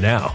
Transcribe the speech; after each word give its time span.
now. 0.00 0.34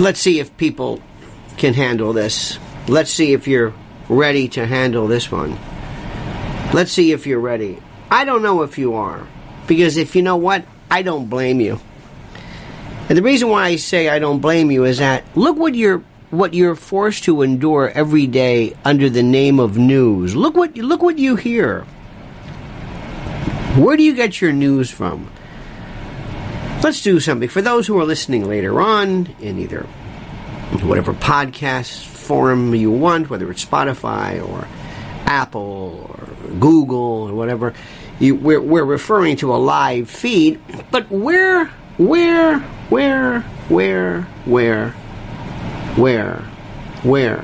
Let's 0.00 0.18
see 0.18 0.40
if 0.40 0.56
people 0.56 1.02
can 1.58 1.74
handle 1.74 2.14
this. 2.14 2.58
Let's 2.88 3.10
see 3.10 3.34
if 3.34 3.46
you're 3.46 3.74
ready 4.08 4.48
to 4.48 4.66
handle 4.66 5.06
this 5.06 5.30
one. 5.30 5.58
Let's 6.72 6.90
see 6.90 7.12
if 7.12 7.26
you're 7.26 7.38
ready. 7.38 7.82
I 8.10 8.24
don't 8.24 8.40
know 8.40 8.62
if 8.62 8.78
you 8.78 8.94
are. 8.94 9.26
Because 9.66 9.98
if 9.98 10.16
you 10.16 10.22
know 10.22 10.38
what, 10.38 10.64
I 10.90 11.02
don't 11.02 11.28
blame 11.28 11.60
you. 11.60 11.78
And 13.10 13.18
the 13.18 13.22
reason 13.22 13.50
why 13.50 13.66
I 13.66 13.76
say 13.76 14.08
I 14.08 14.18
don't 14.18 14.38
blame 14.40 14.70
you 14.70 14.84
is 14.84 14.98
that 15.00 15.22
look 15.36 15.58
what 15.58 15.74
you're 15.74 16.02
what 16.30 16.54
you're 16.54 16.76
forced 16.76 17.24
to 17.24 17.42
endure 17.42 17.90
every 17.90 18.26
day 18.26 18.74
under 18.86 19.10
the 19.10 19.22
name 19.22 19.60
of 19.60 19.76
news. 19.76 20.34
Look 20.34 20.56
what 20.56 20.76
look 20.78 21.02
what 21.02 21.18
you 21.18 21.36
hear. 21.36 21.82
Where 23.76 23.98
do 23.98 24.02
you 24.02 24.14
get 24.14 24.40
your 24.40 24.52
news 24.52 24.90
from? 24.90 25.30
Let's 26.82 27.02
do 27.02 27.20
something. 27.20 27.48
For 27.48 27.62
those 27.62 27.86
who 27.86 27.98
are 27.98 28.04
listening 28.04 28.48
later 28.48 28.80
on 28.80 29.34
in 29.40 29.58
either 29.58 29.82
whatever 30.82 31.12
podcast 31.12 32.04
forum 32.04 32.74
you 32.74 32.90
want, 32.90 33.28
whether 33.28 33.50
it's 33.50 33.64
Spotify 33.64 34.42
or 34.46 34.66
Apple 35.26 36.06
or 36.08 36.54
Google 36.58 37.28
or 37.28 37.34
whatever, 37.34 37.74
you, 38.18 38.34
we're, 38.34 38.60
we're 38.60 38.84
referring 38.84 39.36
to 39.36 39.54
a 39.54 39.56
live 39.56 40.08
feed. 40.08 40.60
But 40.90 41.10
where, 41.10 41.66
where, 41.98 42.60
where, 42.88 43.40
where, 43.68 44.22
where, 44.44 44.90
where, 45.96 46.36
where? 47.02 47.42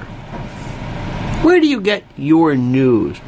Where 1.42 1.60
do 1.60 1.66
you 1.66 1.80
get 1.80 2.04
your 2.16 2.56
news? 2.56 3.18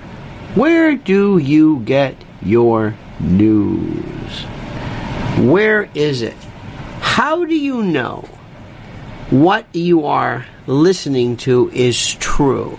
Where 0.54 0.96
do 0.96 1.38
you 1.38 1.80
get 1.80 2.16
your 2.42 2.94
news. 3.20 4.17
Where 5.38 5.88
is 5.94 6.22
it? 6.22 6.36
How 7.00 7.44
do 7.44 7.54
you 7.54 7.82
know 7.82 8.28
what 9.30 9.66
you 9.72 10.04
are 10.06 10.46
listening 10.66 11.36
to 11.38 11.70
is 11.72 12.14
true? 12.16 12.78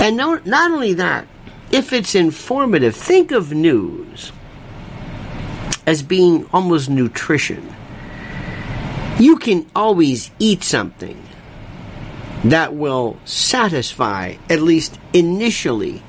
And 0.00 0.16
no, 0.16 0.40
not 0.44 0.70
only 0.70 0.94
that, 0.94 1.26
if 1.72 1.92
it's 1.92 2.14
informative, 2.14 2.94
think 2.94 3.32
of 3.32 3.52
news 3.52 4.30
as 5.84 6.02
being 6.02 6.46
almost 6.52 6.88
nutrition. 6.88 7.74
You 9.18 9.36
can 9.36 9.66
always 9.74 10.30
eat 10.38 10.62
something 10.62 11.20
that 12.44 12.74
will 12.74 13.18
satisfy, 13.24 14.36
at 14.48 14.60
least 14.60 14.98
initially, 15.12 16.02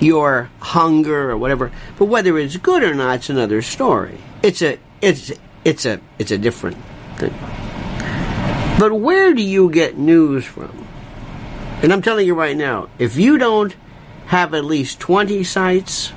your 0.00 0.50
hunger 0.60 1.30
or 1.30 1.36
whatever. 1.36 1.72
But 1.98 2.06
whether 2.06 2.38
it's 2.38 2.56
good 2.56 2.82
or 2.82 2.94
not, 2.94 3.16
it's 3.16 3.30
another 3.30 3.62
story. 3.62 4.18
It's 4.42 4.62
a 4.62 4.78
it's 5.00 5.32
it's 5.64 5.84
a 5.84 6.00
it's 6.18 6.30
a 6.30 6.38
different 6.38 6.76
thing. 7.16 7.34
But 8.78 8.92
where 8.94 9.34
do 9.34 9.42
you 9.42 9.70
get 9.70 9.98
news 9.98 10.44
from? 10.44 10.86
And 11.82 11.92
I'm 11.92 12.02
telling 12.02 12.26
you 12.26 12.34
right 12.34 12.56
now, 12.56 12.88
if 12.98 13.16
you 13.16 13.38
don't 13.38 13.74
have 14.26 14.54
at 14.54 14.64
least 14.64 15.00
20 15.00 15.42
sites 15.44 16.12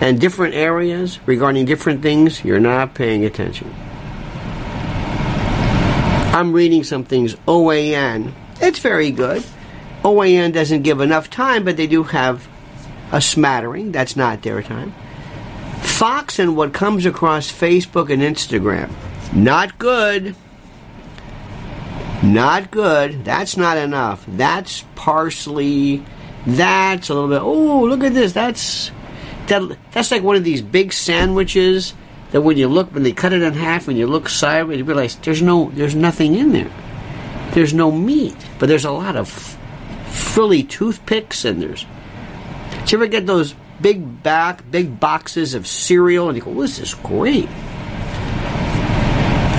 and 0.00 0.20
different 0.20 0.54
areas 0.54 1.18
regarding 1.26 1.64
different 1.64 2.02
things, 2.02 2.44
you're 2.44 2.60
not 2.60 2.94
paying 2.94 3.24
attention. 3.24 3.74
I'm 6.34 6.52
reading 6.52 6.84
some 6.84 7.04
things 7.04 7.34
OAN. 7.46 8.32
It's 8.60 8.78
very 8.78 9.10
good. 9.10 9.42
OAN 10.04 10.52
doesn't 10.52 10.82
give 10.82 11.00
enough 11.00 11.30
time, 11.30 11.64
but 11.64 11.76
they 11.76 11.86
do 11.86 12.02
have 12.04 12.46
a 13.12 13.20
smattering. 13.20 13.92
That's 13.92 14.16
not 14.16 14.42
their 14.42 14.62
time. 14.62 14.94
Fox 15.80 16.38
and 16.38 16.56
what 16.56 16.72
comes 16.72 17.06
across 17.06 17.50
Facebook 17.50 18.10
and 18.10 18.22
Instagram. 18.22 18.90
Not 19.32 19.78
good. 19.78 20.34
Not 22.22 22.70
good. 22.70 23.24
That's 23.24 23.56
not 23.56 23.76
enough. 23.78 24.24
That's 24.26 24.84
parsley. 24.94 26.04
That's 26.46 27.08
a 27.08 27.14
little 27.14 27.28
bit. 27.28 27.40
Oh, 27.42 27.84
look 27.84 28.02
at 28.02 28.14
this. 28.14 28.32
That's 28.32 28.90
that. 29.46 29.76
That's 29.92 30.10
like 30.10 30.22
one 30.22 30.36
of 30.36 30.44
these 30.44 30.62
big 30.62 30.92
sandwiches 30.92 31.94
that 32.30 32.42
when 32.42 32.56
you 32.56 32.68
look 32.68 32.92
when 32.92 33.02
they 33.02 33.12
cut 33.12 33.32
it 33.32 33.42
in 33.42 33.54
half 33.54 33.88
and 33.88 33.96
you 33.96 34.06
look 34.06 34.28
sideways, 34.28 34.78
you 34.78 34.84
realize 34.84 35.16
there's 35.16 35.42
no 35.42 35.70
there's 35.74 35.94
nothing 35.94 36.34
in 36.34 36.52
there. 36.52 36.70
There's 37.52 37.72
no 37.72 37.90
meat, 37.90 38.36
but 38.58 38.68
there's 38.68 38.84
a 38.84 38.90
lot 38.90 39.16
of 39.16 39.28
frilly 40.08 40.62
toothpicks 40.62 41.44
and 41.44 41.62
there's. 41.62 41.86
Do 42.88 42.96
you 42.96 43.02
ever 43.02 43.06
get 43.06 43.26
those 43.26 43.54
big 43.82 44.22
back 44.22 44.70
big 44.70 44.98
boxes 44.98 45.52
of 45.52 45.66
cereal 45.66 46.28
and 46.28 46.38
you 46.38 46.42
go, 46.42 46.52
well, 46.52 46.62
"This 46.62 46.78
is 46.78 46.94
great." 46.94 47.46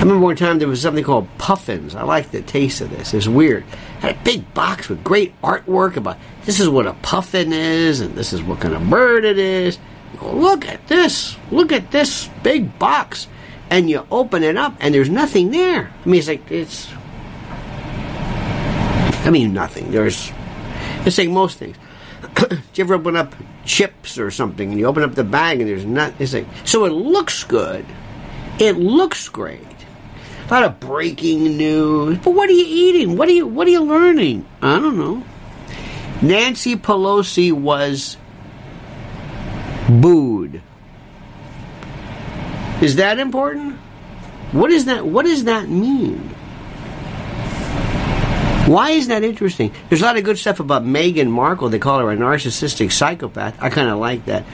remember 0.00 0.24
one 0.24 0.34
time 0.34 0.58
there 0.58 0.66
was 0.66 0.82
something 0.82 1.04
called 1.04 1.28
puffins. 1.38 1.94
I 1.94 2.02
like 2.02 2.32
the 2.32 2.42
taste 2.42 2.80
of 2.80 2.90
this. 2.90 3.14
It's 3.14 3.28
weird. 3.28 3.62
Had 4.00 4.16
a 4.16 4.18
big 4.24 4.52
box 4.52 4.88
with 4.88 5.04
great 5.04 5.40
artwork 5.42 5.94
about 5.94 6.18
this 6.44 6.58
is 6.58 6.68
what 6.68 6.88
a 6.88 6.94
puffin 7.02 7.52
is 7.52 8.00
and 8.00 8.16
this 8.16 8.32
is 8.32 8.42
what 8.42 8.58
kind 8.58 8.74
of 8.74 8.90
bird 8.90 9.24
it 9.24 9.38
is. 9.38 9.78
Go, 10.18 10.32
Look 10.32 10.66
at 10.66 10.88
this. 10.88 11.36
Look 11.52 11.70
at 11.70 11.92
this 11.92 12.28
big 12.42 12.80
box. 12.80 13.28
And 13.70 13.88
you 13.88 14.04
open 14.10 14.42
it 14.42 14.56
up 14.56 14.74
and 14.80 14.92
there's 14.92 15.08
nothing 15.08 15.52
there. 15.52 15.88
I 16.04 16.08
mean, 16.08 16.18
it's 16.18 16.26
like, 16.26 16.50
it's. 16.50 16.88
I 19.24 19.30
mean, 19.30 19.52
nothing. 19.52 19.92
There's. 19.92 20.32
It's 21.06 21.16
like 21.16 21.28
most 21.28 21.58
things. 21.58 21.76
Do 22.50 22.56
you 22.74 22.84
ever 22.84 22.94
open 22.94 23.16
up 23.16 23.34
chips 23.64 24.18
or 24.18 24.30
something 24.30 24.70
and 24.70 24.78
you 24.78 24.86
open 24.86 25.04
up 25.04 25.14
the 25.14 25.24
bag 25.24 25.60
and 25.60 25.68
there's 25.70 25.84
not. 25.84 26.12
It's 26.18 26.34
like. 26.34 26.46
So 26.64 26.84
it 26.84 26.90
looks 26.92 27.44
good. 27.44 27.86
It 28.58 28.76
looks 28.76 29.28
great. 29.28 29.62
A 30.48 30.50
lot 30.50 30.64
of 30.64 30.80
breaking 30.80 31.56
news. 31.56 32.18
But 32.18 32.32
what 32.32 32.48
are 32.48 32.52
you 32.52 32.66
eating? 32.66 33.16
What 33.16 33.28
are 33.28 33.32
you 33.32 33.46
what 33.46 33.68
are 33.68 33.70
you 33.70 33.82
learning? 33.82 34.46
I 34.60 34.80
don't 34.80 34.98
know. 34.98 35.24
Nancy 36.22 36.76
Pelosi 36.76 37.52
was 37.52 38.16
booed. 39.88 40.60
Is 42.82 42.96
that 42.96 43.18
important? 43.18 43.76
What 44.52 44.72
is 44.72 44.86
that 44.86 45.06
what 45.06 45.24
does 45.24 45.44
that 45.44 45.68
mean? 45.68 46.29
Why 48.70 48.90
is 48.90 49.08
that 49.08 49.24
interesting? 49.24 49.74
There's 49.88 50.00
a 50.00 50.04
lot 50.04 50.16
of 50.16 50.22
good 50.22 50.38
stuff 50.38 50.60
about 50.60 50.84
Meghan 50.84 51.28
Markle. 51.28 51.70
They 51.70 51.80
call 51.80 51.98
her 51.98 52.12
a 52.12 52.16
narcissistic 52.16 52.92
psychopath. 52.92 53.60
I 53.60 53.68
kind 53.68 53.88
of 53.88 53.98
like 53.98 54.26
that. 54.26 54.44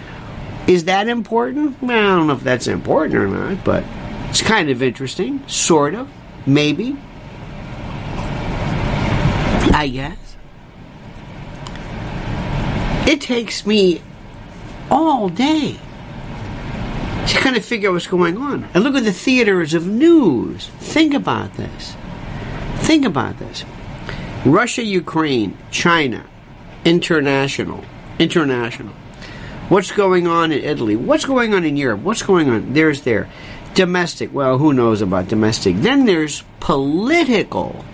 Is 0.66 0.84
that 0.84 1.06
important? 1.08 1.82
Well, 1.82 1.90
I 1.98 2.16
don't 2.16 2.26
know 2.28 2.32
if 2.32 2.40
that's 2.40 2.66
important 2.66 3.16
or 3.16 3.28
not, 3.28 3.62
but 3.62 3.84
it's 4.30 4.40
kind 4.40 4.70
of 4.70 4.82
interesting, 4.82 5.46
sort 5.46 5.94
of, 5.94 6.08
maybe. 6.46 6.96
I 9.74 9.90
guess. 9.92 10.36
It 13.06 13.20
takes 13.20 13.66
me 13.66 14.00
all 14.90 15.28
day 15.28 15.78
to 17.26 17.36
kind 17.36 17.54
of 17.54 17.62
figure 17.66 17.90
out 17.90 17.92
what's 17.92 18.06
going 18.06 18.38
on. 18.38 18.64
And 18.72 18.82
look 18.82 18.94
at 18.94 19.04
the 19.04 19.12
theaters 19.12 19.74
of 19.74 19.86
news. 19.86 20.68
Think 20.78 21.12
about 21.12 21.52
this. 21.58 21.94
Think 22.78 23.04
about 23.04 23.38
this. 23.38 23.66
Russia, 24.46 24.84
Ukraine, 24.84 25.58
China, 25.72 26.24
international, 26.84 27.84
international. 28.20 28.94
What's 29.68 29.90
going 29.90 30.28
on 30.28 30.52
in 30.52 30.62
Italy? 30.62 30.94
What's 30.94 31.24
going 31.24 31.52
on 31.52 31.64
in 31.64 31.76
Europe? 31.76 32.02
What's 32.02 32.22
going 32.22 32.48
on? 32.48 32.72
There's 32.72 33.02
there. 33.02 33.28
Domestic. 33.74 34.32
Well, 34.32 34.58
who 34.58 34.72
knows 34.72 35.02
about 35.02 35.26
domestic? 35.26 35.74
Then 35.78 36.06
there's 36.06 36.44
political. 36.60 37.84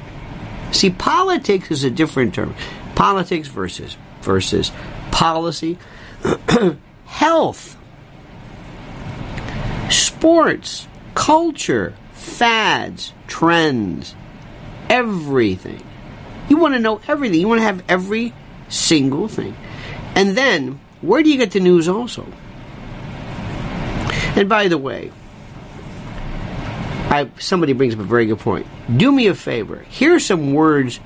See, 0.72 0.90
politics 0.90 1.70
is 1.70 1.84
a 1.84 1.90
different 1.90 2.34
term. 2.34 2.54
Politics 2.94 3.48
versus 3.48 3.96
versus 4.20 4.70
policy. 5.10 5.78
Health. 7.06 7.78
Sports, 9.88 10.86
culture, 11.14 11.94
fads, 12.12 13.14
trends, 13.26 14.14
everything. 14.90 15.82
You 16.52 16.58
want 16.58 16.74
to 16.74 16.80
know 16.80 17.00
everything. 17.08 17.40
You 17.40 17.48
want 17.48 17.60
to 17.60 17.64
have 17.64 17.82
every 17.88 18.34
single 18.68 19.26
thing. 19.26 19.56
And 20.14 20.36
then, 20.36 20.78
where 21.00 21.22
do 21.22 21.30
you 21.30 21.38
get 21.38 21.52
the 21.52 21.60
news 21.60 21.88
also? 21.88 22.26
And 24.36 24.50
by 24.50 24.68
the 24.68 24.76
way, 24.76 25.10
I, 27.08 27.30
somebody 27.38 27.72
brings 27.72 27.94
up 27.94 28.00
a 28.00 28.04
very 28.04 28.26
good 28.26 28.38
point. 28.38 28.66
Do 28.94 29.10
me 29.10 29.28
a 29.28 29.34
favor. 29.34 29.78
Here 29.88 30.14
are 30.14 30.20
some 30.20 30.52
words 30.52 31.00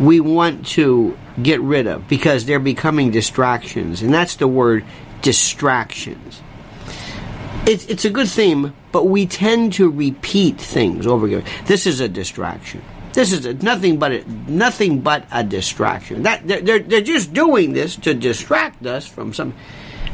we 0.00 0.18
want 0.18 0.66
to 0.70 1.16
get 1.40 1.60
rid 1.60 1.86
of 1.86 2.08
because 2.08 2.44
they're 2.44 2.58
becoming 2.58 3.12
distractions, 3.12 4.02
and 4.02 4.12
that's 4.12 4.34
the 4.34 4.48
word 4.48 4.84
distractions. 5.22 6.42
It's, 7.64 7.86
it's 7.86 8.04
a 8.04 8.10
good 8.10 8.28
theme, 8.28 8.74
but 8.90 9.04
we 9.04 9.26
tend 9.26 9.74
to 9.74 9.88
repeat 9.88 10.58
things 10.58 11.06
over 11.06 11.26
again. 11.26 11.44
This 11.66 11.86
is 11.86 12.00
a 12.00 12.08
distraction. 12.08 12.82
This 13.14 13.32
is 13.32 13.62
nothing 13.62 13.98
but 14.00 14.10
a, 14.10 14.24
nothing 14.50 15.00
but 15.00 15.24
a 15.30 15.44
distraction. 15.44 16.24
That 16.24 16.46
they're, 16.46 16.60
they're, 16.60 16.80
they're 16.80 17.00
just 17.00 17.32
doing 17.32 17.72
this 17.72 17.94
to 17.96 18.12
distract 18.12 18.84
us 18.84 19.06
from 19.06 19.32
some, 19.32 19.54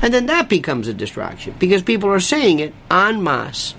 and 0.02 0.12
then 0.12 0.26
that 0.26 0.50
becomes 0.50 0.86
a 0.86 0.92
distraction 0.92 1.54
because 1.58 1.82
people 1.82 2.10
are 2.10 2.20
saying 2.20 2.60
it 2.60 2.74
en 2.90 3.22
masse 3.22 3.74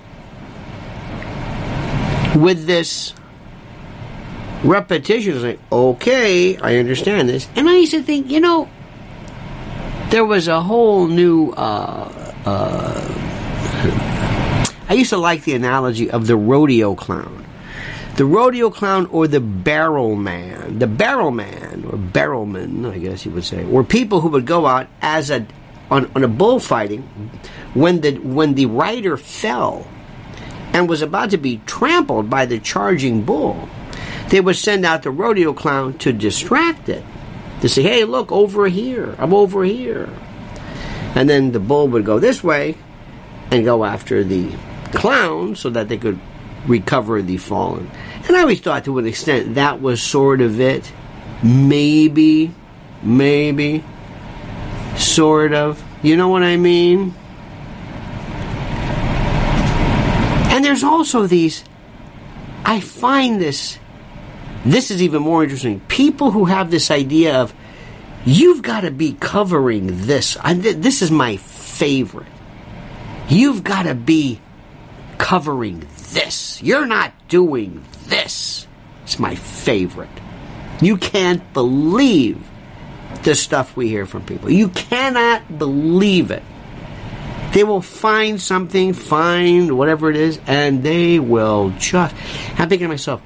with 2.34 2.66
this 2.66 3.14
repetition. 4.64 5.34
It's 5.34 5.44
like, 5.44 5.60
okay, 5.70 6.56
I 6.56 6.78
understand 6.78 7.28
this. 7.28 7.48
And 7.54 7.68
I 7.68 7.76
used 7.76 7.92
to 7.92 8.02
think, 8.02 8.28
you 8.28 8.40
know, 8.40 8.68
there 10.10 10.24
was 10.24 10.48
a 10.48 10.60
whole 10.60 11.06
new. 11.06 11.50
Uh, 11.50 12.34
uh, 12.44 13.18
I 14.88 14.94
used 14.94 15.10
to 15.10 15.16
like 15.16 15.44
the 15.44 15.54
analogy 15.54 16.10
of 16.10 16.26
the 16.26 16.36
rodeo 16.36 16.96
clown. 16.96 17.41
The 18.16 18.26
rodeo 18.26 18.70
clown 18.70 19.06
or 19.06 19.26
the 19.26 19.40
barrel 19.40 20.16
man. 20.16 20.78
The 20.78 20.86
barrel 20.86 21.30
man, 21.30 21.84
or 21.86 21.96
barrelman, 21.96 22.90
I 22.90 22.98
guess 22.98 23.24
you 23.24 23.30
would 23.32 23.44
say, 23.44 23.64
were 23.64 23.84
people 23.84 24.20
who 24.20 24.28
would 24.28 24.46
go 24.46 24.66
out 24.66 24.88
as 25.00 25.30
a 25.30 25.46
on, 25.90 26.10
on 26.14 26.24
a 26.24 26.28
bullfighting 26.28 27.02
when 27.74 28.00
the 28.00 28.16
when 28.18 28.54
the 28.54 28.66
rider 28.66 29.16
fell 29.16 29.86
and 30.72 30.88
was 30.88 31.02
about 31.02 31.30
to 31.30 31.36
be 31.36 31.60
trampled 31.66 32.30
by 32.30 32.46
the 32.46 32.58
charging 32.58 33.22
bull, 33.22 33.68
they 34.28 34.40
would 34.40 34.56
send 34.56 34.84
out 34.84 35.02
the 35.02 35.10
rodeo 35.10 35.52
clown 35.52 35.96
to 35.98 36.12
distract 36.12 36.88
it. 36.88 37.04
To 37.60 37.68
say, 37.68 37.82
hey, 37.82 38.04
look, 38.04 38.32
over 38.32 38.66
here. 38.66 39.14
I'm 39.18 39.32
over 39.32 39.62
here. 39.64 40.08
And 41.14 41.28
then 41.28 41.52
the 41.52 41.60
bull 41.60 41.88
would 41.88 42.04
go 42.04 42.18
this 42.18 42.42
way 42.42 42.76
and 43.50 43.64
go 43.64 43.84
after 43.84 44.24
the 44.24 44.50
clown 44.94 45.54
so 45.54 45.70
that 45.70 45.88
they 45.88 45.98
could 45.98 46.18
recover 46.66 47.22
the 47.22 47.36
fallen. 47.36 47.90
And 48.26 48.36
I 48.36 48.40
always 48.42 48.60
thought 48.60 48.84
to 48.84 48.98
an 48.98 49.06
extent 49.06 49.56
that 49.56 49.80
was 49.80 50.02
sort 50.02 50.40
of 50.40 50.60
it. 50.60 50.92
Maybe, 51.42 52.54
maybe, 53.02 53.84
sort 54.96 55.52
of. 55.52 55.82
You 56.02 56.16
know 56.16 56.28
what 56.28 56.42
I 56.42 56.56
mean? 56.56 57.14
And 60.52 60.64
there's 60.64 60.84
also 60.84 61.26
these, 61.26 61.64
I 62.64 62.80
find 62.80 63.40
this, 63.40 63.78
this 64.64 64.90
is 64.90 65.02
even 65.02 65.22
more 65.22 65.42
interesting. 65.42 65.80
People 65.88 66.30
who 66.30 66.44
have 66.44 66.70
this 66.70 66.90
idea 66.90 67.40
of, 67.40 67.54
you've 68.24 68.62
got 68.62 68.82
to 68.82 68.90
be 68.90 69.14
covering 69.14 70.06
this. 70.06 70.36
I, 70.40 70.54
this 70.54 71.02
is 71.02 71.10
my 71.10 71.38
favorite. 71.38 72.28
You've 73.28 73.64
got 73.64 73.84
to 73.84 73.94
be 73.94 74.40
covering 75.18 75.80
this. 76.12 76.62
You're 76.62 76.86
not 76.86 77.12
doing 77.28 77.84
this. 78.06 78.66
It's 79.04 79.18
my 79.18 79.34
favorite. 79.34 80.10
You 80.80 80.96
can't 80.96 81.52
believe 81.52 82.48
the 83.22 83.34
stuff 83.34 83.76
we 83.76 83.88
hear 83.88 84.06
from 84.06 84.24
people. 84.24 84.50
You 84.50 84.68
cannot 84.68 85.58
believe 85.58 86.30
it. 86.30 86.42
They 87.52 87.64
will 87.64 87.82
find 87.82 88.40
something, 88.40 88.94
find 88.94 89.76
whatever 89.76 90.08
it 90.08 90.16
is, 90.16 90.40
and 90.46 90.82
they 90.82 91.18
will 91.18 91.70
just. 91.78 92.14
I'm 92.58 92.68
thinking 92.68 92.86
to 92.86 92.88
myself, 92.88 93.22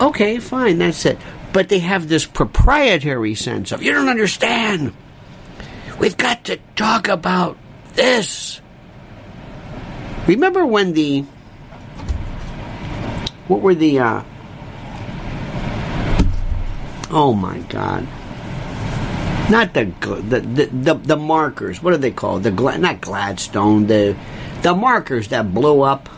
okay, 0.00 0.38
fine, 0.38 0.78
that's 0.78 1.04
it. 1.04 1.18
But 1.52 1.68
they 1.68 1.80
have 1.80 2.08
this 2.08 2.26
proprietary 2.26 3.34
sense 3.34 3.72
of, 3.72 3.82
you 3.82 3.92
don't 3.92 4.08
understand. 4.08 4.92
We've 5.98 6.16
got 6.16 6.44
to 6.44 6.58
talk 6.76 7.08
about 7.08 7.58
this. 7.94 8.60
Remember 10.26 10.64
when 10.64 10.92
the. 10.92 11.24
What 13.50 13.60
were 13.60 13.74
the. 13.74 13.98
Uh, 13.98 14.22
oh 17.10 17.34
my 17.34 17.58
God 17.68 18.06
not 19.50 19.74
the 19.74 19.84
the, 20.28 20.40
the 20.40 20.66
the, 20.66 20.94
the 20.94 21.16
markers. 21.16 21.82
What 21.82 21.92
are 21.92 21.98
they 21.98 22.12
called? 22.12 22.44
The 22.44 22.50
not 22.50 23.00
Gladstone. 23.00 23.86
The 23.86 24.16
the 24.62 24.74
markers 24.74 25.28
that 25.28 25.52
blew 25.52 25.82
up. 25.82 26.08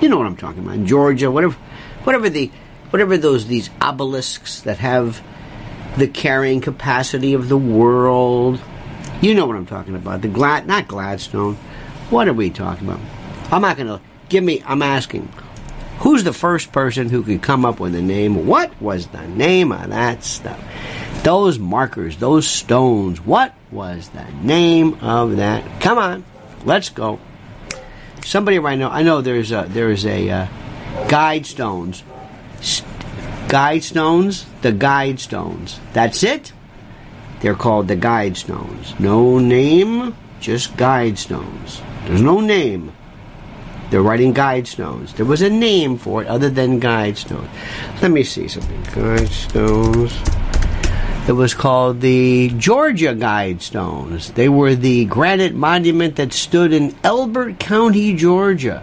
You 0.00 0.08
know 0.08 0.16
what 0.16 0.26
I'm 0.26 0.36
talking 0.36 0.62
about? 0.62 0.76
In 0.76 0.86
Georgia, 0.86 1.30
whatever, 1.30 1.56
whatever 2.04 2.30
the 2.30 2.50
whatever 2.90 3.18
those 3.18 3.46
these 3.46 3.70
obelisks 3.82 4.60
that 4.62 4.78
have 4.78 5.22
the 5.96 6.06
carrying 6.06 6.60
capacity 6.60 7.34
of 7.34 7.48
the 7.48 7.58
world. 7.58 8.60
You 9.20 9.34
know 9.34 9.46
what 9.46 9.56
I'm 9.56 9.66
talking 9.66 9.96
about? 9.96 10.22
The 10.22 10.28
Glad 10.28 10.66
not 10.66 10.86
Gladstone. 10.86 11.56
What 12.10 12.28
are 12.28 12.32
we 12.32 12.50
talking 12.50 12.88
about? 12.88 13.00
I'm 13.52 13.62
not 13.62 13.76
going 13.76 13.88
to 13.88 14.00
give 14.28 14.44
me. 14.44 14.62
I'm 14.64 14.82
asking. 14.82 15.28
Who's 16.00 16.22
the 16.22 16.32
first 16.32 16.70
person 16.70 17.08
who 17.08 17.22
could 17.22 17.42
come 17.42 17.64
up 17.64 17.80
with 17.80 17.94
a 17.94 18.02
name? 18.02 18.46
What 18.46 18.80
was 18.80 19.08
the 19.08 19.26
name 19.26 19.72
of 19.72 19.90
that 19.90 20.22
stuff? 20.22 20.62
Those 21.24 21.58
markers, 21.58 22.16
those 22.18 22.46
stones, 22.46 23.20
what 23.20 23.52
was 23.72 24.08
the 24.10 24.24
name 24.42 24.94
of 25.02 25.36
that? 25.36 25.80
Come 25.80 25.98
on, 25.98 26.24
let's 26.64 26.88
go. 26.88 27.18
Somebody 28.24 28.58
right 28.60 28.78
now, 28.78 28.90
I 28.90 29.02
know 29.02 29.20
there's 29.20 29.50
a, 29.50 29.66
there's 29.68 30.06
a 30.06 30.30
uh, 30.30 30.46
guide 31.08 31.46
stones. 31.46 32.04
guide 33.48 33.82
stones, 33.82 34.46
the 34.62 34.72
guide 34.72 35.18
stones. 35.18 35.80
That's 35.92 36.22
it. 36.22 36.52
They're 37.40 37.54
called 37.54 37.88
the 37.88 37.96
guide 37.96 38.36
stones. 38.36 38.94
No 39.00 39.38
name, 39.38 40.14
just 40.40 40.76
guide 40.76 41.18
stones. 41.18 41.82
There's 42.04 42.22
no 42.22 42.40
name. 42.40 42.92
They're 43.90 44.02
writing 44.02 44.32
guide 44.32 44.66
stones. 44.66 45.14
There 45.14 45.24
was 45.24 45.40
a 45.40 45.48
name 45.48 45.96
for 45.96 46.22
it 46.22 46.28
other 46.28 46.50
than 46.50 46.78
guide 46.78 47.16
stones. 47.16 47.48
Let 48.02 48.10
me 48.10 48.22
see 48.22 48.48
something. 48.48 48.82
Guide 48.94 49.28
stones. 49.28 50.12
It 51.28 51.32
was 51.32 51.52
called 51.52 52.00
the 52.00 52.48
Georgia 52.56 53.14
Guidestones. 53.14 54.32
They 54.34 54.48
were 54.48 54.74
the 54.74 55.04
granite 55.04 55.54
monument 55.54 56.16
that 56.16 56.32
stood 56.32 56.72
in 56.72 56.96
Elbert 57.04 57.58
County, 57.58 58.14
Georgia. 58.14 58.82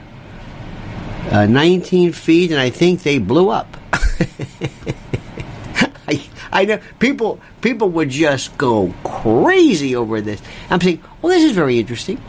Uh, 1.31 1.47
19 1.47 2.11
feet, 2.11 2.51
and 2.51 2.59
I 2.59 2.69
think 2.69 3.01
they 3.01 3.17
blew 3.17 3.49
up. 3.49 3.75
I, 6.07 6.23
I 6.51 6.65
know 6.65 6.79
people 6.99 7.39
people 7.61 7.89
would 7.89 8.09
just 8.09 8.55
go 8.59 8.93
crazy 9.03 9.95
over 9.95 10.21
this. 10.21 10.39
I'm 10.69 10.79
saying, 10.79 11.01
well, 11.23 11.33
this 11.33 11.43
is 11.43 11.51
very 11.51 11.79
interesting. 11.79 12.21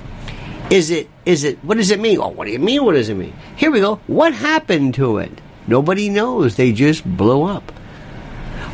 Is 0.71 0.91
it 0.91 1.11
is 1.27 1.45
it 1.45 1.63
what 1.65 1.77
does 1.77 1.91
it 1.91 2.01
mean? 2.01 2.19
Oh, 2.21 2.29
what 2.29 2.47
do 2.47 2.53
you 2.53 2.59
mean? 2.59 2.85
What 2.85 2.95
does 2.95 3.09
it 3.09 3.17
mean? 3.17 3.35
Here 3.57 3.71
we 3.71 3.81
go. 3.81 3.97
What 4.07 4.33
happened 4.33 4.95
to 4.95 5.19
it? 5.19 5.41
Nobody 5.67 6.09
knows. 6.09 6.57
They 6.57 6.73
just 6.73 7.05
blew 7.05 7.43
up. 7.43 7.73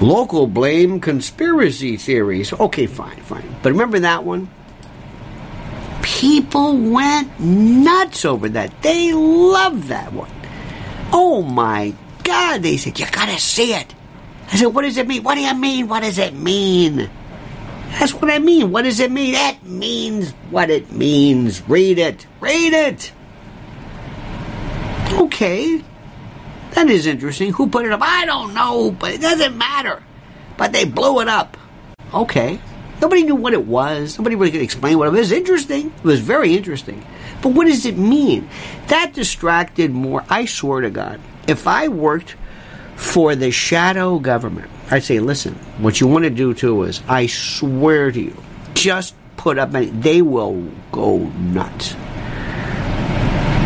Local 0.01 0.47
blame 0.47 1.01
conspiracy 1.01 1.97
theories. 1.97 2.53
Okay, 2.53 2.87
fine, 2.87 3.17
fine. 3.23 3.57
But 3.63 3.73
remember 3.73 4.01
that 4.01 4.25
one? 4.25 4.51
People 6.03 6.77
went 6.77 7.41
nuts 7.41 8.25
over 8.25 8.49
that. 8.51 8.83
They 8.83 9.13
loved 9.13 9.85
that 9.85 10.13
one. 10.13 10.31
Oh 11.13 11.43
my 11.43 11.95
God, 12.25 12.63
they 12.63 12.77
said, 12.77 12.99
you 12.99 13.07
gotta 13.11 13.39
see 13.39 13.75
it. 13.75 13.95
I 14.51 14.57
said, 14.57 14.67
what 14.67 14.83
does 14.83 14.99
it 14.99 15.07
mean? 15.07 15.23
What 15.23 15.37
do 15.37 15.41
you 15.41 15.55
mean? 15.55 15.89
What 15.89 16.03
does 16.03 16.19
it 16.19 16.35
mean? 16.35 17.09
That's 17.99 18.15
what 18.15 18.31
I 18.31 18.39
mean. 18.39 18.73
What 18.73 18.83
does 18.83 19.01
it 19.01 19.11
mean? 19.11 19.35
That 19.35 19.63
means 19.65 20.31
what 20.51 20.71
it 20.71 20.91
means. 20.93 21.67
Read 21.69 21.99
it. 21.99 22.27
Read 22.41 22.73
it. 22.73 23.13
Okay. 25.13 25.83
That 26.73 26.89
is 26.89 27.07
interesting. 27.07 27.53
Who 27.53 27.69
put 27.69 27.85
it 27.85 27.93
up? 27.93 28.01
I 28.03 28.25
don't 28.25 28.55
know, 28.55 28.91
but 28.91 29.13
it 29.13 29.21
doesn't 29.21 29.57
matter. 29.57 30.03
But 30.57 30.73
they 30.73 30.85
blew 30.85 31.21
it 31.21 31.29
up. 31.29 31.57
Okay. 32.15 32.59
Nobody 33.01 33.25
knew 33.25 33.35
what 33.35 33.53
it 33.53 33.67
was. 33.67 34.19
Nobody 34.19 34.37
really 34.37 34.53
could 34.53 34.63
explain 34.63 34.97
what 34.97 35.09
it 35.09 35.13
was. 35.13 35.33
Interesting. 35.33 35.89
It 35.89 36.05
was 36.05 36.21
very 36.21 36.57
interesting. 36.57 37.05
But 37.43 37.51
what 37.51 37.67
does 37.67 37.85
it 37.85 37.99
mean? 37.99 38.49
That 38.87 39.13
distracted 39.13 39.91
more. 39.91 40.25
I 40.31 40.47
swear 40.47 40.81
to 40.81 40.91
God, 40.91 41.21
if 41.47 41.67
I 41.67 41.89
worked 41.89 42.37
for 42.97 43.35
the 43.35 43.51
shadow 43.51 44.19
government, 44.19 44.71
I'd 44.91 45.05
say, 45.05 45.21
listen, 45.21 45.55
what 45.79 46.01
you 46.01 46.07
want 46.07 46.25
to 46.25 46.31
do 46.31 46.55
too 46.55 46.83
is, 46.83 47.03
I 47.09 47.27
swear 47.27 48.11
to 48.13 48.21
you, 48.21 48.37
just 48.75 49.15
put 49.37 49.59
up, 49.59 49.73
they 49.73 50.23
will 50.23 50.71
go 50.91 51.19
nuts. 51.19 51.97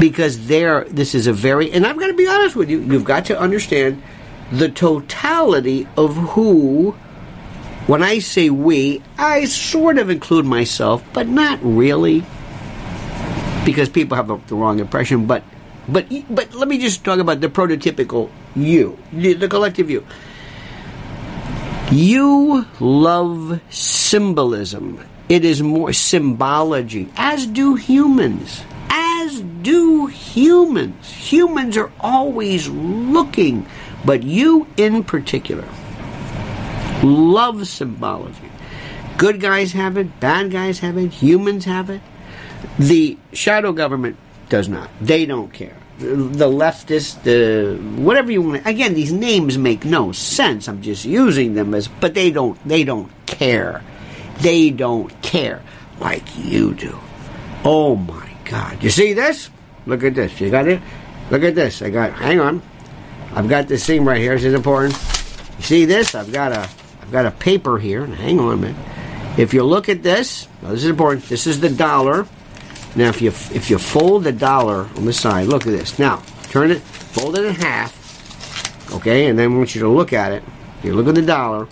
Because 0.00 0.46
there 0.46 0.85
this 0.85 1.14
is 1.14 1.26
a 1.26 1.32
very 1.32 1.73
and 1.73 1.87
I've 1.87 1.99
got 1.99 2.08
to 2.08 2.14
be 2.14 2.28
honest 2.28 2.54
with 2.54 2.68
you 2.68 2.80
you've 2.80 3.04
got 3.04 3.25
to 3.26 3.40
understand 3.40 4.02
the 4.52 4.68
totality 4.68 5.88
of 5.96 6.14
who 6.14 6.90
when 7.87 8.02
I 8.02 8.18
say 8.18 8.50
we 8.50 9.02
I 9.16 9.46
sort 9.46 9.96
of 9.96 10.11
include 10.11 10.44
myself 10.44 11.02
but 11.14 11.28
not 11.28 11.61
really 11.62 12.25
because 13.64 13.88
people 13.88 14.16
have 14.16 14.28
the 14.49 14.54
wrong 14.54 14.80
impression 14.80 15.25
but 15.25 15.42
but 15.88 16.06
but 16.28 16.52
let 16.52 16.68
me 16.68 16.76
just 16.76 17.02
talk 17.02 17.18
about 17.18 17.40
the 17.40 17.49
prototypical 17.49 18.30
you 18.54 18.99
the 19.12 19.49
collective 19.49 19.88
you 19.88 20.06
you 21.93 22.66
love 22.81 23.61
symbolism 23.71 25.00
it 25.28 25.45
is 25.45 25.62
more 25.62 25.93
symbology 25.93 27.09
as 27.16 27.47
do 27.47 27.75
humans 27.75 28.62
as 29.26 29.40
do 29.40 30.07
humans. 30.07 31.12
Humans 31.12 31.76
are 31.76 31.90
always 32.00 32.69
looking, 32.69 33.66
but 34.05 34.23
you 34.23 34.66
in 34.76 35.05
particular 35.05 35.69
love 37.02 37.66
symbology. 37.66 38.50
Good 39.19 39.40
guys 39.40 39.73
have 39.73 39.97
it, 39.97 40.21
bad 40.21 40.50
guys 40.50 40.78
have 40.78 40.97
it, 40.97 41.12
humans 41.12 41.64
have 41.64 41.90
it. 41.90 42.00
The 42.78 43.19
shadow 43.33 43.73
government 43.73 44.16
does 44.49 44.69
not. 44.69 44.90
They 45.00 45.26
don't 45.26 45.52
care. 45.52 45.76
The 45.99 46.47
leftist, 46.47 47.23
the 47.23 47.79
whatever 48.03 48.31
you 48.31 48.43
want. 48.43 48.67
Again, 48.67 48.93
these 48.93 49.12
names 49.12 49.57
make 49.57 49.85
no 49.85 50.12
sense. 50.12 50.69
I'm 50.69 50.83
just 50.83 51.07
using 51.07 51.55
them 51.55 51.73
as, 51.73 51.88
but 51.88 52.12
they 52.12 52.31
don't. 52.31 52.59
They 52.69 52.85
don't 52.85 53.11
care. 53.26 53.83
They 54.41 54.71
don't 54.71 55.11
care 55.23 55.62
like 55.99 56.25
you 56.37 56.75
do. 56.75 56.99
Oh 57.65 57.97
my 57.97 58.31
God. 58.45 58.83
You 58.83 58.91
see 58.91 59.15
this? 59.15 59.50
Look 59.87 60.05
at 60.05 60.15
this. 60.15 60.38
You 60.41 60.50
got 60.50 60.69
it? 60.69 60.83
Look 61.31 61.43
at 61.43 61.55
this. 61.55 61.81
I 61.81 61.91
got 61.91 62.12
hang 62.12 62.41
on. 62.41 62.62
I've 63.33 63.49
got 63.49 63.69
this 63.69 63.87
thing 63.87 64.05
right 64.05 64.21
here. 64.21 64.35
This 64.35 64.45
is 64.45 64.55
important. 64.55 64.95
You 65.59 65.62
see 65.62 65.85
this? 65.85 66.15
I've 66.15 66.33
got 66.33 66.53
a 66.53 66.69
I've 67.00 67.12
got 67.12 67.26
a 67.26 67.31
paper 67.31 67.79
here. 67.79 68.05
Hang 68.05 68.38
on 68.38 68.53
a 68.53 68.57
minute. 68.57 68.76
If 69.38 69.55
you 69.55 69.62
look 69.65 69.88
at 69.88 70.03
this, 70.03 70.49
this 70.62 70.85
is 70.85 70.91
important. 70.91 71.25
This 71.26 71.47
is 71.47 71.61
the 71.61 71.69
dollar. 71.69 72.26
Now 72.97 73.11
if 73.11 73.21
you 73.21 73.29
if 73.29 73.69
you 73.69 73.76
fold 73.79 74.25
the 74.25 74.33
dollar 74.33 74.88
on 74.97 75.05
the 75.05 75.12
side, 75.12 75.47
look 75.49 75.67
at 75.67 75.73
this. 75.73 75.99
Now, 75.99 76.23
turn 76.49 76.71
it, 76.71 76.81
fold 76.81 77.38
it 77.38 77.45
in 77.45 77.55
half. 77.55 77.93
Okay, 78.93 79.26
and 79.26 79.38
then 79.38 79.53
I 79.53 79.55
want 79.55 79.75
you 79.75 79.83
to 79.83 79.88
look 79.88 80.15
at 80.15 80.33
it. 80.33 80.43
You 80.83 80.95
look 80.95 81.07
at 81.07 81.15
the 81.15 81.23
dollar, 81.23 81.69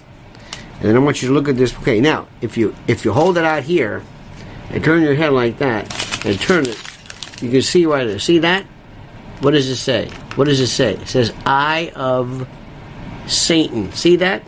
and 0.75 0.83
then 0.83 0.97
I 0.97 0.99
want 0.99 1.23
you 1.23 1.28
to 1.28 1.35
look 1.35 1.49
at 1.49 1.57
this. 1.57 1.75
Okay, 1.78 1.99
now 2.00 2.28
if 2.43 2.59
you 2.59 2.75
if 2.87 3.07
you 3.07 3.12
hold 3.12 3.38
it 3.38 3.45
out 3.45 3.62
here 3.62 4.02
and 4.69 4.85
turn 4.85 5.02
your 5.02 5.14
head 5.14 5.33
like 5.33 5.59
that, 5.59 5.90
and 6.26 6.38
turn 6.38 6.66
it, 6.66 6.78
you 7.40 7.50
can 7.50 7.62
see 7.62 7.87
right 7.87 8.04
there. 8.04 8.19
See 8.19 8.40
that? 8.40 8.66
What 9.40 9.52
does 9.52 9.69
it 9.69 9.76
say? 9.76 10.11
What 10.37 10.45
does 10.45 10.61
it 10.61 10.69
say? 10.69 10.95
It 10.95 11.09
says 11.09 11.33
Eye 11.47 11.90
of 11.95 12.47
Satan. 13.26 13.93
See 13.93 14.16
that? 14.16 14.43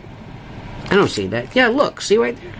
I 0.89 0.95
don't 0.95 1.09
see 1.09 1.27
that. 1.27 1.55
Yeah, 1.55 1.69
look. 1.69 2.01
See 2.01 2.17
right 2.17 2.39
there? 2.39 2.53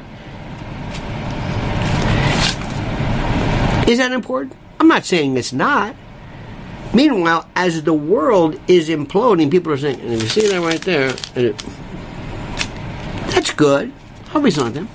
Is 3.88 4.00
that 4.00 4.12
important? 4.12 4.54
I'm 4.80 4.88
not 4.88 5.06
saying 5.06 5.38
it's 5.38 5.54
not. 5.54 5.96
Meanwhile, 6.94 7.48
as 7.56 7.84
the 7.84 7.94
world 7.94 8.60
is 8.68 8.90
imploding, 8.90 9.50
people 9.50 9.72
are 9.72 9.78
saying, 9.78 10.00
you 10.10 10.20
see 10.20 10.48
that 10.50 10.62
right 10.62 10.82
there, 10.82 11.12
that's 13.32 13.52
good. 13.52 13.92
I'll 14.34 14.42
be 14.42 14.52
something. 14.52 14.88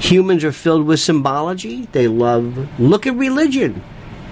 Humans 0.00 0.44
are 0.44 0.52
filled 0.52 0.86
with 0.86 1.00
symbology. 1.00 1.86
They 1.92 2.08
love, 2.08 2.68
look 2.80 3.06
at 3.06 3.14
religion. 3.14 3.82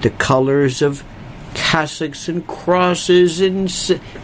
The 0.02 0.10
colors 0.10 0.82
of 0.82 1.04
cassocks 1.54 2.28
and 2.28 2.46
crosses 2.46 3.40
and 3.40 3.64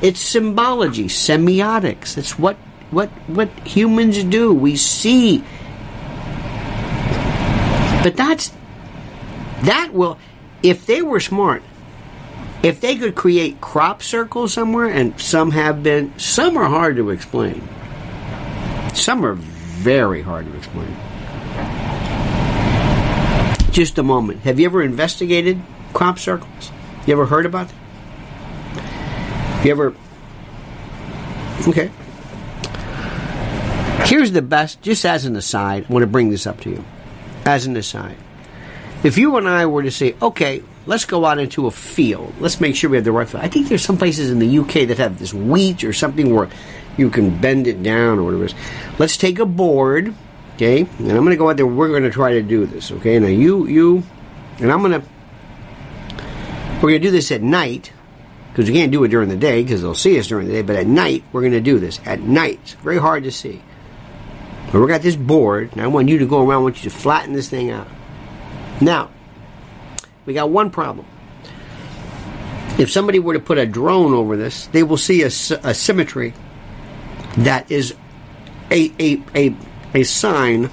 it's 0.02 0.20
symbology, 0.20 1.06
semiotics. 1.06 2.18
It's 2.18 2.38
what 2.38 2.56
what 2.90 3.08
what 3.26 3.48
humans 3.66 4.22
do. 4.24 4.52
We 4.52 4.76
see. 4.76 5.42
But 8.02 8.16
that's 8.16 8.52
that 9.62 9.92
will 9.92 10.18
if 10.62 10.86
they 10.86 11.02
were 11.02 11.20
smart, 11.20 11.62
if 12.62 12.80
they 12.80 12.96
could 12.96 13.14
create 13.14 13.60
crop 13.60 14.02
circles 14.02 14.52
somewhere, 14.52 14.88
and 14.88 15.20
some 15.20 15.50
have 15.50 15.82
been, 15.82 16.16
some 16.18 16.56
are 16.56 16.68
hard 16.68 16.96
to 16.96 17.10
explain. 17.10 17.66
Some 18.94 19.24
are 19.24 19.34
very 19.34 20.22
hard 20.22 20.46
to 20.46 20.56
explain. 20.56 20.96
Just 23.72 23.98
a 23.98 24.02
moment. 24.02 24.40
Have 24.40 24.60
you 24.60 24.66
ever 24.66 24.82
investigated 24.82 25.60
crop 25.92 26.18
circles? 26.18 26.70
You 27.06 27.14
ever 27.14 27.26
heard 27.26 27.46
about 27.46 27.68
them? 27.68 27.78
You 29.64 29.70
ever? 29.72 29.94
Okay. 31.66 31.90
Here's 34.04 34.32
the 34.32 34.42
best, 34.42 34.82
just 34.82 35.04
as 35.04 35.24
an 35.24 35.36
aside, 35.36 35.86
I 35.88 35.92
want 35.92 36.02
to 36.02 36.06
bring 36.06 36.30
this 36.30 36.46
up 36.46 36.60
to 36.60 36.70
you. 36.70 36.84
As 37.44 37.66
an 37.66 37.76
aside. 37.76 38.16
If 39.04 39.18
you 39.18 39.36
and 39.36 39.48
I 39.48 39.66
were 39.66 39.82
to 39.82 39.90
say, 39.90 40.14
okay, 40.22 40.62
let's 40.86 41.04
go 41.04 41.24
out 41.24 41.38
into 41.38 41.66
a 41.66 41.70
field. 41.70 42.34
Let's 42.38 42.60
make 42.60 42.76
sure 42.76 42.88
we 42.88 42.96
have 42.96 43.04
the 43.04 43.12
right 43.12 43.28
field. 43.28 43.42
I 43.42 43.48
think 43.48 43.68
there's 43.68 43.84
some 43.84 43.98
places 43.98 44.30
in 44.30 44.38
the 44.38 44.58
UK 44.58 44.88
that 44.88 44.98
have 44.98 45.18
this 45.18 45.34
wheat 45.34 45.82
or 45.82 45.92
something 45.92 46.32
where 46.32 46.48
you 46.96 47.10
can 47.10 47.40
bend 47.40 47.66
it 47.66 47.82
down 47.82 48.18
or 48.18 48.24
whatever. 48.24 48.48
Let's 48.98 49.16
take 49.16 49.38
a 49.38 49.46
board, 49.46 50.14
okay, 50.54 50.82
and 50.82 51.10
I'm 51.10 51.24
going 51.24 51.30
to 51.30 51.36
go 51.36 51.50
out 51.50 51.56
there. 51.56 51.66
We're 51.66 51.88
going 51.88 52.04
to 52.04 52.10
try 52.10 52.34
to 52.34 52.42
do 52.42 52.64
this, 52.66 52.92
okay. 52.92 53.18
Now 53.18 53.26
you, 53.26 53.66
you, 53.66 54.02
and 54.58 54.70
I'm 54.70 54.80
going 54.80 55.00
to. 55.00 55.08
We're 56.76 56.90
going 56.90 57.02
to 57.02 57.08
do 57.08 57.12
this 57.12 57.30
at 57.30 57.42
night 57.42 57.92
because 58.52 58.68
we 58.68 58.74
can't 58.74 58.92
do 58.92 59.02
it 59.04 59.08
during 59.08 59.28
the 59.28 59.36
day 59.36 59.62
because 59.62 59.82
they'll 59.82 59.94
see 59.94 60.18
us 60.18 60.26
during 60.26 60.48
the 60.48 60.52
day. 60.52 60.62
But 60.62 60.76
at 60.76 60.86
night, 60.86 61.24
we're 61.32 61.40
going 61.40 61.52
to 61.52 61.60
do 61.60 61.78
this 61.78 62.00
at 62.04 62.20
night. 62.20 62.60
It's 62.62 62.72
very 62.74 62.98
hard 62.98 63.24
to 63.24 63.32
see. 63.32 63.62
But 64.72 64.80
we 64.80 64.86
got 64.88 65.02
this 65.02 65.16
board, 65.16 65.70
and 65.72 65.80
I 65.80 65.86
want 65.86 66.08
you 66.08 66.18
to 66.18 66.26
go 66.26 66.40
around. 66.40 66.60
I 66.60 66.62
want 66.62 66.82
you 66.82 66.90
to 66.90 66.96
flatten 66.96 67.34
this 67.34 67.48
thing 67.48 67.70
out. 67.70 67.88
Now, 68.82 69.10
we 70.26 70.34
got 70.34 70.50
one 70.50 70.70
problem. 70.70 71.06
If 72.78 72.90
somebody 72.90 73.20
were 73.20 73.34
to 73.34 73.40
put 73.40 73.58
a 73.58 73.66
drone 73.66 74.12
over 74.12 74.36
this, 74.36 74.66
they 74.68 74.82
will 74.82 74.96
see 74.96 75.22
a, 75.22 75.26
a 75.26 75.74
symmetry 75.74 76.34
that 77.38 77.70
is 77.70 77.94
a, 78.72 78.92
a, 78.98 79.22
a, 79.36 79.56
a 79.94 80.02
sign 80.02 80.68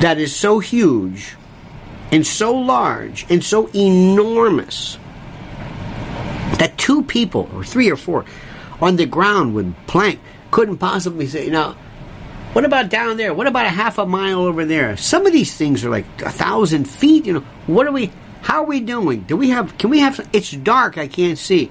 that 0.00 0.18
is 0.18 0.34
so 0.34 0.60
huge 0.60 1.34
and 2.12 2.24
so 2.24 2.54
large 2.54 3.26
and 3.28 3.42
so 3.42 3.68
enormous 3.74 4.98
that 6.58 6.74
two 6.76 7.02
people 7.02 7.50
or 7.54 7.64
three 7.64 7.90
or 7.90 7.96
four 7.96 8.24
on 8.80 8.96
the 8.96 9.06
ground 9.06 9.54
with 9.54 9.74
plank 9.88 10.20
couldn't 10.52 10.78
possibly 10.78 11.26
say, 11.26 11.48
now, 11.48 11.76
what 12.52 12.66
about 12.66 12.90
down 12.90 13.16
there? 13.16 13.32
What 13.32 13.46
about 13.46 13.64
a 13.64 13.70
half 13.70 13.96
a 13.96 14.04
mile 14.04 14.40
over 14.40 14.66
there? 14.66 14.96
Some 14.98 15.24
of 15.26 15.32
these 15.32 15.54
things 15.54 15.84
are 15.84 15.90
like 15.90 16.04
a 16.20 16.30
thousand 16.30 16.84
feet. 16.84 17.24
You 17.24 17.34
know, 17.34 17.44
what 17.66 17.86
are 17.86 17.92
we? 17.92 18.12
How 18.42 18.62
are 18.62 18.66
we 18.66 18.80
doing? 18.80 19.22
Do 19.22 19.38
we 19.38 19.50
have? 19.50 19.78
Can 19.78 19.88
we 19.88 20.00
have? 20.00 20.16
Some, 20.16 20.28
it's 20.34 20.50
dark. 20.50 20.98
I 20.98 21.08
can't 21.08 21.38
see. 21.38 21.70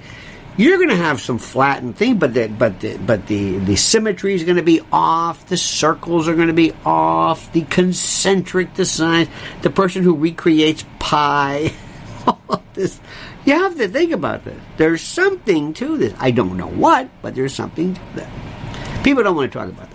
You're 0.56 0.78
going 0.78 0.88
to 0.88 0.96
have 0.96 1.20
some 1.20 1.38
flattened 1.38 1.96
thing, 1.96 2.18
but 2.18 2.34
the, 2.34 2.48
but 2.48 2.80
the, 2.80 2.98
but 2.98 3.26
the 3.28 3.58
the 3.58 3.76
symmetry 3.76 4.34
is 4.34 4.42
going 4.42 4.56
to 4.56 4.62
be 4.62 4.80
off. 4.90 5.46
The 5.46 5.56
circles 5.56 6.26
are 6.26 6.34
going 6.34 6.48
to 6.48 6.52
be 6.52 6.72
off. 6.84 7.52
The 7.52 7.62
concentric, 7.62 8.74
the 8.74 8.84
signs. 8.84 9.28
The 9.62 9.70
person 9.70 10.02
who 10.02 10.16
recreates 10.16 10.84
pi. 10.98 11.72
All 12.26 12.62
this. 12.74 13.00
You 13.44 13.54
have 13.54 13.76
to 13.76 13.86
think 13.86 14.10
about 14.10 14.44
this. 14.44 14.60
There's 14.78 15.00
something 15.00 15.74
to 15.74 15.96
this. 15.96 16.14
I 16.18 16.32
don't 16.32 16.56
know 16.56 16.68
what, 16.68 17.08
but 17.22 17.36
there's 17.36 17.54
something 17.54 17.94
to 17.94 18.00
that. 18.16 19.04
People 19.04 19.22
don't 19.22 19.36
want 19.36 19.52
to 19.52 19.58
talk 19.58 19.68
about. 19.68 19.91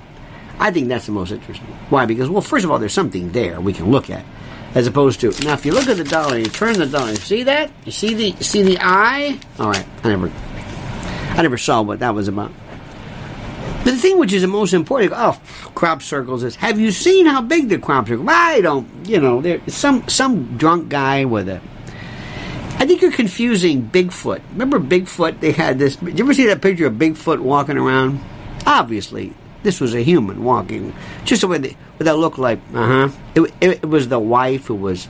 I 0.59 0.71
think 0.71 0.87
that's 0.87 1.05
the 1.05 1.11
most 1.11 1.31
interesting. 1.31 1.67
Why? 1.89 2.05
Because, 2.05 2.29
well, 2.29 2.41
first 2.41 2.65
of 2.65 2.71
all, 2.71 2.79
there's 2.79 2.93
something 2.93 3.31
there 3.31 3.61
we 3.61 3.73
can 3.73 3.91
look 3.91 4.09
at, 4.09 4.25
as 4.73 4.87
opposed 4.87 5.21
to 5.21 5.31
now. 5.43 5.53
If 5.53 5.65
you 5.65 5.71
look 5.71 5.87
at 5.87 5.97
the 5.97 6.03
dollar, 6.03 6.37
you 6.37 6.45
turn 6.45 6.77
the 6.77 6.87
dollar. 6.87 7.11
You 7.11 7.15
see 7.17 7.43
that? 7.43 7.71
You 7.85 7.91
see 7.91 8.13
the 8.13 8.43
see 8.43 8.63
the 8.63 8.77
eye? 8.81 9.39
All 9.59 9.69
right, 9.69 9.85
I 10.03 10.09
never, 10.09 10.31
I 11.37 11.41
never 11.43 11.57
saw 11.57 11.81
what 11.83 11.99
that 11.99 12.15
was 12.15 12.27
about. 12.27 12.51
But 13.83 13.91
the 13.91 13.97
thing 13.97 14.17
which 14.17 14.33
is 14.33 14.41
the 14.41 14.47
most 14.47 14.73
important, 14.73 15.13
oh, 15.15 15.39
crop 15.75 16.01
circles 16.01 16.43
is: 16.43 16.55
Have 16.55 16.79
you 16.79 16.91
seen 16.91 17.27
how 17.27 17.41
big 17.41 17.69
the 17.69 17.77
crop 17.77 18.07
circle? 18.07 18.25
I 18.27 18.59
don't. 18.61 18.87
You 19.07 19.19
know, 19.19 19.41
there 19.41 19.61
some 19.67 20.07
some 20.09 20.57
drunk 20.57 20.89
guy 20.89 21.25
with 21.25 21.49
a. 21.49 21.61
I 22.79 22.85
think 22.85 23.01
you're 23.01 23.11
confusing 23.11 23.89
Bigfoot. 23.89 24.41
Remember 24.51 24.79
Bigfoot? 24.79 25.39
They 25.39 25.51
had 25.51 25.77
this. 25.79 25.95
Did 25.97 26.17
you 26.17 26.25
ever 26.25 26.33
see 26.33 26.47
that 26.47 26.61
picture 26.61 26.87
of 26.87 26.93
Bigfoot 26.93 27.39
walking 27.39 27.77
around? 27.77 28.19
Obviously, 28.65 29.33
this 29.67 29.81
was 29.81 29.93
a 29.93 30.01
human 30.01 30.45
walking, 30.45 30.93
just 31.25 31.41
the 31.41 31.47
way 31.49 31.57
they, 31.57 31.77
that 31.97 32.17
looked 32.17 32.39
like. 32.39 32.57
Uh 32.73 32.87
huh. 32.87 33.09
It, 33.35 33.41
it, 33.59 33.69
it, 33.83 33.85
was 33.85 34.07
the 34.07 34.17
wife 34.17 34.67
who 34.67 34.75
was 34.75 35.09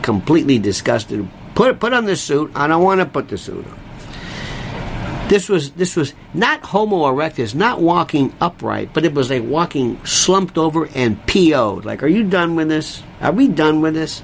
completely 0.00 0.58
disgusted. 0.58 1.28
Put 1.54 1.80
put 1.80 1.92
on 1.92 2.06
the 2.06 2.16
suit. 2.16 2.50
I 2.54 2.66
don't 2.66 2.82
want 2.82 3.00
to 3.00 3.06
put 3.06 3.28
the 3.28 3.36
suit 3.36 3.66
on. 3.66 5.28
This 5.28 5.50
was 5.50 5.72
this 5.72 5.96
was 5.96 6.14
not 6.32 6.62
Homo 6.62 7.04
erectus, 7.12 7.54
not 7.54 7.82
walking 7.82 8.32
upright, 8.40 8.94
but 8.94 9.04
it 9.04 9.12
was 9.12 9.28
like 9.28 9.42
walking 9.42 10.02
slumped 10.06 10.56
over 10.56 10.88
and 10.94 11.20
PO'd. 11.26 11.84
Like, 11.84 12.02
are 12.02 12.08
you 12.08 12.24
done 12.24 12.56
with 12.56 12.68
this? 12.68 13.02
Are 13.20 13.32
we 13.32 13.48
done 13.48 13.82
with 13.82 13.92
this? 13.92 14.22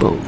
Boom. 0.00 0.26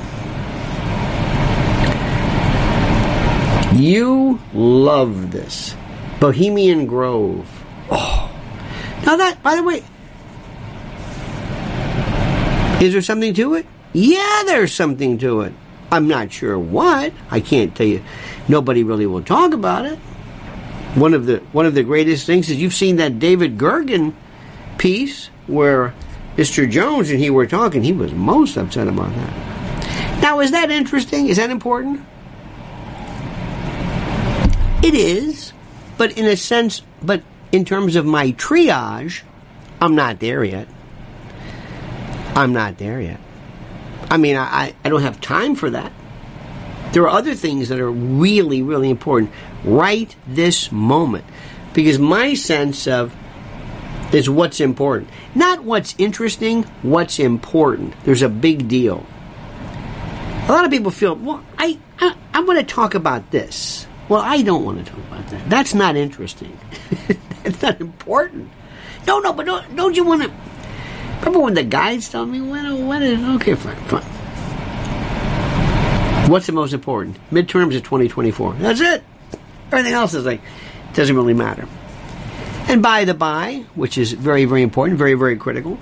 You 3.74 4.38
love 4.54 5.32
this. 5.32 5.74
Bohemian 6.20 6.86
Grove. 6.86 7.59
Oh. 7.90 8.30
Now 9.04 9.16
that, 9.16 9.42
by 9.42 9.56
the 9.56 9.62
way, 9.62 9.82
is 12.84 12.92
there 12.92 13.02
something 13.02 13.34
to 13.34 13.54
it? 13.54 13.66
Yeah, 13.92 14.42
there's 14.46 14.72
something 14.72 15.18
to 15.18 15.42
it. 15.42 15.52
I'm 15.90 16.06
not 16.06 16.32
sure 16.32 16.58
what. 16.58 17.12
I 17.30 17.40
can't 17.40 17.74
tell 17.74 17.86
you. 17.86 18.02
Nobody 18.48 18.84
really 18.84 19.06
will 19.06 19.22
talk 19.22 19.52
about 19.52 19.86
it. 19.86 19.98
One 20.94 21.14
of 21.14 21.26
the 21.26 21.38
one 21.52 21.66
of 21.66 21.74
the 21.74 21.82
greatest 21.82 22.26
things 22.26 22.50
is 22.50 22.56
you've 22.56 22.74
seen 22.74 22.96
that 22.96 23.18
David 23.18 23.58
Gergen 23.58 24.14
piece 24.78 25.30
where 25.46 25.94
Mr. 26.36 26.68
Jones 26.70 27.10
and 27.10 27.18
he 27.18 27.30
were 27.30 27.46
talking. 27.46 27.82
He 27.82 27.92
was 27.92 28.12
most 28.12 28.56
upset 28.56 28.88
about 28.88 29.14
that. 29.14 30.20
Now, 30.22 30.40
is 30.40 30.50
that 30.52 30.70
interesting? 30.70 31.28
Is 31.28 31.36
that 31.36 31.50
important? 31.50 32.02
It 34.82 34.94
is, 34.94 35.52
but 35.98 36.16
in 36.16 36.26
a 36.26 36.36
sense, 36.36 36.82
but 37.02 37.22
in 37.52 37.64
terms 37.64 37.96
of 37.96 38.06
my 38.06 38.32
triage, 38.32 39.22
I'm 39.80 39.94
not 39.94 40.20
there 40.20 40.44
yet. 40.44 40.68
I'm 42.34 42.52
not 42.52 42.78
there 42.78 43.00
yet. 43.00 43.20
I 44.10 44.16
mean, 44.16 44.36
I, 44.36 44.74
I 44.84 44.88
don't 44.88 45.02
have 45.02 45.20
time 45.20 45.54
for 45.54 45.70
that. 45.70 45.92
There 46.92 47.04
are 47.04 47.08
other 47.08 47.34
things 47.34 47.68
that 47.68 47.78
are 47.78 47.90
really, 47.90 48.62
really 48.62 48.90
important 48.90 49.32
right 49.64 50.14
this 50.26 50.72
moment. 50.72 51.24
Because 51.72 51.98
my 51.98 52.34
sense 52.34 52.88
of 52.88 53.14
is 54.12 54.28
what's 54.28 54.60
important. 54.60 55.08
Not 55.34 55.62
what's 55.62 55.94
interesting, 55.98 56.64
what's 56.82 57.20
important. 57.20 57.94
There's 58.04 58.22
a 58.22 58.28
big 58.28 58.66
deal. 58.68 59.06
A 60.48 60.52
lot 60.52 60.64
of 60.64 60.70
people 60.72 60.90
feel, 60.90 61.14
well, 61.14 61.44
I, 61.56 61.78
I, 62.00 62.16
I 62.34 62.40
want 62.40 62.58
to 62.58 62.64
talk 62.64 62.94
about 62.94 63.30
this. 63.30 63.86
Well, 64.08 64.20
I 64.20 64.42
don't 64.42 64.64
want 64.64 64.84
to 64.84 64.92
talk 64.92 65.00
about 65.06 65.28
that. 65.28 65.48
That's 65.48 65.74
not 65.74 65.94
interesting. 65.94 66.58
It's 67.44 67.62
not 67.62 67.80
important. 67.80 68.50
No, 69.06 69.18
no, 69.18 69.32
but 69.32 69.46
don't, 69.46 69.76
don't 69.76 69.96
you 69.96 70.04
want 70.04 70.22
to? 70.22 70.30
Remember 71.20 71.40
when 71.40 71.54
the 71.54 71.62
guides 71.62 72.08
told 72.08 72.28
me 72.28 72.40
when? 72.40 72.86
When 72.86 73.02
is 73.02 73.22
okay? 73.40 73.54
Fine, 73.54 73.76
fine. 73.86 74.02
What's 76.30 76.46
the 76.46 76.52
most 76.52 76.72
important? 76.72 77.16
Midterms 77.30 77.74
of 77.76 77.82
2024. 77.82 78.54
That's 78.54 78.80
it. 78.80 79.02
Everything 79.72 79.94
else 79.94 80.14
is 80.14 80.24
like 80.24 80.40
doesn't 80.94 81.14
really 81.16 81.34
matter. 81.34 81.66
And 82.68 82.82
by 82.82 83.04
the 83.04 83.14
by, 83.14 83.64
which 83.74 83.98
is 83.98 84.12
very, 84.12 84.44
very 84.44 84.62
important, 84.62 84.98
very, 84.98 85.14
very 85.14 85.36
critical. 85.36 85.78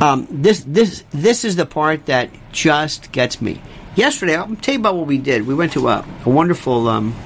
Um, 0.00 0.28
this, 0.30 0.62
this, 0.66 1.02
this 1.10 1.44
is 1.44 1.56
the 1.56 1.66
part 1.66 2.06
that 2.06 2.30
just 2.52 3.10
gets 3.10 3.40
me. 3.40 3.60
Yesterday, 3.96 4.36
I'll 4.36 4.54
tell 4.56 4.74
you 4.74 4.80
about 4.80 4.96
what 4.96 5.06
we 5.06 5.18
did. 5.18 5.46
We 5.46 5.54
went 5.54 5.72
to 5.72 5.88
a, 5.88 6.04
a 6.24 6.30
wonderful 6.30 6.88
um, 6.88 7.16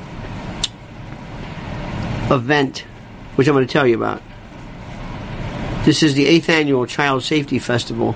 event 2.30 2.84
which 3.36 3.48
I'm 3.48 3.54
going 3.54 3.66
to 3.66 3.72
tell 3.72 3.86
you 3.86 3.96
about. 3.96 4.22
This 5.84 6.02
is 6.02 6.14
the 6.14 6.26
eighth 6.26 6.48
annual 6.48 6.86
Child 6.86 7.24
Safety 7.24 7.58
Festival 7.58 8.14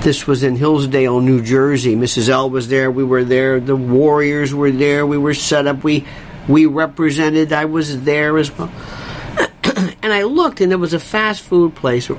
This 0.00 0.26
was 0.26 0.42
in 0.42 0.56
Hillsdale, 0.56 1.20
New 1.20 1.42
Jersey. 1.42 1.96
Mrs. 1.96 2.28
L 2.28 2.50
was 2.50 2.68
there. 2.68 2.90
We 2.90 3.04
were 3.04 3.24
there. 3.24 3.58
The 3.58 3.76
Warriors 3.76 4.52
were 4.54 4.70
there. 4.70 5.06
We 5.06 5.16
were 5.16 5.32
set 5.32 5.66
up. 5.66 5.82
We 5.82 6.04
we 6.46 6.66
represented. 6.66 7.54
I 7.54 7.64
was 7.64 8.04
there 8.04 8.36
as 8.36 8.56
well. 8.56 8.70
and 10.02 10.12
I 10.12 10.24
looked, 10.24 10.60
and 10.60 10.70
there 10.70 10.78
was 10.78 10.92
a 10.92 11.00
fast 11.00 11.42
food 11.42 11.74
place. 11.74 12.10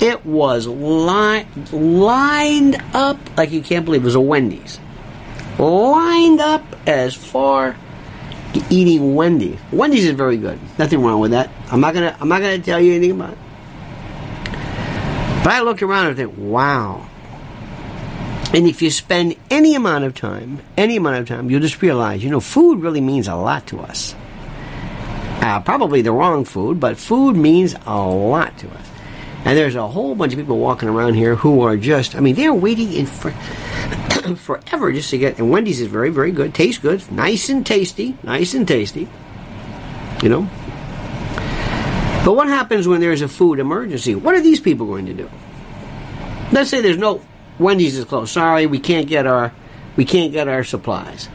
It 0.00 0.24
was 0.24 0.68
li- 0.68 1.46
lined 1.72 2.82
up 2.94 3.18
like 3.36 3.50
you 3.50 3.62
can't 3.62 3.84
believe. 3.84 4.02
It 4.02 4.04
was 4.04 4.14
a 4.14 4.20
Wendy's, 4.20 4.78
lined 5.58 6.40
up 6.40 6.64
as 6.86 7.14
far 7.14 7.76
eating 8.70 9.14
Wendy's. 9.14 9.58
Wendy's 9.70 10.04
is 10.04 10.12
very 10.12 10.36
good. 10.36 10.58
Nothing 10.78 11.02
wrong 11.02 11.20
with 11.20 11.30
that. 11.32 11.50
I'm 11.70 11.80
not 11.80 11.94
gonna. 11.94 12.16
I'm 12.20 12.28
not 12.28 12.40
gonna 12.40 12.58
tell 12.58 12.80
you 12.80 12.94
anything 12.94 13.12
about 13.12 13.32
it. 13.32 13.38
But 15.44 15.54
I 15.54 15.60
looked 15.62 15.82
around 15.82 16.06
and 16.06 16.16
think, 16.16 16.34
wow. 16.38 17.08
And 18.54 18.68
if 18.68 18.80
you 18.80 18.90
spend 18.90 19.34
any 19.50 19.74
amount 19.74 20.04
of 20.04 20.14
time, 20.14 20.60
any 20.76 20.96
amount 20.96 21.16
of 21.16 21.26
time, 21.26 21.50
you'll 21.50 21.60
just 21.60 21.82
realize, 21.82 22.22
you 22.22 22.30
know, 22.30 22.38
food 22.38 22.80
really 22.80 23.00
means 23.00 23.26
a 23.26 23.34
lot 23.34 23.66
to 23.68 23.80
us. 23.80 24.14
Uh, 25.40 25.60
probably 25.60 26.02
the 26.02 26.12
wrong 26.12 26.44
food, 26.44 26.78
but 26.78 26.96
food 26.96 27.34
means 27.34 27.74
a 27.86 28.00
lot 28.00 28.56
to 28.58 28.68
us. 28.70 28.88
And 29.44 29.58
there's 29.58 29.74
a 29.74 29.88
whole 29.88 30.14
bunch 30.14 30.32
of 30.34 30.38
people 30.38 30.58
walking 30.58 30.88
around 30.88 31.14
here 31.14 31.34
who 31.34 31.62
are 31.62 31.76
just, 31.76 32.14
I 32.14 32.20
mean, 32.20 32.36
they're 32.36 32.54
waiting 32.54 32.92
in 32.92 33.06
for, 33.06 33.34
forever 34.36 34.92
just 34.92 35.10
to 35.10 35.18
get, 35.18 35.38
and 35.38 35.50
Wendy's 35.50 35.80
is 35.80 35.88
very, 35.88 36.10
very 36.10 36.32
good, 36.32 36.54
tastes 36.54 36.80
good, 36.80 37.10
nice 37.10 37.48
and 37.48 37.66
tasty, 37.66 38.16
nice 38.22 38.54
and 38.54 38.66
tasty, 38.66 39.08
you 40.22 40.28
know. 40.28 40.48
But 42.24 42.36
what 42.36 42.46
happens 42.46 42.86
when 42.86 43.00
there's 43.00 43.22
a 43.22 43.28
food 43.28 43.58
emergency? 43.58 44.14
What 44.14 44.34
are 44.34 44.40
these 44.40 44.60
people 44.60 44.86
going 44.86 45.06
to 45.06 45.14
do? 45.14 45.28
Let's 46.52 46.70
say 46.70 46.80
there's 46.80 46.98
no 46.98 47.20
Wendy's 47.58 47.98
is 47.98 48.04
closed. 48.04 48.32
Sorry, 48.32 48.66
we 48.66 48.78
can't 48.78 49.06
get 49.06 49.26
our 49.26 49.52
we 49.96 50.04
can't 50.04 50.32
get 50.32 50.48
our 50.48 50.64
supplies. 50.64 51.28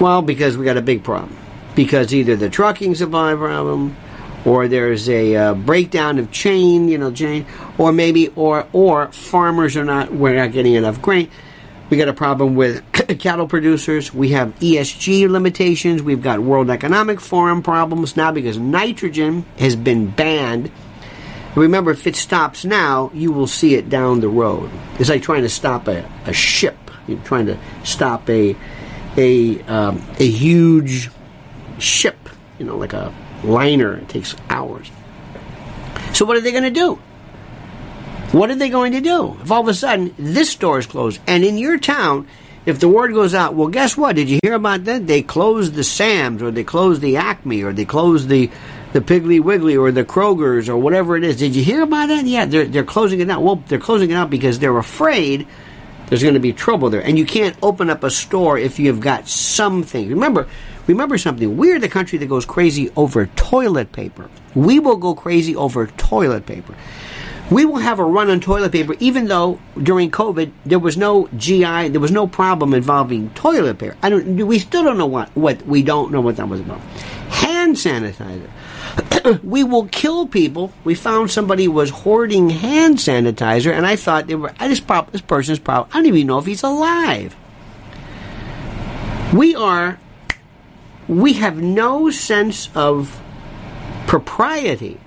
Well, 0.00 0.22
because 0.22 0.56
we 0.56 0.64
got 0.64 0.76
a 0.76 0.82
big 0.82 1.02
problem. 1.02 1.36
Because 1.74 2.14
either 2.14 2.36
the 2.36 2.50
trucking's 2.50 3.00
a 3.00 3.06
problem, 3.06 3.96
or 4.44 4.68
there's 4.68 5.08
a 5.08 5.36
uh, 5.36 5.54
breakdown 5.54 6.18
of 6.18 6.30
chain, 6.30 6.88
you 6.88 6.98
know, 6.98 7.10
chain, 7.12 7.46
or 7.78 7.92
maybe 7.92 8.28
or 8.28 8.66
or 8.72 9.10
farmers 9.12 9.76
are 9.76 9.84
not 9.84 10.12
we're 10.12 10.36
not 10.36 10.52
getting 10.52 10.74
enough 10.74 11.00
grain. 11.00 11.30
We 11.90 11.98
got 11.98 12.08
a 12.08 12.14
problem 12.14 12.54
with 12.54 12.82
cattle 13.20 13.46
producers. 13.46 14.12
We 14.12 14.30
have 14.30 14.54
ESG 14.58 15.28
limitations. 15.28 16.02
We've 16.02 16.22
got 16.22 16.40
World 16.40 16.70
Economic 16.70 17.20
Forum 17.20 17.62
problems 17.62 18.16
now 18.16 18.32
because 18.32 18.58
nitrogen 18.58 19.44
has 19.58 19.76
been 19.76 20.08
banned 20.08 20.70
Remember, 21.54 21.92
if 21.92 22.06
it 22.06 22.16
stops 22.16 22.64
now, 22.64 23.10
you 23.14 23.30
will 23.30 23.46
see 23.46 23.74
it 23.74 23.88
down 23.88 24.20
the 24.20 24.28
road. 24.28 24.70
It's 24.98 25.08
like 25.08 25.22
trying 25.22 25.42
to 25.42 25.48
stop 25.48 25.86
a, 25.86 26.04
a 26.26 26.32
ship. 26.32 26.76
You're 27.06 27.18
trying 27.20 27.46
to 27.46 27.56
stop 27.84 28.28
a 28.28 28.56
a 29.16 29.60
um, 29.62 30.02
a 30.18 30.26
huge 30.26 31.10
ship. 31.78 32.28
You 32.58 32.66
know, 32.66 32.76
like 32.76 32.92
a 32.92 33.14
liner. 33.44 33.94
It 33.94 34.08
takes 34.08 34.34
hours. 34.48 34.90
So 36.12 36.24
what 36.24 36.36
are 36.36 36.40
they 36.40 36.52
going 36.52 36.64
to 36.64 36.70
do? 36.70 36.98
What 38.32 38.50
are 38.50 38.56
they 38.56 38.68
going 38.68 38.92
to 38.92 39.00
do 39.00 39.38
if 39.42 39.52
all 39.52 39.60
of 39.60 39.68
a 39.68 39.74
sudden 39.74 40.14
this 40.18 40.50
store 40.50 40.78
is 40.78 40.86
closed 40.86 41.20
and 41.26 41.44
in 41.44 41.56
your 41.56 41.78
town? 41.78 42.26
If 42.66 42.80
the 42.80 42.88
word 42.88 43.12
goes 43.12 43.34
out, 43.34 43.54
well, 43.54 43.68
guess 43.68 43.96
what? 43.96 44.16
Did 44.16 44.30
you 44.30 44.40
hear 44.42 44.54
about 44.54 44.84
that? 44.84 45.06
They 45.06 45.22
closed 45.22 45.74
the 45.74 45.84
Sam's, 45.84 46.42
or 46.42 46.50
they 46.50 46.64
closed 46.64 47.02
the 47.02 47.18
Acme, 47.18 47.62
or 47.62 47.74
they 47.74 47.84
closed 47.84 48.28
the 48.28 48.50
the 48.94 49.00
Piggly 49.00 49.40
Wiggly 49.40 49.76
or 49.76 49.90
the 49.90 50.04
Kroger's 50.04 50.68
or 50.68 50.76
whatever 50.78 51.16
it 51.16 51.24
is. 51.24 51.36
Did 51.36 51.56
you 51.56 51.64
hear 51.64 51.82
about 51.82 52.08
that? 52.08 52.24
Yeah, 52.24 52.44
they're, 52.46 52.64
they're 52.64 52.84
closing 52.84 53.20
it 53.20 53.28
out. 53.28 53.42
Well, 53.42 53.56
they're 53.66 53.80
closing 53.80 54.10
it 54.10 54.14
out 54.14 54.30
because 54.30 54.60
they're 54.60 54.78
afraid 54.78 55.48
there's 56.06 56.22
going 56.22 56.34
to 56.34 56.40
be 56.40 56.52
trouble 56.52 56.90
there. 56.90 57.02
And 57.02 57.18
you 57.18 57.26
can't 57.26 57.56
open 57.60 57.90
up 57.90 58.04
a 58.04 58.10
store 58.10 58.56
if 58.56 58.78
you've 58.78 59.00
got 59.00 59.28
something. 59.28 60.10
Remember, 60.10 60.48
remember 60.86 61.18
something. 61.18 61.56
We're 61.56 61.78
the 61.78 61.88
country 61.88 62.18
that 62.18 62.26
goes 62.26 62.44
crazy 62.44 62.90
over 62.96 63.26
toilet 63.26 63.92
paper. 63.92 64.30
We 64.54 64.78
will 64.78 64.96
go 64.96 65.14
crazy 65.14 65.56
over 65.56 65.86
toilet 65.86 66.46
paper. 66.46 66.74
We 67.50 67.66
will 67.66 67.76
have 67.76 67.98
a 67.98 68.04
run 68.04 68.30
on 68.30 68.40
toilet 68.40 68.72
paper, 68.72 68.94
even 69.00 69.26
though 69.26 69.60
during 69.82 70.10
COVID 70.10 70.50
there 70.64 70.78
was 70.78 70.96
no 70.96 71.28
GI, 71.36 71.88
there 71.88 72.00
was 72.00 72.10
no 72.10 72.26
problem 72.26 72.72
involving 72.72 73.30
toilet 73.30 73.78
paper. 73.78 73.96
I 74.02 74.08
don't. 74.08 74.46
We 74.46 74.58
still 74.58 74.82
don't 74.82 74.96
know 74.96 75.06
what 75.06 75.28
what 75.36 75.66
we 75.66 75.82
don't 75.82 76.10
know 76.10 76.22
what 76.22 76.36
that 76.36 76.48
was 76.48 76.60
about. 76.60 76.80
Hand 77.28 77.76
sanitizer. 77.76 78.48
we 79.42 79.62
will 79.62 79.86
kill 79.88 80.26
people. 80.26 80.72
We 80.84 80.94
found 80.94 81.30
somebody 81.30 81.68
was 81.68 81.90
hoarding 81.90 82.48
hand 82.48 82.96
sanitizer, 82.96 83.72
and 83.72 83.86
I 83.86 83.96
thought 83.96 84.26
they 84.26 84.36
were. 84.36 84.54
I 84.58 84.68
just 84.68 84.86
prob- 84.86 85.12
this 85.12 85.20
person's 85.20 85.58
probably. 85.58 85.90
I 85.92 85.96
don't 85.98 86.06
even 86.06 86.26
know 86.26 86.38
if 86.38 86.46
he's 86.46 86.62
alive. 86.62 87.36
We 89.34 89.54
are. 89.54 89.98
We 91.08 91.34
have 91.34 91.62
no 91.62 92.10
sense 92.10 92.70
of 92.74 93.20
propriety. 94.06 95.00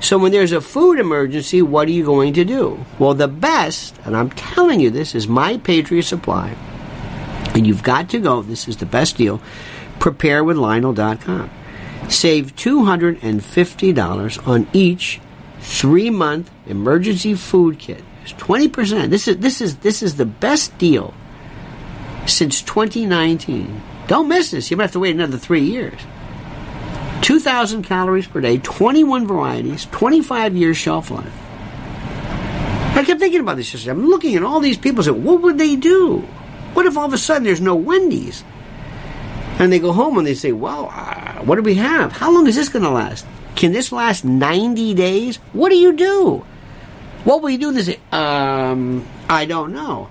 So 0.00 0.18
when 0.18 0.32
there's 0.32 0.52
a 0.52 0.60
food 0.60 0.98
emergency, 0.98 1.62
what 1.62 1.88
are 1.88 1.92
you 1.92 2.04
going 2.04 2.34
to 2.34 2.44
do? 2.44 2.84
Well, 2.98 3.14
the 3.14 3.28
best, 3.28 3.98
and 4.04 4.16
I'm 4.16 4.30
telling 4.30 4.80
you 4.80 4.90
this, 4.90 5.14
is 5.14 5.26
My 5.26 5.56
Patriot 5.58 6.02
Supply. 6.02 6.54
And 7.54 7.66
you've 7.66 7.82
got 7.82 8.10
to 8.10 8.18
go. 8.18 8.42
This 8.42 8.68
is 8.68 8.76
the 8.78 8.86
best 8.86 9.16
deal. 9.16 9.40
PrepareWithLionel.com. 10.00 11.50
Save 12.08 12.54
$250 12.56 14.46
on 14.46 14.66
each 14.72 15.20
three 15.60 16.10
month 16.10 16.50
emergency 16.66 17.34
food 17.34 17.78
kit. 17.78 18.04
It's 18.22 18.34
20%. 18.34 19.08
This 19.08 19.28
is, 19.28 19.38
this, 19.38 19.60
is, 19.60 19.76
this 19.78 20.02
is 20.02 20.16
the 20.16 20.26
best 20.26 20.76
deal 20.78 21.14
since 22.26 22.60
2019. 22.62 23.80
Don't 24.06 24.28
miss 24.28 24.50
this. 24.50 24.70
You 24.70 24.76
might 24.76 24.84
have 24.84 24.92
to 24.92 25.00
wait 25.00 25.14
another 25.14 25.38
three 25.38 25.62
years. 25.62 26.00
2,000 27.22 27.82
calories 27.82 28.26
per 28.26 28.40
day, 28.40 28.58
21 28.58 29.26
varieties, 29.26 29.86
25 29.86 30.56
years 30.56 30.76
shelf 30.76 31.10
life. 31.10 31.32
I 32.96 33.02
kept 33.02 33.18
thinking 33.18 33.40
about 33.40 33.56
this 33.56 33.72
yesterday. 33.72 33.92
I'm 33.92 34.06
looking 34.08 34.36
at 34.36 34.42
all 34.42 34.60
these 34.60 34.76
people 34.76 35.02
saying, 35.02 35.24
what 35.24 35.40
would 35.40 35.58
they 35.58 35.74
do? 35.74 36.18
What 36.74 36.86
if 36.86 36.96
all 36.96 37.06
of 37.06 37.12
a 37.12 37.18
sudden 37.18 37.44
there's 37.44 37.60
no 37.60 37.74
Wendy's? 37.74 38.44
And 39.58 39.72
they 39.72 39.78
go 39.78 39.92
home 39.92 40.18
and 40.18 40.26
they 40.26 40.34
say, 40.34 40.52
well, 40.52 40.90
uh, 40.92 41.42
what 41.44 41.56
do 41.56 41.62
we 41.62 41.74
have? 41.76 42.12
How 42.12 42.30
long 42.32 42.46
is 42.46 42.56
this 42.56 42.68
going 42.68 42.84
to 42.84 42.90
last? 42.90 43.26
Can 43.56 43.72
this 43.72 43.90
last 43.90 44.24
90 44.24 44.94
days? 44.94 45.36
What 45.52 45.70
do 45.70 45.76
you 45.76 45.92
do? 45.92 46.44
What 47.24 47.40
will 47.40 47.50
you 47.50 47.58
do? 47.58 47.72
They 47.72 47.82
say, 47.82 48.00
um, 48.12 49.06
I 49.28 49.46
don't 49.46 49.72
know. 49.72 50.10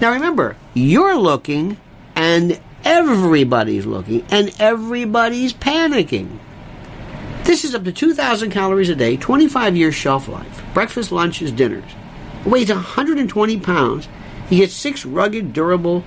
Now 0.00 0.12
remember, 0.12 0.56
you're 0.74 1.16
looking 1.16 1.78
and 2.14 2.60
everybody's 2.84 3.86
looking 3.86 4.24
and 4.30 4.54
everybody's 4.58 5.52
panicking. 5.52 6.38
This 7.44 7.64
is 7.64 7.74
up 7.74 7.84
to 7.84 7.92
2,000 7.92 8.50
calories 8.50 8.88
a 8.88 8.94
day, 8.94 9.16
25 9.16 9.76
years 9.76 9.94
shelf 9.94 10.28
life, 10.28 10.62
breakfast, 10.74 11.10
lunches, 11.10 11.50
dinners. 11.50 11.90
It 12.44 12.48
weighs 12.48 12.70
120 12.70 13.60
pounds. 13.60 14.08
You 14.48 14.58
get 14.58 14.70
six 14.70 15.04
rugged, 15.04 15.52
durable 15.52 16.04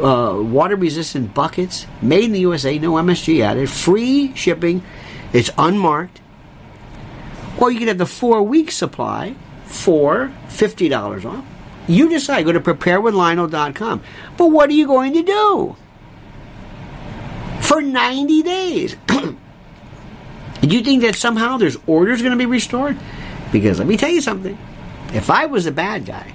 uh, 0.00 0.38
water 0.40 0.76
resistant 0.76 1.34
buckets, 1.34 1.86
made 2.02 2.24
in 2.24 2.32
the 2.32 2.40
USA, 2.40 2.78
no 2.78 2.92
MSG 2.92 3.40
added, 3.40 3.70
free 3.70 4.34
shipping, 4.34 4.82
it's 5.32 5.50
unmarked. 5.58 6.20
Or 7.58 7.70
you 7.70 7.78
can 7.78 7.88
have 7.88 7.98
the 7.98 8.06
four 8.06 8.42
week 8.42 8.70
supply 8.70 9.34
for 9.64 10.32
$50 10.48 11.24
off. 11.24 11.44
You 11.88 12.08
decide. 12.08 12.44
Go 12.44 12.52
to 12.52 12.60
preparewithlionel.com. 12.60 14.02
But 14.36 14.46
what 14.48 14.70
are 14.70 14.74
you 14.74 14.86
going 14.86 15.14
to 15.14 15.22
do? 15.22 15.76
For 17.66 17.82
90 17.82 18.42
days. 18.42 18.96
do 19.08 20.68
you 20.68 20.82
think 20.82 21.02
that 21.02 21.16
somehow 21.16 21.56
there's 21.56 21.76
orders 21.86 22.22
going 22.22 22.30
to 22.30 22.38
be 22.38 22.46
restored? 22.46 22.96
Because 23.50 23.78
let 23.78 23.88
me 23.88 23.96
tell 23.96 24.10
you 24.10 24.20
something. 24.20 24.56
If 25.12 25.30
I 25.30 25.46
was 25.46 25.66
a 25.66 25.72
bad 25.72 26.06
guy, 26.06 26.32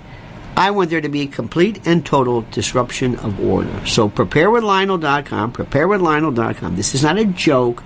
I 0.58 0.72
want 0.72 0.89
there 0.89 1.00
to 1.00 1.08
be 1.08 1.22
a 1.22 1.28
complete 1.28 1.88
and 1.88 2.06
total 2.06 2.41
disruption 2.52 3.15
of 3.17 3.39
order. 3.39 3.86
So 3.86 4.10
preparewithlionel.com, 4.10 5.54
preparewithlionel.com. 5.54 6.76
This 6.76 6.94
is 6.96 7.04
not 7.04 7.17
a 7.17 7.26
joke. 7.26 7.82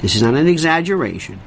This 0.00 0.14
is 0.14 0.22
not 0.22 0.34
an 0.34 0.46
exaggeration. 0.46 1.40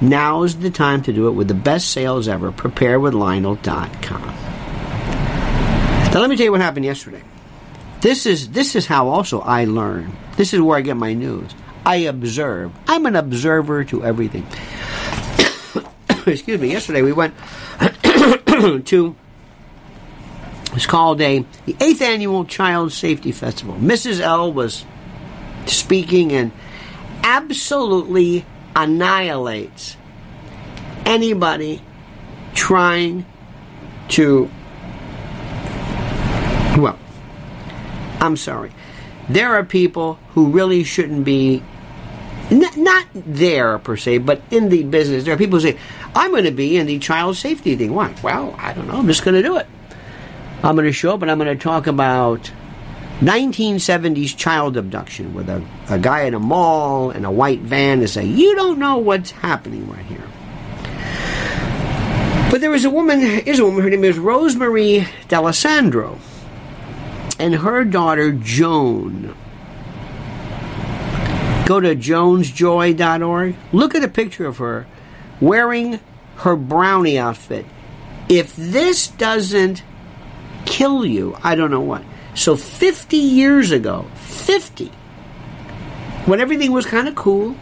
Now 0.00 0.44
is 0.44 0.56
the 0.58 0.70
time 0.70 1.02
to 1.02 1.12
do 1.12 1.26
it 1.26 1.32
with 1.32 1.48
the 1.48 1.54
best 1.54 1.90
sales 1.90 2.28
ever. 2.28 2.52
Preparewithlionel.com. 2.52 4.22
Now 6.12 6.20
let 6.20 6.30
me 6.30 6.36
tell 6.36 6.44
you 6.44 6.52
what 6.52 6.60
happened 6.60 6.84
yesterday. 6.84 7.22
This 8.00 8.26
is 8.26 8.50
this 8.50 8.76
is 8.76 8.86
how 8.86 9.08
also 9.08 9.40
I 9.40 9.64
learn. 9.64 10.16
This 10.36 10.52
is 10.52 10.60
where 10.60 10.78
I 10.78 10.80
get 10.80 10.96
my 10.96 11.14
news. 11.14 11.50
I 11.84 11.96
observe. 11.96 12.72
I'm 12.88 13.06
an 13.06 13.16
observer 13.16 13.84
to 13.84 14.04
everything. 14.04 14.46
Excuse 16.26 16.60
me. 16.60 16.72
Yesterday 16.72 17.02
we 17.02 17.12
went 17.12 17.34
to 18.86 19.16
it's 20.76 20.86
called 20.86 21.20
a 21.22 21.44
the 21.64 21.74
eighth 21.80 22.02
annual 22.02 22.44
Child 22.44 22.92
Safety 22.92 23.32
Festival. 23.32 23.76
Mrs. 23.76 24.20
L 24.20 24.52
was 24.52 24.84
speaking 25.64 26.32
and 26.32 26.52
absolutely 27.22 28.44
annihilates 28.74 29.96
anybody 31.06 31.80
trying 32.52 33.24
to. 34.08 34.50
Well, 36.76 36.98
I'm 38.26 38.36
sorry. 38.36 38.72
There 39.28 39.54
are 39.54 39.64
people 39.64 40.18
who 40.30 40.50
really 40.50 40.84
shouldn't 40.84 41.24
be 41.24 41.62
not, 42.50 42.76
not 42.76 43.06
there 43.14 43.78
per 43.78 43.96
se, 43.96 44.18
but 44.18 44.40
in 44.50 44.68
the 44.68 44.84
business. 44.84 45.24
There 45.24 45.34
are 45.34 45.38
people 45.38 45.58
who 45.58 45.70
say, 45.70 45.78
I'm 46.14 46.30
going 46.30 46.44
to 46.44 46.50
be 46.50 46.76
in 46.76 46.86
the 46.86 46.98
child 46.98 47.36
safety 47.36 47.74
thing. 47.76 47.94
Why? 47.94 48.14
Well, 48.22 48.54
I 48.58 48.72
don't 48.72 48.86
know. 48.86 48.98
I'm 48.98 49.06
just 49.06 49.24
going 49.24 49.34
to 49.34 49.42
do 49.42 49.56
it. 49.56 49.66
I'm 50.62 50.74
going 50.76 50.86
to 50.86 50.92
show 50.92 51.14
up 51.14 51.22
and 51.22 51.30
I'm 51.30 51.38
going 51.38 51.56
to 51.56 51.62
talk 51.62 51.86
about 51.86 52.50
1970s 53.20 54.36
child 54.36 54.76
abduction 54.76 55.34
with 55.34 55.48
a, 55.48 55.64
a 55.88 55.98
guy 55.98 56.22
in 56.22 56.34
a 56.34 56.38
mall 56.38 57.10
in 57.10 57.24
a 57.24 57.30
white 57.30 57.60
van 57.60 58.00
and 58.00 58.10
say, 58.10 58.24
You 58.24 58.54
don't 58.54 58.78
know 58.78 58.98
what's 58.98 59.30
happening 59.30 59.88
right 59.90 60.04
here. 60.04 60.22
But 62.50 62.60
there 62.60 62.70
was 62.70 62.84
a 62.84 62.90
woman, 62.90 63.20
is 63.20 63.58
a 63.58 63.64
woman, 63.64 63.82
her 63.82 63.90
name 63.90 64.04
is 64.04 64.18
Rosemary 64.18 65.06
D'Alessandro, 65.28 66.18
and 67.38 67.54
her 67.54 67.84
daughter 67.84 68.32
Joan. 68.32 69.34
Go 71.66 71.80
to 71.80 71.96
joansjoy.org. 71.96 73.56
Look 73.72 73.94
at 73.94 74.04
a 74.04 74.08
picture 74.08 74.46
of 74.46 74.58
her 74.58 74.86
wearing 75.40 76.00
her 76.36 76.56
brownie 76.56 77.18
outfit. 77.18 77.66
If 78.28 78.54
this 78.56 79.08
doesn't 79.08 79.82
kill 80.64 81.04
you, 81.04 81.36
I 81.42 81.54
don't 81.54 81.70
know 81.70 81.80
what. 81.80 82.02
So 82.34 82.56
50 82.56 83.16
years 83.16 83.72
ago, 83.72 84.06
50, 84.14 84.90
when 86.26 86.40
everything 86.40 86.72
was 86.72 86.86
kind 86.86 87.08
of 87.08 87.14
cool, 87.14 87.56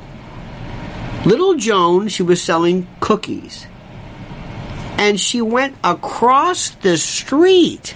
little 1.24 1.54
Joan, 1.54 2.08
she 2.08 2.22
was 2.22 2.42
selling 2.42 2.86
cookies. 3.00 3.66
And 4.98 5.18
she 5.18 5.40
went 5.40 5.76
across 5.82 6.70
the 6.70 6.96
street 6.96 7.94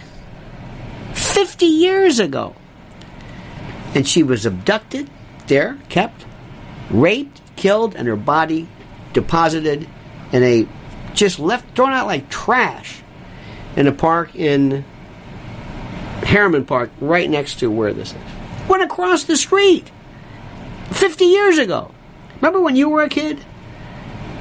50 1.39 1.67
years 1.67 2.19
ago. 2.19 2.53
And 3.95 4.09
she 4.09 4.25
was 4.25 4.45
abducted 4.45 5.09
there, 5.47 5.79
kept, 5.89 6.27
raped, 6.91 7.41
killed, 7.55 7.95
and 7.95 8.09
her 8.09 8.17
body 8.17 8.67
deposited 9.13 9.89
in 10.33 10.43
a 10.43 10.67
just 11.15 11.39
left 11.39 11.77
thrown 11.77 11.93
out 11.93 12.09
like 12.09 12.29
trash 12.29 13.03
in 13.77 13.87
a 13.87 13.93
park 13.93 14.35
in 14.35 14.85
Harriman 16.25 16.65
Park, 16.65 16.91
right 17.01 17.31
next 17.31 17.61
to 17.61 17.71
where 17.71 17.93
this 17.93 18.15
is. 18.15 18.69
Went 18.69 18.83
across 18.83 19.23
the 19.23 19.37
street 19.37 19.93
50 20.91 21.25
years 21.25 21.59
ago. 21.59 21.93
Remember 22.41 22.61
when 22.61 22.75
you 22.75 22.89
were 22.89 23.05
a 23.05 23.09
kid? 23.09 23.39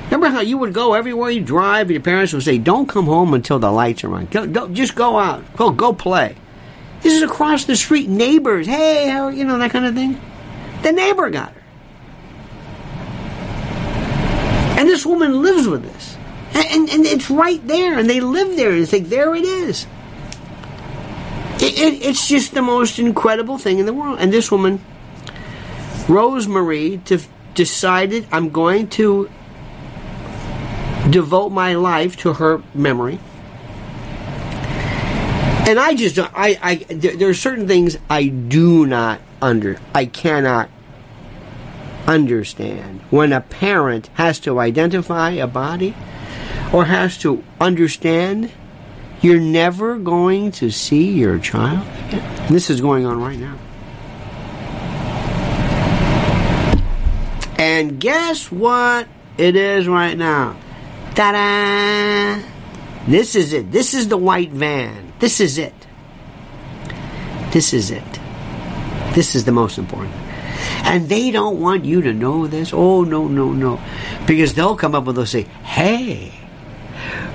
Remember 0.05 0.29
how 0.29 0.41
you 0.41 0.57
would 0.57 0.73
go 0.73 0.95
everywhere 0.95 1.29
you 1.29 1.41
drive, 1.41 1.91
your 1.91 2.01
parents 2.01 2.33
would 2.33 2.41
say, 2.41 2.57
"Don't 2.57 2.89
come 2.89 3.05
home 3.05 3.35
until 3.35 3.59
the 3.59 3.69
lights 3.69 4.03
are 4.03 4.15
on. 4.15 4.25
Go, 4.31 4.47
go, 4.47 4.67
just 4.69 4.95
go 4.95 5.19
out. 5.19 5.43
Go, 5.55 5.69
go 5.69 5.93
play." 5.93 6.37
This 7.07 7.23
is 7.23 7.23
across 7.23 7.63
the 7.63 7.77
street. 7.77 8.09
Neighbors, 8.09 8.67
hey, 8.67 9.07
how, 9.07 9.29
you 9.29 9.45
know 9.45 9.57
that 9.59 9.71
kind 9.71 9.85
of 9.85 9.95
thing. 9.95 10.19
The 10.81 10.91
neighbor 10.91 11.29
got 11.29 11.53
her. 11.53 11.63
And 14.77 14.89
this 14.89 15.05
woman 15.05 15.41
lives 15.41 15.69
with 15.69 15.83
this. 15.83 16.17
And, 16.53 16.65
and, 16.65 16.89
and 16.89 17.05
it's 17.05 17.29
right 17.29 17.65
there, 17.65 17.97
and 17.97 18.09
they 18.09 18.19
live 18.19 18.57
there, 18.57 18.71
and 18.71 18.85
think, 18.89 19.07
there 19.07 19.33
it 19.35 19.45
is. 19.45 19.87
It, 21.61 21.79
it, 21.79 22.05
it's 22.05 22.27
just 22.27 22.53
the 22.53 22.61
most 22.61 22.99
incredible 22.99 23.57
thing 23.57 23.79
in 23.79 23.85
the 23.85 23.93
world. 23.93 24.19
And 24.19 24.33
this 24.33 24.51
woman, 24.51 24.83
Rosemary, 26.09 26.97
to, 27.05 27.21
decided 27.53 28.27
I'm 28.33 28.49
going 28.49 28.89
to 28.89 29.29
devote 31.09 31.53
my 31.53 31.75
life 31.75 32.17
to 32.17 32.33
her 32.33 32.61
memory. 32.73 33.17
And 35.67 35.77
I 35.77 35.95
just, 35.95 36.15
don't. 36.15 36.31
I, 36.33 36.57
I, 36.61 36.75
there, 36.75 37.17
there 37.17 37.27
are 37.27 37.33
certain 37.33 37.67
things 37.67 37.97
I 38.09 38.27
do 38.27 38.85
not 38.85 39.19
under, 39.41 39.77
I 39.93 40.05
cannot 40.05 40.69
understand 42.07 43.01
when 43.09 43.33
a 43.33 43.41
parent 43.41 44.09
has 44.13 44.39
to 44.39 44.59
identify 44.59 45.31
a 45.31 45.45
body 45.45 45.93
or 46.71 46.85
has 46.85 47.17
to 47.17 47.43
understand 47.59 48.49
you're 49.21 49.41
never 49.41 49.97
going 49.97 50.51
to 50.53 50.71
see 50.71 51.11
your 51.11 51.37
child 51.37 51.85
again. 52.07 52.53
This 52.53 52.69
is 52.69 52.79
going 52.79 53.05
on 53.05 53.19
right 53.19 53.37
now. 53.37 53.57
And 57.59 57.99
guess 57.99 58.49
what 58.49 59.09
it 59.37 59.57
is 59.57 59.85
right 59.85 60.17
now? 60.17 60.55
Ta 61.13 61.33
da! 61.33 62.41
This 63.05 63.35
is 63.35 63.51
it. 63.51 63.69
This 63.69 63.93
is 63.93 64.07
the 64.07 64.17
white 64.17 64.51
van. 64.51 65.06
This 65.19 65.39
is 65.39 65.57
it. 65.57 65.73
This 67.51 67.73
is 67.73 67.91
it. 67.91 68.19
This 69.13 69.35
is 69.35 69.45
the 69.45 69.51
most 69.51 69.77
important. 69.77 70.13
And 70.83 71.09
they 71.09 71.31
don't 71.31 71.59
want 71.59 71.85
you 71.85 72.01
to 72.03 72.13
know 72.13 72.47
this. 72.47 72.71
Oh, 72.73 73.03
no, 73.03 73.27
no, 73.27 73.51
no. 73.51 73.79
Because 74.25 74.53
they'll 74.53 74.75
come 74.75 74.95
up 74.95 75.07
and 75.07 75.17
they'll 75.17 75.25
say, 75.25 75.43
hey, 75.63 76.33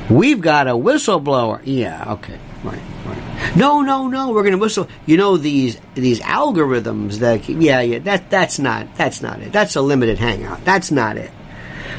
we've 0.08 0.40
got 0.40 0.68
a 0.68 0.72
whistleblower. 0.72 1.60
Yeah, 1.64 2.12
okay, 2.14 2.38
right, 2.62 2.80
right. 3.04 3.56
No, 3.56 3.82
no, 3.82 4.08
no, 4.08 4.30
we're 4.30 4.42
going 4.42 4.52
to 4.52 4.58
whistle. 4.58 4.88
You 5.06 5.16
know, 5.16 5.36
these 5.36 5.78
these 5.94 6.20
algorithms 6.20 7.16
that, 7.18 7.48
yeah, 7.48 7.80
yeah, 7.80 7.98
that, 8.00 8.30
that's 8.30 8.58
not, 8.58 8.94
that's 8.96 9.20
not 9.20 9.40
it. 9.40 9.52
That's 9.52 9.76
a 9.76 9.82
limited 9.82 10.18
hangout. 10.18 10.64
That's 10.64 10.90
not 10.90 11.16
it. 11.16 11.30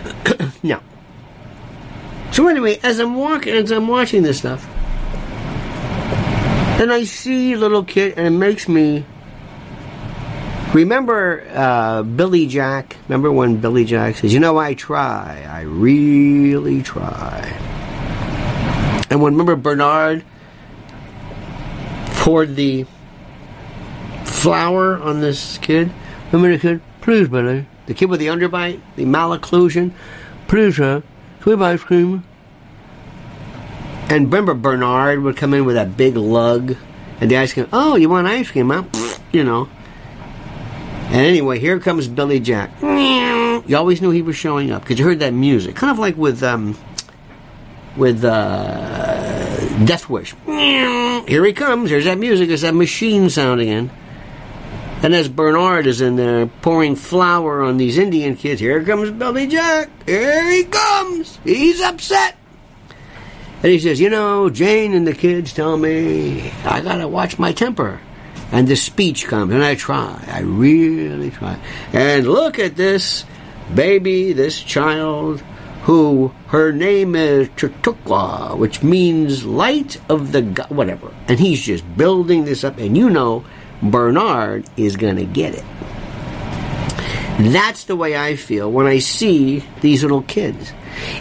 no. 0.63 0.81
So 2.31 2.47
anyway, 2.47 2.79
as 2.81 2.99
I'm 2.99 3.15
walking, 3.15 3.53
as 3.53 3.71
I'm 3.71 3.87
watching 3.87 4.23
this 4.23 4.39
stuff, 4.39 4.67
and 6.81 6.91
I 6.91 7.03
see 7.03 7.55
little 7.55 7.83
kid, 7.83 8.15
and 8.17 8.27
it 8.27 8.37
makes 8.37 8.67
me 8.67 9.05
Remember 10.73 11.45
uh, 11.53 12.01
Billy 12.01 12.47
Jack? 12.47 12.97
Remember 13.07 13.31
when 13.31 13.57
Billy 13.57 13.85
Jack 13.85 14.15
says, 14.15 14.33
You 14.33 14.39
know, 14.39 14.57
I 14.57 14.73
try. 14.73 15.45
I 15.47 15.61
really 15.61 16.81
try. 16.81 17.41
And 19.11 19.21
when 19.21 19.33
remember 19.33 19.55
Bernard 19.55 20.25
poured 22.15 22.55
the 22.55 22.87
flour 24.25 24.97
on 24.97 25.21
this 25.21 25.59
kid? 25.59 25.91
Remember 26.31 26.57
the 26.57 26.59
kid? 26.59 26.81
Please, 27.01 27.27
Billy. 27.27 27.67
The 27.85 27.93
kid 27.93 28.09
with 28.09 28.19
the 28.19 28.27
underbite, 28.27 28.81
the 28.95 29.05
malocclusion. 29.05 29.91
Please, 30.47 30.77
sir. 30.77 31.03
Can 31.41 31.59
we 31.59 31.65
ice 31.65 31.83
cream? 31.83 32.23
And 34.09 34.25
remember 34.25 34.53
Bernard 34.53 35.21
would 35.21 35.37
come 35.37 35.53
in 35.53 35.65
with 35.65 35.75
that 35.75 35.97
big 35.97 36.15
lug, 36.15 36.75
and 37.19 37.31
the 37.31 37.37
ice 37.37 37.53
cream. 37.53 37.67
Oh, 37.73 37.95
you 37.95 38.09
want 38.09 38.27
ice 38.27 38.51
cream, 38.51 38.69
huh? 38.69 38.83
You 39.31 39.43
know. 39.43 39.69
And 41.07 41.21
anyway, 41.21 41.59
here 41.59 41.79
comes 41.79 42.07
Billy 42.07 42.39
Jack. 42.39 42.71
You 42.81 43.77
always 43.77 44.01
knew 44.01 44.11
he 44.11 44.21
was 44.21 44.35
showing 44.35 44.71
up 44.71 44.81
because 44.81 44.99
you 44.99 45.05
heard 45.05 45.19
that 45.19 45.33
music, 45.33 45.75
kind 45.75 45.91
of 45.91 45.99
like 45.99 46.17
with 46.17 46.43
um, 46.43 46.77
with 47.95 48.23
uh, 48.23 49.85
Death 49.85 50.09
Wish. 50.09 50.35
Here 50.45 51.45
he 51.45 51.53
comes. 51.53 51.89
There's 51.89 52.05
that 52.05 52.17
music. 52.17 52.49
There's 52.49 52.61
that 52.61 52.75
machine 52.75 53.29
sound 53.29 53.61
again. 53.61 53.89
And 55.01 55.13
as 55.13 55.27
Bernard 55.27 55.85
is 55.85 56.01
in 56.01 56.15
there 56.15 56.47
pouring 56.47 56.95
flour 56.95 57.61
on 57.61 57.77
these 57.77 57.97
Indian 57.97 58.35
kids, 58.35 58.61
here 58.61 58.83
comes 58.83 59.11
Billy 59.11 59.47
Jack. 59.47 59.89
Here 60.05 60.49
he 60.49 60.63
comes. 60.63 61.39
He's 61.43 61.81
upset. 61.81 62.37
And 63.63 63.71
he 63.71 63.79
says, 63.79 63.99
You 63.99 64.09
know, 64.09 64.49
Jane 64.49 64.93
and 64.93 65.07
the 65.07 65.13
kids 65.13 65.53
tell 65.53 65.77
me 65.77 66.51
I 66.65 66.81
gotta 66.81 67.07
watch 67.07 67.39
my 67.39 67.53
temper 67.53 67.99
and 68.53 68.67
the 68.67 68.75
speech 68.75 69.25
comes, 69.25 69.51
and 69.51 69.63
I 69.63 69.73
try. 69.73 70.23
I 70.27 70.41
really 70.41 71.31
try. 71.31 71.57
And 71.91 72.27
look 72.27 72.59
at 72.59 72.75
this 72.75 73.25
baby, 73.73 74.31
this 74.31 74.61
child, 74.61 75.41
who 75.85 76.31
her 76.47 76.71
name 76.71 77.15
is 77.15 77.49
Chautauqua, 77.57 78.55
which 78.55 78.83
means 78.83 79.43
light 79.43 79.99
of 80.07 80.33
the 80.33 80.43
God, 80.43 80.69
whatever. 80.69 81.11
And 81.27 81.39
he's 81.39 81.63
just 81.63 81.83
building 81.97 82.45
this 82.45 82.63
up, 82.63 82.77
and 82.77 82.95
you 82.95 83.09
know, 83.09 83.43
Bernard 83.81 84.69
is 84.77 84.97
going 84.97 85.15
to 85.15 85.25
get 85.25 85.55
it. 85.55 85.65
That's 87.51 87.85
the 87.85 87.95
way 87.95 88.15
I 88.15 88.35
feel 88.35 88.71
when 88.71 88.85
I 88.85 88.99
see 88.99 89.63
these 89.81 90.03
little 90.03 90.21
kids. 90.21 90.73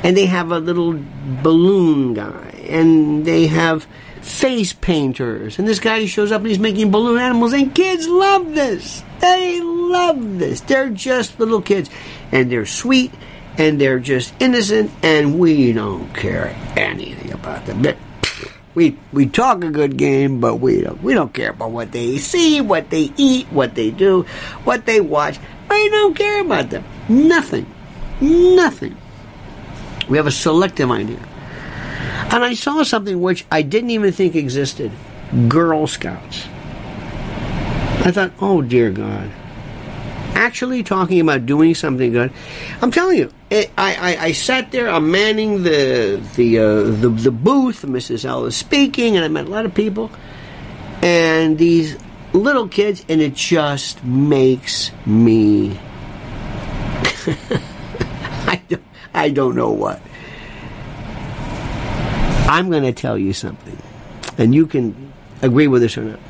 And 0.02 0.16
they 0.16 0.26
have 0.26 0.52
a 0.52 0.58
little 0.58 0.98
balloon 1.42 2.14
guy, 2.14 2.66
and 2.68 3.24
they 3.24 3.46
have 3.46 3.86
face 4.20 4.72
painters. 4.72 5.58
And 5.58 5.66
this 5.66 5.80
guy 5.80 6.06
shows 6.06 6.32
up 6.32 6.40
and 6.40 6.50
he's 6.50 6.58
making 6.58 6.90
balloon 6.90 7.18
animals, 7.18 7.52
and 7.52 7.74
kids 7.74 8.08
love 8.08 8.54
this. 8.54 9.02
They 9.20 9.60
love 9.60 10.38
this. 10.38 10.60
They're 10.62 10.90
just 10.90 11.38
little 11.38 11.62
kids, 11.62 11.90
and 12.30 12.50
they're 12.50 12.66
sweet, 12.66 13.12
and 13.58 13.80
they're 13.80 14.00
just 14.00 14.34
innocent, 14.40 14.90
and 15.02 15.38
we 15.38 15.72
don't 15.72 16.12
care 16.14 16.56
anything 16.76 17.32
about 17.32 17.66
them. 17.66 17.84
We 18.74 18.96
we 19.12 19.26
talk 19.26 19.62
a 19.64 19.70
good 19.70 19.98
game, 19.98 20.40
but 20.40 20.56
we 20.56 20.80
don't 20.80 21.02
we 21.02 21.12
don't 21.12 21.34
care 21.34 21.50
about 21.50 21.72
what 21.72 21.92
they 21.92 22.16
see, 22.16 22.60
what 22.60 22.88
they 22.88 23.12
eat, 23.16 23.48
what 23.48 23.74
they 23.74 23.90
do, 23.90 24.22
what 24.64 24.86
they 24.86 25.00
watch. 25.00 25.38
We 25.68 25.90
don't 25.90 26.16
care 26.16 26.40
about 26.40 26.70
them. 26.70 26.84
Nothing. 27.08 27.66
Nothing. 28.20 28.96
We 30.08 30.16
have 30.16 30.26
a 30.26 30.32
selective 30.32 30.90
idea. 30.90 31.20
And 32.32 32.44
I 32.44 32.54
saw 32.54 32.82
something 32.82 33.20
which 33.20 33.44
I 33.50 33.62
didn't 33.62 33.90
even 33.90 34.12
think 34.12 34.34
existed 34.34 34.90
Girl 35.48 35.86
Scouts. 35.86 36.46
I 38.04 38.10
thought, 38.10 38.32
oh 38.40 38.62
dear 38.62 38.90
God. 38.90 39.30
Actually 40.34 40.82
talking 40.82 41.20
about 41.20 41.46
doing 41.46 41.74
something 41.74 42.10
good. 42.10 42.32
I'm 42.80 42.90
telling 42.90 43.18
you, 43.18 43.32
it, 43.50 43.70
I, 43.76 43.94
I, 43.94 44.24
I, 44.24 44.32
sat 44.32 44.72
there, 44.72 44.88
I'm 44.88 45.10
manning 45.10 45.62
the 45.62 46.22
the, 46.36 46.58
uh, 46.58 46.82
the 46.84 47.10
the 47.10 47.30
booth, 47.30 47.82
Mrs. 47.82 48.24
L 48.24 48.46
is 48.46 48.56
speaking, 48.56 49.16
and 49.16 49.24
I 49.24 49.28
met 49.28 49.46
a 49.46 49.50
lot 49.50 49.66
of 49.66 49.74
people. 49.74 50.10
And 51.02 51.58
these 51.58 51.98
little 52.32 52.66
kids, 52.66 53.04
and 53.08 53.20
it 53.20 53.34
just 53.34 54.02
makes 54.04 54.90
me 55.04 55.78
I, 58.46 58.60
don't, 58.68 58.82
I 59.14 59.30
don't 59.30 59.54
know 59.54 59.70
what. 59.70 60.00
I'm 62.48 62.70
going 62.70 62.82
to 62.82 62.92
tell 62.92 63.16
you 63.16 63.32
something, 63.32 63.78
and 64.36 64.54
you 64.54 64.66
can 64.66 65.12
agree 65.40 65.68
with 65.68 65.82
this 65.82 65.96
or 65.96 66.04
not. 66.04 66.20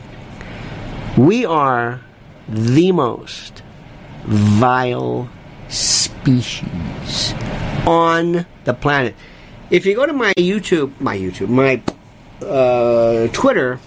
We 1.16 1.44
are 1.44 2.00
the 2.48 2.92
most 2.92 3.62
vile 4.24 5.28
species 5.68 7.34
on 7.86 8.46
the 8.64 8.74
planet. 8.74 9.14
If 9.70 9.86
you 9.86 9.94
go 9.94 10.06
to 10.06 10.12
my 10.12 10.32
YouTube, 10.34 11.00
my 11.00 11.16
YouTube, 11.16 11.48
my 11.48 11.82
uh, 12.46 13.28
Twitter, 13.28 13.80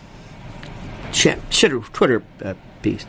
Twitter, 1.11 1.79
Twitter 1.93 2.23
uh, 2.43 2.53
piece, 2.81 3.05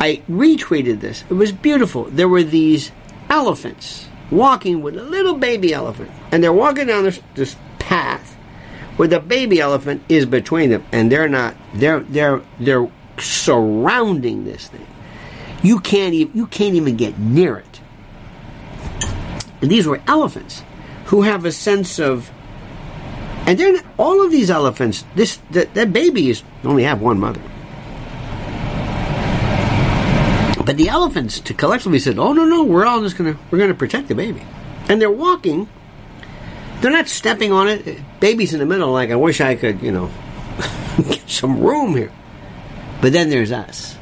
I 0.00 0.22
retweeted 0.28 1.00
this. 1.00 1.24
It 1.30 1.34
was 1.34 1.52
beautiful. 1.52 2.04
There 2.04 2.28
were 2.28 2.42
these 2.42 2.90
elephants 3.30 4.08
walking 4.32 4.82
with 4.82 4.96
a 4.96 5.02
little 5.02 5.36
baby 5.36 5.72
elephant, 5.72 6.10
and 6.32 6.42
they're 6.42 6.52
walking 6.52 6.86
down 6.86 7.04
this, 7.04 7.20
this 7.34 7.56
path 7.78 8.36
where 8.96 9.08
the 9.08 9.20
baby 9.20 9.60
elephant 9.60 10.02
is 10.08 10.26
between 10.26 10.70
them, 10.70 10.84
and 10.92 11.12
they're 11.12 11.28
not. 11.28 11.54
They're 11.74 12.00
they're 12.00 12.42
they're 12.58 12.90
surrounding 13.18 14.44
this 14.44 14.68
thing. 14.68 14.86
You 15.62 15.78
can't 15.80 16.14
even 16.14 16.36
you 16.36 16.46
can't 16.46 16.74
even 16.74 16.96
get 16.96 17.18
near 17.18 17.58
it. 17.58 17.80
And 19.60 19.70
these 19.70 19.86
were 19.86 20.00
elephants 20.06 20.62
who 21.06 21.22
have 21.22 21.44
a 21.44 21.52
sense 21.52 21.98
of 21.98 22.30
and 23.46 23.58
not, 23.58 23.84
all 23.98 24.24
of 24.24 24.30
these 24.30 24.50
elephants 24.50 25.04
this 25.14 25.38
that, 25.50 25.74
that 25.74 25.92
babies 25.92 26.42
only 26.64 26.84
have 26.84 27.00
one 27.00 27.18
mother 27.18 27.40
but 30.64 30.76
the 30.76 30.88
elephants 30.88 31.40
to 31.40 31.54
collectively 31.54 31.98
said, 31.98 32.18
"Oh 32.18 32.32
no, 32.32 32.44
no, 32.44 32.64
we're 32.64 32.86
all 32.86 33.00
just 33.02 33.16
gonna 33.16 33.38
we're 33.50 33.58
gonna 33.58 33.74
protect 33.74 34.08
the 34.08 34.14
baby," 34.14 34.42
and 34.88 35.00
they're 35.00 35.10
walking. 35.10 35.68
They're 36.80 36.90
not 36.90 37.08
stepping 37.08 37.52
on 37.52 37.68
it. 37.68 37.98
Baby's 38.18 38.52
in 38.52 38.58
the 38.58 38.66
middle. 38.66 38.90
Like 38.90 39.10
I 39.10 39.16
wish 39.16 39.40
I 39.40 39.54
could, 39.54 39.82
you 39.82 39.92
know, 39.92 40.10
get 41.08 41.28
some 41.28 41.60
room 41.60 41.96
here. 41.96 42.12
But 43.00 43.12
then 43.12 43.30
there's 43.30 43.52
us. 43.52 43.96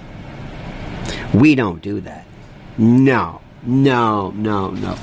We 1.32 1.54
don't 1.54 1.80
do 1.80 2.00
that. 2.00 2.26
No, 2.78 3.40
no, 3.62 4.30
no, 4.30 4.70
no. 4.70 4.98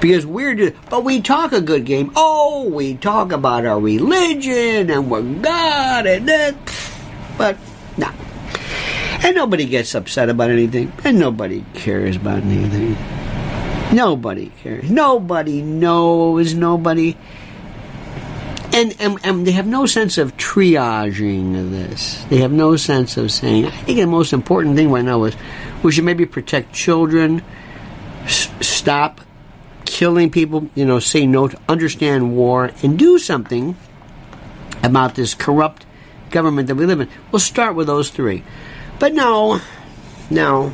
Because 0.00 0.26
we're 0.26 0.54
just, 0.54 0.74
but 0.90 1.04
we 1.04 1.20
talk 1.20 1.52
a 1.52 1.60
good 1.60 1.84
game. 1.84 2.12
Oh, 2.14 2.68
we 2.68 2.94
talk 2.94 3.32
about 3.32 3.64
our 3.64 3.80
religion 3.80 4.90
and 4.90 5.10
we're 5.10 5.22
God 5.22 6.06
and 6.06 6.28
that. 6.28 6.54
But 7.38 7.56
and 9.26 9.34
nobody 9.34 9.64
gets 9.66 9.92
upset 9.96 10.28
about 10.28 10.50
anything. 10.50 10.92
And 11.02 11.18
nobody 11.18 11.64
cares 11.74 12.14
about 12.14 12.44
anything. 12.44 12.96
Nobody 13.92 14.52
cares. 14.62 14.88
Nobody 14.88 15.62
knows. 15.62 16.54
Nobody. 16.54 17.16
And, 18.72 18.94
and, 19.00 19.18
and 19.24 19.44
they 19.44 19.50
have 19.50 19.66
no 19.66 19.84
sense 19.86 20.16
of 20.16 20.36
triaging 20.36 21.70
this. 21.70 22.22
They 22.28 22.36
have 22.38 22.52
no 22.52 22.76
sense 22.76 23.16
of 23.16 23.32
saying, 23.32 23.66
I 23.66 23.70
think 23.70 23.98
the 23.98 24.06
most 24.06 24.32
important 24.32 24.76
thing 24.76 24.92
right 24.92 25.04
now 25.04 25.24
is 25.24 25.34
we 25.82 25.90
should 25.90 26.04
maybe 26.04 26.24
protect 26.26 26.72
children, 26.72 27.42
s- 28.24 28.48
stop 28.60 29.20
killing 29.86 30.30
people, 30.30 30.70
you 30.76 30.84
know, 30.84 31.00
say 31.00 31.26
no 31.26 31.48
to 31.48 31.58
understand 31.68 32.36
war, 32.36 32.70
and 32.84 32.96
do 32.96 33.18
something 33.18 33.76
about 34.84 35.16
this 35.16 35.34
corrupt 35.34 35.84
government 36.30 36.68
that 36.68 36.76
we 36.76 36.86
live 36.86 37.00
in. 37.00 37.08
We'll 37.32 37.40
start 37.40 37.74
with 37.74 37.88
those 37.88 38.10
three. 38.10 38.44
But 38.98 39.12
no, 39.14 39.60
no. 40.30 40.72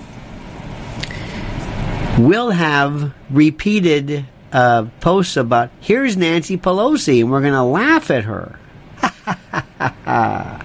We'll 2.19 2.51
have 2.51 3.13
repeated 3.31 4.27
uh, 4.53 4.85
posts 5.01 5.37
about 5.37 5.71
here's 5.81 6.17
Nancy 6.17 6.57
Pelosi, 6.57 7.21
and 7.21 7.31
we're 7.31 7.41
going 7.41 7.53
to 7.55 7.63
laugh 7.63 8.11
at 8.11 8.25
her. 8.25 8.59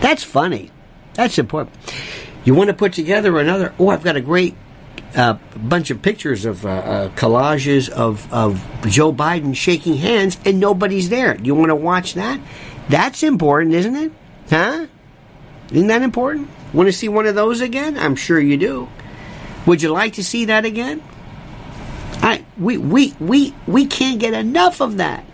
That's 0.00 0.22
funny. 0.22 0.70
That's 1.14 1.38
important. 1.38 1.76
You 2.44 2.54
want 2.54 2.68
to 2.68 2.74
put 2.74 2.92
together 2.92 3.38
another? 3.38 3.74
Oh, 3.78 3.88
I've 3.88 4.02
got 4.02 4.16
a 4.16 4.20
great 4.20 4.54
uh, 5.16 5.34
bunch 5.56 5.90
of 5.90 6.02
pictures 6.02 6.44
of 6.44 6.66
uh, 6.66 6.68
uh, 6.68 7.08
collages 7.10 7.88
of, 7.88 8.30
of 8.32 8.64
Joe 8.86 9.12
Biden 9.12 9.56
shaking 9.56 9.96
hands, 9.96 10.38
and 10.44 10.60
nobody's 10.60 11.08
there. 11.08 11.36
You 11.40 11.54
want 11.54 11.70
to 11.70 11.76
watch 11.76 12.14
that? 12.14 12.40
That's 12.88 13.22
important, 13.22 13.74
isn't 13.74 13.96
it? 13.96 14.12
Huh? 14.50 14.86
Isn't 15.70 15.86
that 15.88 16.02
important? 16.02 16.48
Want 16.72 16.88
to 16.88 16.92
see 16.92 17.08
one 17.08 17.26
of 17.26 17.34
those 17.34 17.60
again? 17.60 17.98
I'm 17.98 18.16
sure 18.16 18.38
you 18.38 18.56
do. 18.56 18.88
Would 19.66 19.82
you 19.82 19.90
like 19.90 20.14
to 20.14 20.24
see 20.24 20.46
that 20.46 20.64
again? 20.64 21.02
I 22.22 22.44
we 22.58 22.78
we 22.78 23.14
we 23.18 23.54
we 23.66 23.86
can't 23.86 24.18
get 24.18 24.34
enough 24.34 24.80
of 24.80 24.98
that. 24.98 25.24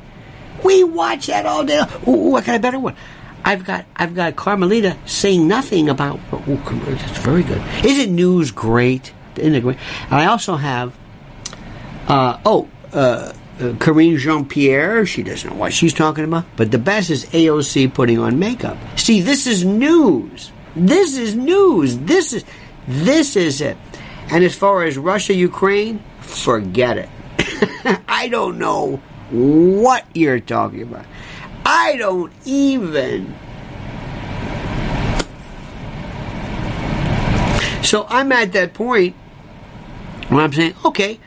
We 0.65 0.85
watch 0.85 1.27
that 1.27 1.47
all 1.47 1.65
day. 1.65 1.83
Ooh, 2.07 2.37
I 2.37 2.43
got 2.43 2.57
a 2.57 2.61
better 2.61 2.79
one. 2.79 2.97
I've 3.45 3.65
got 3.65 3.87
I've 3.97 4.15
got 4.15 4.37
Carmelita 4.37 4.97
saying 5.07 5.49
nothing 5.49 5.89
about. 5.89 6.21
Oh, 6.33 6.41
that's 6.85 7.19
very 7.19 7.43
good. 7.43 7.63
Isn't 7.85 8.15
news 8.15 8.51
great? 8.51 9.13
Isn't 9.37 9.55
it 9.55 9.63
great? 9.63 9.79
And 10.05 10.15
I 10.15 10.27
also 10.27 10.57
have. 10.57 10.97
Uh, 12.07 12.39
oh, 12.45 12.69
uh, 12.93 13.33
Karine 13.79 14.17
Jean 14.17 14.47
Pierre, 14.47 15.05
she 15.05 15.23
doesn't 15.23 15.51
know 15.51 15.57
what 15.57 15.73
she's 15.73 15.93
talking 15.93 16.25
about. 16.25 16.45
But 16.57 16.71
the 16.71 16.79
best 16.79 17.11
is 17.11 17.27
AOC 17.27 17.93
putting 17.93 18.19
on 18.19 18.39
makeup. 18.39 18.79
See, 18.97 19.21
this 19.21 19.47
is 19.47 19.65
news. 19.65 20.51
This 20.75 21.17
is 21.17 21.37
news. 21.37 21.99
This 21.99 22.33
is 22.33 22.45
this 22.89 23.37
is 23.37 23.61
it. 23.61 23.77
And 24.31 24.45
as 24.45 24.55
far 24.55 24.85
as 24.85 24.97
Russia 24.97 25.35
Ukraine, 25.35 26.03
forget 26.21 26.97
it. 26.97 27.09
I 28.09 28.29
don't 28.29 28.59
know 28.59 28.97
what 29.31 30.07
you're 30.15 30.41
talking 30.41 30.83
about. 30.83 31.05
I 31.67 31.97
don't 31.97 32.33
even. 32.47 33.35
So 37.83 38.07
I'm 38.09 38.31
at 38.33 38.53
that 38.53 38.73
point 38.73 39.17
where 40.29 40.43
I'm 40.43 40.53
saying, 40.53 40.75
okay, 40.85 41.19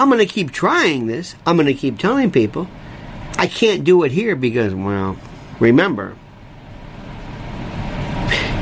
I'm 0.00 0.08
going 0.08 0.26
to 0.26 0.32
keep 0.32 0.50
trying 0.50 1.08
this. 1.08 1.36
I'm 1.46 1.56
going 1.56 1.66
to 1.66 1.74
keep 1.74 1.98
telling 1.98 2.30
people. 2.30 2.66
I 3.36 3.46
can't 3.46 3.84
do 3.84 4.02
it 4.04 4.12
here 4.12 4.34
because, 4.34 4.74
well, 4.74 5.18
remember, 5.58 6.16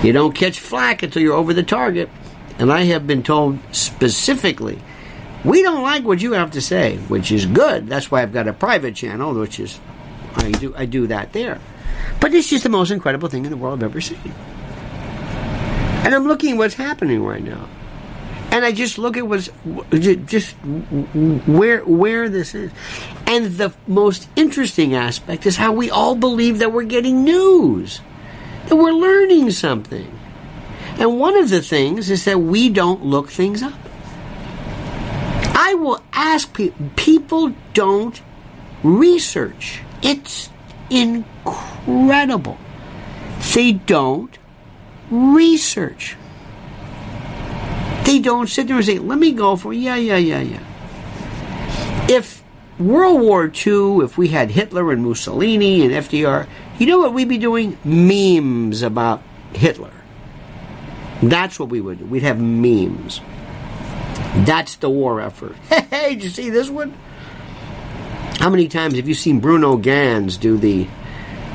you 0.02 0.12
don't 0.12 0.34
catch 0.34 0.58
flack 0.58 1.04
until 1.04 1.22
you're 1.22 1.36
over 1.36 1.54
the 1.54 1.62
target. 1.62 2.10
And 2.58 2.72
I 2.72 2.80
have 2.86 3.06
been 3.06 3.22
told 3.22 3.60
specifically, 3.70 4.80
we 5.44 5.62
don't 5.62 5.84
like 5.84 6.02
what 6.02 6.20
you 6.20 6.32
have 6.32 6.50
to 6.50 6.60
say, 6.60 6.96
which 6.96 7.30
is 7.30 7.46
good. 7.46 7.86
That's 7.86 8.10
why 8.10 8.22
I've 8.22 8.32
got 8.32 8.48
a 8.48 8.52
private 8.52 8.96
channel, 8.96 9.32
which 9.32 9.60
is 9.60 9.78
I 10.34 10.50
do 10.50 10.74
I 10.76 10.86
do 10.86 11.06
that 11.06 11.34
there. 11.34 11.60
But 12.20 12.34
it's 12.34 12.50
just 12.50 12.64
the 12.64 12.68
most 12.68 12.90
incredible 12.90 13.28
thing 13.28 13.44
in 13.44 13.52
the 13.52 13.56
world 13.56 13.84
I've 13.84 13.90
ever 13.90 14.00
seen. 14.00 14.34
And 16.02 16.16
I'm 16.16 16.26
looking 16.26 16.54
at 16.54 16.58
what's 16.58 16.74
happening 16.74 17.22
right 17.22 17.44
now 17.44 17.68
and 18.50 18.64
I 18.64 18.72
just 18.72 18.98
look 18.98 19.16
at 19.16 19.26
what's 19.26 19.50
just 19.90 20.54
where 21.46 21.84
where 21.84 22.28
this 22.28 22.54
is, 22.54 22.72
and 23.26 23.46
the 23.46 23.74
most 23.86 24.28
interesting 24.36 24.94
aspect 24.94 25.46
is 25.46 25.56
how 25.56 25.72
we 25.72 25.90
all 25.90 26.14
believe 26.14 26.58
that 26.60 26.72
we're 26.72 26.84
getting 26.84 27.24
news, 27.24 28.00
that 28.66 28.76
we're 28.76 28.92
learning 28.92 29.50
something, 29.50 30.18
and 30.98 31.18
one 31.18 31.36
of 31.36 31.50
the 31.50 31.62
things 31.62 32.10
is 32.10 32.24
that 32.24 32.38
we 32.40 32.68
don't 32.68 33.04
look 33.04 33.30
things 33.30 33.62
up. 33.62 33.78
I 35.54 35.74
will 35.74 36.02
ask 36.12 36.52
people; 36.54 36.90
people 36.96 37.54
don't 37.74 38.20
research. 38.82 39.82
It's 40.02 40.48
incredible. 40.90 42.58
They 43.54 43.72
don't 43.72 44.38
research. 45.10 46.16
They 48.04 48.18
don't 48.20 48.48
sit 48.48 48.66
there 48.66 48.76
and 48.76 48.84
say, 48.84 48.98
let 48.98 49.18
me 49.18 49.32
go 49.32 49.56
for, 49.56 49.72
yeah, 49.72 49.96
yeah, 49.96 50.16
yeah, 50.16 50.40
yeah. 50.40 52.06
If 52.08 52.42
World 52.78 53.20
War 53.20 53.44
II, 53.46 54.04
if 54.04 54.16
we 54.16 54.28
had 54.28 54.50
Hitler 54.50 54.92
and 54.92 55.04
Mussolini 55.04 55.84
and 55.84 55.92
FDR, 55.92 56.46
you 56.78 56.86
know 56.86 56.98
what 56.98 57.12
we'd 57.12 57.28
be 57.28 57.38
doing? 57.38 57.76
Memes 57.84 58.82
about 58.82 59.22
Hitler. 59.52 59.92
That's 61.22 61.58
what 61.58 61.68
we 61.68 61.80
would 61.80 61.98
do. 61.98 62.04
We'd 62.06 62.22
have 62.22 62.40
memes. 62.40 63.20
That's 64.46 64.76
the 64.76 64.88
war 64.88 65.20
effort. 65.20 65.56
Hey, 65.90 66.14
did 66.14 66.24
you 66.24 66.30
see 66.30 66.50
this 66.50 66.70
one? 66.70 66.94
How 68.38 68.50
many 68.50 68.68
times 68.68 68.94
have 68.94 69.08
you 69.08 69.14
seen 69.14 69.40
Bruno 69.40 69.76
Ganz 69.76 70.36
do 70.36 70.56
the, 70.56 70.86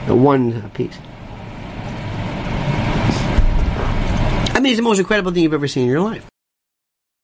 the 0.06 0.16
one 0.16 0.70
piece? 0.72 0.98
I 4.54 4.60
mean, 4.60 4.72
it's 4.72 4.78
the 4.78 4.84
most 4.84 5.00
incredible 5.00 5.32
thing 5.32 5.44
you've 5.44 5.54
ever 5.54 5.68
seen 5.68 5.84
in 5.84 5.90
your 5.90 6.02
life. 6.02 6.28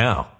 now. 0.00 0.39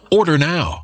Order 0.13 0.37
now. 0.37 0.83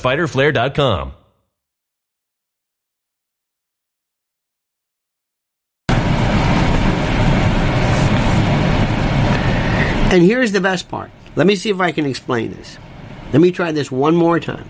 www.fighterflare.com. 0.01 1.13
And 10.13 10.23
here's 10.23 10.51
the 10.51 10.59
best 10.59 10.89
part. 10.89 11.09
Let 11.35 11.47
me 11.47 11.55
see 11.55 11.69
if 11.69 11.79
I 11.79 11.93
can 11.93 12.05
explain 12.05 12.51
this. 12.51 12.77
Let 13.31 13.41
me 13.41 13.51
try 13.51 13.71
this 13.71 13.89
one 13.89 14.13
more 14.15 14.41
time. 14.41 14.67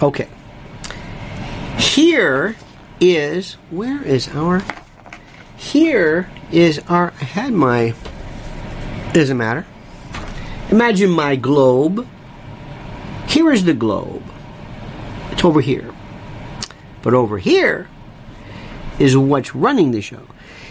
Okay. 0.00 0.28
Here 1.78 2.54
is, 3.00 3.54
where 3.70 4.00
is 4.04 4.28
our, 4.28 4.62
here 5.56 6.30
is 6.52 6.80
our, 6.88 7.12
I 7.20 7.24
had 7.24 7.52
my, 7.52 7.94
doesn't 9.12 9.36
matter. 9.36 9.66
Imagine 10.70 11.10
my 11.10 11.34
globe. 11.34 12.06
Here 13.26 13.50
is 13.50 13.64
the 13.64 13.74
globe. 13.74 14.22
Over 15.42 15.60
here. 15.60 15.92
But 17.02 17.14
over 17.14 17.38
here 17.38 17.88
is 18.98 19.16
what's 19.16 19.54
running 19.54 19.90
the 19.90 20.00
show. 20.00 20.22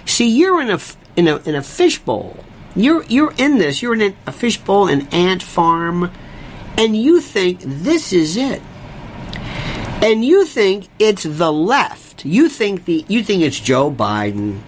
See, 0.05 0.29
you're 0.29 0.61
in 0.61 0.69
a, 0.69 0.79
in 1.15 1.27
a, 1.27 1.37
in 1.37 1.55
a 1.55 1.61
fishbowl 1.61 2.37
you're 2.75 3.03
you're 3.03 3.33
in 3.37 3.57
this. 3.57 3.81
You're 3.81 3.93
in 3.93 4.15
a 4.25 4.31
fishbowl, 4.31 4.87
an 4.87 5.07
ant 5.11 5.43
farm, 5.43 6.11
and 6.77 6.95
you 6.95 7.19
think 7.19 7.59
this 7.61 8.13
is 8.13 8.37
it. 8.37 8.61
And 10.01 10.23
you 10.25 10.45
think 10.45 10.87
it's 10.97 11.23
the 11.23 11.51
left. 11.51 12.25
You 12.25 12.49
think 12.49 12.85
the 12.85 13.05
you 13.07 13.23
think 13.23 13.43
it's 13.43 13.59
Joe 13.59 13.91
Biden. 13.91 14.61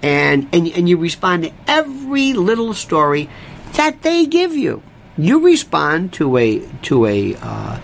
And 0.00 0.48
and 0.52 0.68
and 0.68 0.88
you 0.88 0.96
respond 0.96 1.42
to 1.42 1.52
every 1.66 2.34
little 2.34 2.72
story 2.72 3.28
that 3.72 4.02
they 4.02 4.26
give 4.26 4.54
you. 4.54 4.82
You 5.16 5.44
respond 5.44 6.12
to 6.14 6.36
a 6.36 6.60
to 6.82 7.06
a 7.06 7.34
uh, 7.34 7.80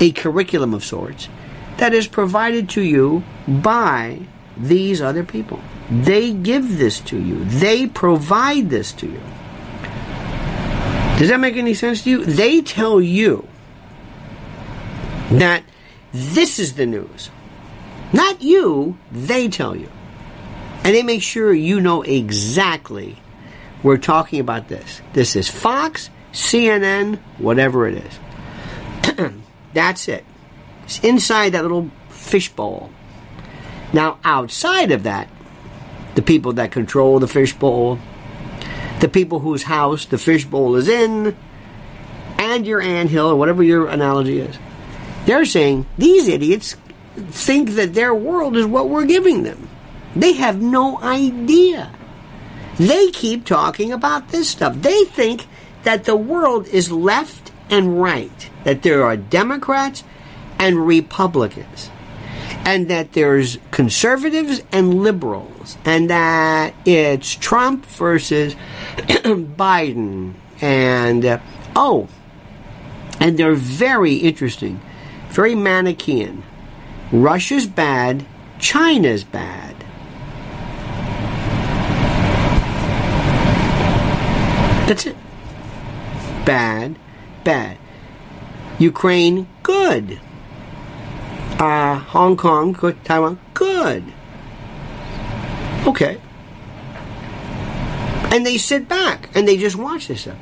a 0.00 0.12
curriculum 0.12 0.74
of 0.74 0.84
sorts 0.84 1.28
that 1.76 1.94
is 1.94 2.08
provided 2.08 2.68
to 2.70 2.82
you 2.82 3.22
by 3.46 4.20
these 4.56 5.00
other 5.00 5.24
people. 5.24 5.60
They 5.90 6.32
give 6.32 6.78
this 6.78 7.00
to 7.00 7.18
you. 7.20 7.44
They 7.44 7.86
provide 7.86 8.70
this 8.70 8.92
to 8.94 9.06
you. 9.06 9.20
Does 11.18 11.28
that 11.28 11.40
make 11.40 11.56
any 11.56 11.74
sense 11.74 12.02
to 12.04 12.10
you? 12.10 12.24
They 12.24 12.62
tell 12.62 13.00
you 13.00 13.46
that 15.30 15.62
this 16.12 16.58
is 16.58 16.74
the 16.74 16.86
news. 16.86 17.30
Not 18.12 18.42
you, 18.42 18.98
they 19.12 19.48
tell 19.48 19.76
you. 19.76 19.90
And 20.82 20.94
they 20.94 21.02
make 21.02 21.22
sure 21.22 21.52
you 21.52 21.80
know 21.80 22.02
exactly 22.02 23.18
we're 23.82 23.98
talking 23.98 24.40
about 24.40 24.68
this. 24.68 25.00
This 25.12 25.36
is 25.36 25.48
Fox, 25.48 26.10
CNN, 26.32 27.18
whatever 27.38 27.86
it 27.86 28.04
is. 28.04 29.32
That's 29.72 30.08
it. 30.08 30.24
It's 30.84 30.98
inside 31.00 31.50
that 31.50 31.62
little 31.62 31.90
fishbowl. 32.08 32.90
Now, 33.92 34.18
outside 34.24 34.92
of 34.92 35.04
that, 35.04 35.28
the 36.14 36.22
people 36.22 36.52
that 36.54 36.72
control 36.72 37.18
the 37.18 37.28
fishbowl, 37.28 37.98
the 39.00 39.08
people 39.08 39.40
whose 39.40 39.64
house 39.64 40.06
the 40.06 40.18
fishbowl 40.18 40.76
is 40.76 40.88
in, 40.88 41.36
and 42.38 42.66
your 42.66 42.80
anthill, 42.80 43.30
or 43.30 43.36
whatever 43.36 43.62
your 43.62 43.86
analogy 43.88 44.40
is. 44.40 44.58
They're 45.26 45.44
saying 45.44 45.86
these 45.98 46.26
idiots 46.26 46.76
think 47.16 47.70
that 47.70 47.94
their 47.94 48.14
world 48.14 48.56
is 48.56 48.66
what 48.66 48.88
we're 48.88 49.04
giving 49.04 49.42
them. 49.42 49.68
They 50.16 50.32
have 50.32 50.60
no 50.60 51.00
idea. 51.00 51.92
They 52.78 53.10
keep 53.10 53.44
talking 53.44 53.92
about 53.92 54.28
this 54.30 54.48
stuff. 54.48 54.74
They 54.76 55.04
think 55.04 55.46
that 55.82 56.04
the 56.04 56.16
world 56.16 56.66
is 56.68 56.90
left 56.90 57.49
and 57.70 58.00
right, 58.00 58.50
that 58.64 58.82
there 58.82 59.04
are 59.04 59.16
Democrats 59.16 60.04
and 60.58 60.86
Republicans, 60.86 61.90
and 62.64 62.88
that 62.88 63.12
there's 63.12 63.58
conservatives 63.70 64.62
and 64.72 65.02
liberals, 65.02 65.78
and 65.84 66.10
that 66.10 66.74
it's 66.84 67.34
Trump 67.34 67.86
versus 67.86 68.54
Biden, 68.96 70.34
and 70.60 71.24
uh, 71.24 71.38
oh, 71.76 72.08
and 73.20 73.38
they're 73.38 73.54
very 73.54 74.16
interesting, 74.16 74.80
very 75.28 75.54
Manichaean. 75.54 76.42
Russia's 77.12 77.66
bad, 77.66 78.26
China's 78.58 79.24
bad. 79.24 79.76
That's 84.86 85.06
it. 85.06 85.16
Bad, 86.44 86.96
bad. 87.44 87.78
Ukraine, 88.78 89.48
good. 89.62 90.20
Uh, 91.58 91.98
Hong 91.98 92.36
Kong, 92.36 92.72
good. 92.72 93.04
Taiwan, 93.04 93.38
good. 93.54 94.04
Okay. 95.86 96.20
And 98.32 98.46
they 98.46 98.58
sit 98.58 98.88
back 98.88 99.28
and 99.34 99.46
they 99.46 99.56
just 99.56 99.76
watch 99.76 100.08
this 100.08 100.22
stuff. 100.22 100.38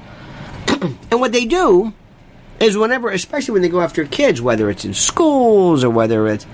and 1.10 1.20
what 1.20 1.32
they 1.32 1.46
do 1.46 1.92
is 2.60 2.76
whenever, 2.76 3.10
especially 3.10 3.52
when 3.52 3.62
they 3.62 3.68
go 3.68 3.80
after 3.80 4.04
kids, 4.04 4.40
whether 4.42 4.68
it's 4.70 4.84
in 4.84 4.94
schools 4.94 5.84
or 5.84 5.90
whether 5.90 6.26
it's, 6.26 6.46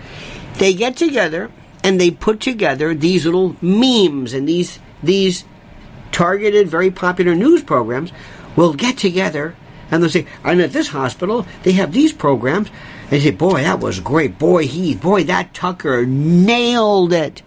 they 0.59 0.72
get 0.72 0.97
together 0.97 1.51
and 1.82 2.01
they 2.01 2.11
put 2.11 2.40
together 2.40 2.95
these 2.95 3.24
little 3.26 3.57
memes 3.61 4.32
and 4.32 4.49
these 4.49 4.78
these 5.03 5.45
targeted, 6.12 6.68
very 6.68 6.90
popular 6.90 7.34
news 7.34 7.62
programs 7.62 8.12
will 8.57 8.72
get 8.72 8.97
together 8.97 9.55
and 9.91 10.03
they'll 10.03 10.11
say, 10.11 10.26
and 10.45 10.61
at 10.61 10.72
this 10.72 10.89
hospital, 10.89 11.47
they 11.62 11.72
have 11.72 11.93
these 11.93 12.12
programs. 12.12 12.68
And 13.03 13.11
they 13.11 13.20
say, 13.20 13.30
boy, 13.30 13.62
that 13.62 13.80
was 13.80 14.01
great. 14.01 14.39
Boy, 14.39 14.66
he, 14.66 14.95
boy, 14.95 15.24
that 15.24 15.55
Tucker 15.55 16.07
nailed 16.07 17.12
it. 17.12 17.43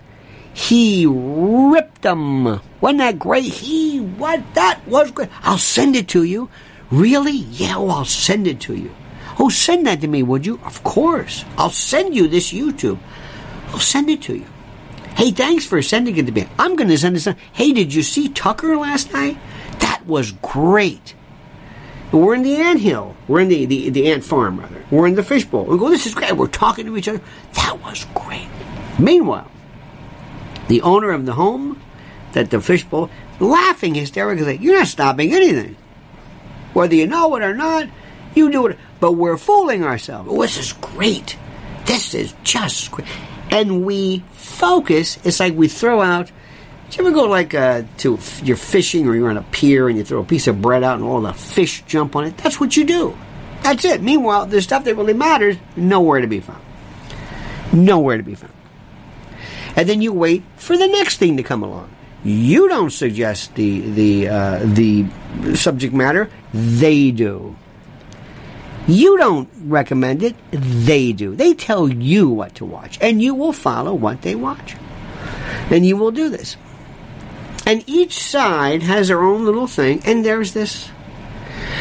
He 0.53 1.05
ripped 1.07 2.01
them. 2.01 2.59
Wasn't 2.81 2.99
that 2.99 3.19
great? 3.19 3.45
He, 3.45 3.99
what? 3.99 4.43
That 4.55 4.85
was 4.87 5.11
great. 5.11 5.29
I'll 5.43 5.57
send 5.57 5.95
it 5.95 6.07
to 6.09 6.23
you. 6.23 6.49
Really? 6.89 7.31
Yeah, 7.31 7.77
well, 7.77 7.91
I'll 7.91 8.05
send 8.05 8.47
it 8.47 8.59
to 8.61 8.75
you. 8.75 8.91
Oh, 9.39 9.49
send 9.49 9.85
that 9.85 10.01
to 10.01 10.07
me, 10.07 10.23
would 10.23 10.45
you? 10.45 10.59
Of 10.65 10.83
course. 10.83 11.45
I'll 11.57 11.69
send 11.69 12.15
you 12.15 12.27
this 12.27 12.51
YouTube. 12.51 12.97
I'll 13.67 13.79
send 13.79 14.09
it 14.09 14.23
to 14.23 14.35
you. 14.35 14.45
Hey, 15.15 15.31
thanks 15.31 15.65
for 15.65 15.81
sending 15.81 16.17
it 16.17 16.25
to 16.25 16.31
me. 16.31 16.47
I'm 16.57 16.75
going 16.75 16.89
to 16.89 16.97
send 16.97 17.17
it. 17.17 17.35
Hey, 17.51 17.71
did 17.71 17.93
you 17.93 18.01
see 18.01 18.29
Tucker 18.29 18.77
last 18.77 19.13
night? 19.13 19.37
That 19.79 20.05
was 20.07 20.31
great. 20.31 21.13
We're 22.11 22.35
in 22.35 22.43
the 22.43 22.55
ant 22.55 22.79
hill. 22.79 23.15
We're 23.27 23.41
in 23.41 23.49
the, 23.49 23.65
the, 23.65 23.89
the 23.89 24.11
ant 24.11 24.23
farm, 24.23 24.59
rather. 24.59 24.83
We're 24.89 25.07
in 25.07 25.15
the 25.15 25.23
fishbowl. 25.23 25.65
We 25.65 25.77
go, 25.77 25.89
this 25.89 26.05
is 26.05 26.15
great. 26.15 26.33
We're 26.33 26.47
talking 26.47 26.85
to 26.85 26.97
each 26.97 27.07
other. 27.07 27.21
That 27.53 27.81
was 27.83 28.05
great. 28.15 28.47
Meanwhile, 28.97 29.51
the 30.67 30.81
owner 30.81 31.11
of 31.11 31.25
the 31.25 31.33
home, 31.33 31.81
that 32.33 32.49
the 32.49 32.61
fishbowl, 32.61 33.09
laughing 33.39 33.95
hysterically, 33.95 34.57
you're 34.57 34.77
not 34.77 34.87
stopping 34.87 35.33
anything. 35.33 35.75
Whether 36.73 36.95
you 36.95 37.07
know 37.07 37.35
it 37.35 37.43
or 37.43 37.55
not, 37.55 37.89
you 38.35 38.51
do 38.51 38.67
it. 38.67 38.77
But 38.99 39.13
we're 39.13 39.37
fooling 39.37 39.83
ourselves. 39.83 40.29
Oh, 40.31 40.41
this 40.41 40.57
is 40.57 40.73
great. 40.73 41.37
This 41.85 42.13
is 42.13 42.33
just 42.43 42.91
great 42.91 43.07
and 43.49 43.85
we 43.85 44.23
focus. 44.33 45.17
It's 45.23 45.39
like 45.39 45.53
we 45.53 45.67
throw 45.67 46.01
out. 46.01 46.31
Do 46.89 46.97
you 46.97 47.07
ever 47.07 47.13
go 47.13 47.25
like 47.25 47.53
uh, 47.53 47.83
to 47.97 48.17
you're 48.43 48.55
fishing 48.55 49.07
or 49.07 49.15
you're 49.15 49.29
on 49.29 49.37
a 49.37 49.43
pier 49.43 49.89
and 49.89 49.97
you 49.97 50.05
throw 50.05 50.21
a 50.21 50.23
piece 50.23 50.47
of 50.47 50.61
bread 50.61 50.83
out 50.83 50.95
and 50.95 51.03
all 51.03 51.21
the 51.21 51.33
fish 51.33 51.83
jump 51.85 52.15
on 52.15 52.25
it? 52.25 52.37
That's 52.37 52.59
what 52.59 52.77
you 52.77 52.85
do. 52.85 53.17
That's 53.61 53.83
it. 53.83 54.01
Meanwhile, 54.01 54.45
the 54.45 54.61
stuff 54.61 54.85
that 54.85 54.95
really 54.95 55.13
matters 55.13 55.57
nowhere 55.75 56.21
to 56.21 56.27
be 56.27 56.39
found. 56.39 56.63
Nowhere 57.73 58.15
to 58.15 58.23
be 58.23 58.35
found. 58.35 58.53
And 59.75 59.87
then 59.87 60.01
you 60.01 60.13
wait 60.13 60.43
for 60.55 60.77
the 60.77 60.87
next 60.87 61.17
thing 61.17 61.37
to 61.37 61.43
come 61.43 61.61
along. 61.61 61.93
You 62.23 62.69
don't 62.69 62.89
suggest 62.89 63.55
the 63.55 63.81
the 63.81 64.27
uh, 64.29 64.59
the 64.63 65.05
subject 65.55 65.93
matter; 65.93 66.29
they 66.53 67.11
do. 67.11 67.55
You 68.87 69.17
don't 69.17 69.49
recommend 69.65 70.23
it, 70.23 70.35
they 70.51 71.11
do. 71.11 71.35
They 71.35 71.53
tell 71.53 71.89
you 71.89 72.29
what 72.29 72.55
to 72.55 72.65
watch, 72.65 72.97
and 73.01 73.21
you 73.21 73.35
will 73.35 73.51
follow 73.51 73.93
what 73.93 74.21
they 74.21 74.33
watch. 74.33 74.77
And 75.69 75.85
you 75.85 75.97
will 75.97 76.11
do 76.11 76.29
this. 76.29 76.55
And 77.67 77.83
each 77.85 78.17
side 78.17 78.81
has 78.83 79.09
their 79.09 79.21
own 79.21 79.43
little 79.43 79.67
thing, 79.67 80.01
and 80.05 80.23
there's 80.23 80.53
this. 80.53 80.89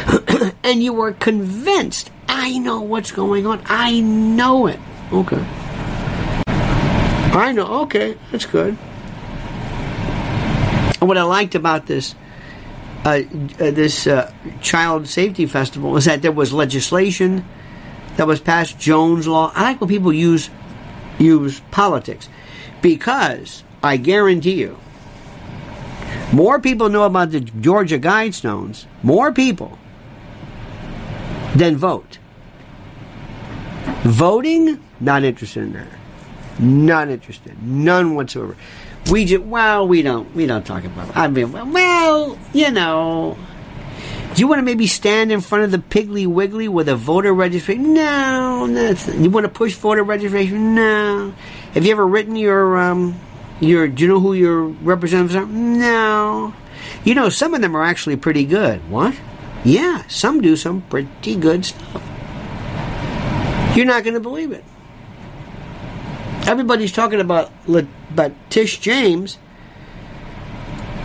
and 0.63 0.83
you 0.83 0.99
are 0.99 1.13
convinced, 1.13 2.11
I 2.27 2.57
know 2.57 2.81
what's 2.81 3.11
going 3.11 3.47
on. 3.47 3.63
I 3.67 4.01
know 4.01 4.67
it. 4.67 4.81
Okay. 5.13 5.41
I 6.45 7.53
know, 7.53 7.83
okay, 7.83 8.17
that's 8.33 8.45
good. 8.45 8.73
What 10.99 11.17
I 11.17 11.23
liked 11.23 11.55
about 11.55 11.85
this 11.85 12.15
uh, 13.05 13.21
uh, 13.61 13.71
this 13.71 14.07
uh, 14.07 14.33
child 14.59 15.07
safety 15.07 15.45
festival 15.45 15.95
is 15.95 16.03
that 16.03 16.21
there 16.21 16.33
was 16.33 16.51
legislation 16.51 17.45
that 18.17 18.27
was 18.27 18.41
passed, 18.41 18.77
Joan's 18.77 19.25
Law. 19.25 19.53
I 19.55 19.61
like 19.61 19.79
when 19.79 19.87
people 19.87 20.11
use 20.11 20.49
use 21.17 21.61
politics 21.71 22.27
because 22.81 23.63
I 23.81 23.95
guarantee 23.95 24.55
you, 24.55 24.77
more 26.33 26.59
people 26.59 26.89
know 26.89 27.03
about 27.03 27.31
the 27.31 27.39
Georgia 27.39 27.99
Guidestones, 27.99 28.85
more 29.03 29.31
people 29.31 29.77
than 31.55 31.77
vote. 31.77 32.19
Voting, 34.03 34.83
not 34.99 35.23
interested 35.23 35.63
in 35.63 35.73
that. 35.73 35.87
Not 36.59 37.09
interested. 37.09 37.61
None 37.61 38.15
whatsoever. 38.15 38.55
We 39.09 39.25
just 39.25 39.43
well, 39.43 39.87
we 39.87 40.01
don't 40.01 40.33
we 40.35 40.45
don't 40.45 40.65
talk 40.65 40.83
about. 40.83 41.09
It. 41.09 41.17
I 41.17 41.27
mean, 41.27 41.51
well, 41.71 42.37
you 42.53 42.71
know, 42.71 43.37
do 44.33 44.41
you 44.41 44.47
want 44.47 44.59
to 44.59 44.63
maybe 44.63 44.87
stand 44.87 45.31
in 45.31 45.39
front 45.41 45.63
of 45.63 45.71
the 45.71 45.77
Piggly 45.77 46.27
Wiggly 46.27 46.67
with 46.67 46.89
a 46.89 46.95
voter 46.95 47.33
registration? 47.33 47.93
No, 47.93 48.65
nothing. 48.65 49.23
You 49.23 49.29
want 49.29 49.45
to 49.45 49.49
push 49.49 49.73
voter 49.75 50.03
registration? 50.03 50.75
No. 50.75 51.33
Have 51.73 51.85
you 51.85 51.91
ever 51.91 52.05
written 52.05 52.35
your 52.35 52.77
um 52.77 53.19
your? 53.59 53.87
Do 53.87 54.03
you 54.03 54.09
know 54.09 54.19
who 54.19 54.33
your 54.33 54.63
representatives 54.65 55.35
are? 55.35 55.45
No. 55.45 56.53
You 57.03 57.15
know, 57.15 57.29
some 57.29 57.53
of 57.53 57.61
them 57.61 57.75
are 57.75 57.83
actually 57.83 58.17
pretty 58.17 58.45
good. 58.45 58.89
What? 58.89 59.15
Yeah, 59.63 60.03
some 60.07 60.41
do 60.41 60.55
some 60.55 60.81
pretty 60.81 61.35
good 61.35 61.65
stuff. 61.65 62.03
You're 63.75 63.85
not 63.85 64.03
going 64.03 64.13
to 64.13 64.19
believe 64.19 64.51
it. 64.51 64.63
Everybody's 66.47 66.91
talking 66.91 67.19
about 67.19 67.51
but 68.15 68.33
Tish 68.49 68.79
James, 68.79 69.37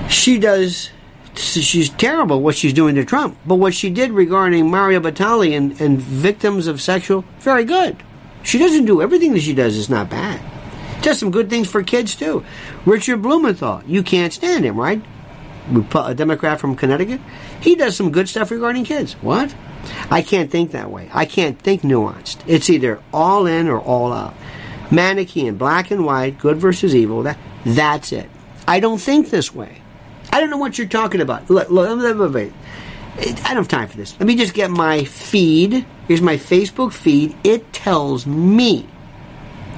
she 0.09 0.39
does. 0.39 0.91
She's 1.35 1.89
terrible 1.89 2.41
what 2.43 2.55
she's 2.55 2.73
doing 2.73 2.95
to 2.95 3.05
Trump, 3.05 3.39
but 3.47 3.57
what 3.57 3.75
she 3.75 3.91
did 3.91 4.11
regarding 4.13 4.71
Mario 4.71 5.01
Batali 5.01 5.57
and, 5.57 5.81
and 5.81 5.99
victims 5.99 6.67
of 6.67 6.81
sexual, 6.81 7.25
very 7.41 7.65
good. 7.65 7.97
She 8.43 8.59
doesn't 8.59 8.85
do 8.85 9.01
everything 9.01 9.33
that 9.33 9.41
she 9.41 9.55
does 9.55 9.77
is 9.77 9.89
not 9.89 10.11
bad. 10.11 10.41
Does 11.03 11.19
some 11.19 11.31
good 11.31 11.51
things 11.51 11.69
for 11.69 11.83
kids 11.83 12.15
too. 12.15 12.45
Richard 12.87 13.23
Blumenthal, 13.23 13.83
you 13.87 14.03
can't 14.03 14.33
stand 14.33 14.65
him, 14.65 14.79
right? 14.79 15.03
A 15.95 16.15
Democrat 16.15 16.61
from 16.61 16.77
Connecticut. 16.77 17.21
He 17.61 17.75
does 17.75 17.97
some 17.97 18.11
good 18.11 18.29
stuff 18.29 18.51
regarding 18.51 18.85
kids. 18.85 19.15
What? 19.15 19.55
I 20.11 20.23
can't 20.23 20.51
think 20.51 20.73
that 20.73 20.91
way. 20.91 21.11
I 21.13 21.25
can't 21.25 21.59
think 21.59 21.83
nuanced. 21.83 22.39
It's 22.47 22.71
either 22.71 23.01
all 23.13 23.47
in 23.47 23.69
or 23.69 23.81
all 23.81 24.13
out. 24.13 24.35
Manichaean, 24.91 25.57
black 25.57 25.91
and 25.91 26.05
white, 26.05 26.39
good 26.39 26.59
versus 26.59 26.95
evil. 26.95 27.23
That, 27.23 27.39
that's 27.65 28.13
it. 28.13 28.29
I 28.69 28.81
don't 28.81 28.99
think 28.99 29.31
this 29.31 29.55
way. 29.55 29.81
I 30.33 30.41
don't 30.41 30.51
know 30.51 30.59
what 30.59 30.79
you're 30.79 30.89
talking 30.89 31.21
about. 31.21 31.51
Look, 31.51 31.69
look. 31.71 31.89
I 31.89 31.93
don't 31.99 33.57
have 33.57 33.69
time 33.69 33.89
for 33.89 33.97
this. 33.97 34.19
Let 34.19 34.27
me 34.27 34.37
just 34.37 34.55
get 34.55 34.71
my 34.71 35.05
feed. 35.05 35.85
Here's 36.09 36.23
my 36.23 36.37
Facebook 36.37 36.93
feed. 36.93 37.37
It 37.45 37.73
tells 37.73 38.27
me 38.27 38.89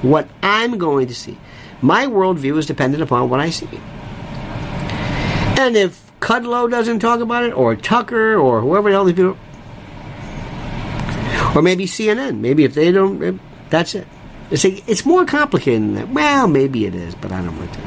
what 0.09 0.29
I'm 0.41 0.77
going 0.77 1.07
to 1.07 1.15
see. 1.15 1.37
My 1.81 2.05
worldview 2.05 2.57
is 2.57 2.65
dependent 2.65 3.03
upon 3.03 3.29
what 3.29 3.39
I 3.39 3.49
see. 3.49 3.69
And 5.57 5.75
if 5.75 6.01
Kudlow 6.19 6.69
doesn't 6.69 6.99
talk 6.99 7.19
about 7.19 7.43
it, 7.43 7.53
or 7.53 7.75
Tucker, 7.75 8.35
or 8.35 8.61
whoever 8.61 8.89
the 8.89 8.95
hell 8.95 9.05
these 9.05 9.15
people, 9.15 9.37
or 11.55 11.61
maybe 11.61 11.85
CNN, 11.85 12.39
maybe 12.39 12.63
if 12.63 12.73
they 12.73 12.91
don't, 12.91 13.39
that's 13.69 13.95
it. 13.95 14.07
It's, 14.51 14.63
it's 14.63 15.05
more 15.05 15.25
complicated 15.25 15.81
than 15.81 15.93
that. 15.95 16.09
Well, 16.09 16.47
maybe 16.47 16.85
it 16.85 16.93
is, 16.93 17.15
but 17.15 17.31
I 17.31 17.41
don't 17.41 17.57
want 17.57 17.73
to. 17.73 17.79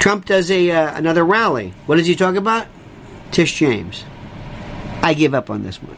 Trump 0.00 0.24
does 0.24 0.50
a 0.50 0.70
uh, 0.70 0.96
another 0.96 1.24
rally. 1.24 1.74
What 1.84 1.96
does 1.96 2.06
he 2.06 2.16
talk 2.16 2.34
about? 2.34 2.66
Tish 3.32 3.58
James. 3.58 4.04
I 5.02 5.12
give 5.14 5.34
up 5.34 5.50
on 5.50 5.62
this 5.62 5.82
one. 5.82 5.96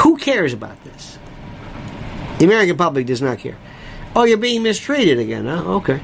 Who 0.00 0.16
cares 0.16 0.52
about 0.52 0.82
this? 0.84 1.18
The 2.38 2.44
American 2.44 2.76
public 2.76 3.06
does 3.06 3.20
not 3.20 3.38
care. 3.38 3.56
Oh, 4.14 4.24
you're 4.24 4.38
being 4.38 4.62
mistreated 4.62 5.18
again, 5.18 5.46
huh? 5.46 5.76
Okay. 5.76 6.00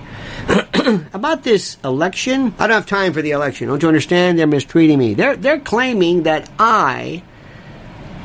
about 1.12 1.42
this 1.42 1.78
election, 1.84 2.54
I 2.58 2.66
don't 2.66 2.74
have 2.74 2.86
time 2.86 3.12
for 3.12 3.22
the 3.22 3.30
election. 3.30 3.68
Don't 3.68 3.82
you 3.82 3.88
understand? 3.88 4.38
They're 4.38 4.46
mistreating 4.46 4.98
me. 4.98 5.14
They're 5.14 5.36
they're 5.36 5.60
claiming 5.60 6.24
that 6.24 6.50
I 6.58 7.22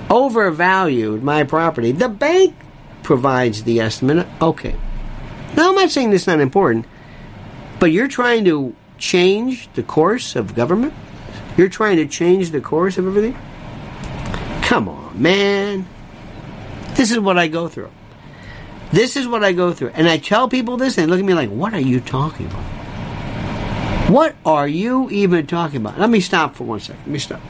overvalued 0.09 1.23
my 1.23 1.43
property. 1.43 1.91
The 1.91 2.09
bank 2.09 2.55
provides 3.03 3.63
the 3.63 3.79
estimate. 3.79 4.27
Okay. 4.41 4.75
Now 5.55 5.69
I'm 5.69 5.75
not 5.75 5.91
saying 5.91 6.09
this 6.09 6.23
is 6.23 6.27
not 6.27 6.39
important, 6.39 6.85
but 7.79 7.91
you're 7.91 8.07
trying 8.07 8.45
to 8.45 8.75
change 8.97 9.69
the 9.73 9.83
course 9.83 10.35
of 10.35 10.55
government. 10.55 10.93
You're 11.57 11.69
trying 11.69 11.97
to 11.97 12.05
change 12.05 12.51
the 12.51 12.61
course 12.61 12.97
of 12.97 13.07
everything. 13.07 13.37
Come 14.63 14.89
on, 14.89 14.98
man. 15.19 15.85
This 16.95 17.11
is 17.11 17.19
what 17.19 17.37
I 17.37 17.47
go 17.47 17.67
through. 17.67 17.91
This 18.91 19.15
is 19.15 19.27
what 19.27 19.43
I 19.43 19.51
go 19.51 19.73
through. 19.73 19.89
And 19.89 20.07
I 20.09 20.17
tell 20.17 20.49
people 20.49 20.77
this, 20.77 20.97
and 20.97 21.07
they 21.07 21.11
look 21.11 21.19
at 21.19 21.25
me 21.25 21.33
like, 21.33 21.49
what 21.49 21.73
are 21.73 21.79
you 21.79 21.99
talking 21.99 22.47
about? 22.47 22.63
What 24.09 24.35
are 24.43 24.67
you 24.67 25.09
even 25.11 25.45
talking 25.45 25.77
about? 25.77 25.99
Let 25.99 26.09
me 26.09 26.19
stop 26.19 26.55
for 26.55 26.63
one 26.63 26.79
second. 26.79 27.01
Let 27.01 27.09
me 27.09 27.19
stop. 27.19 27.41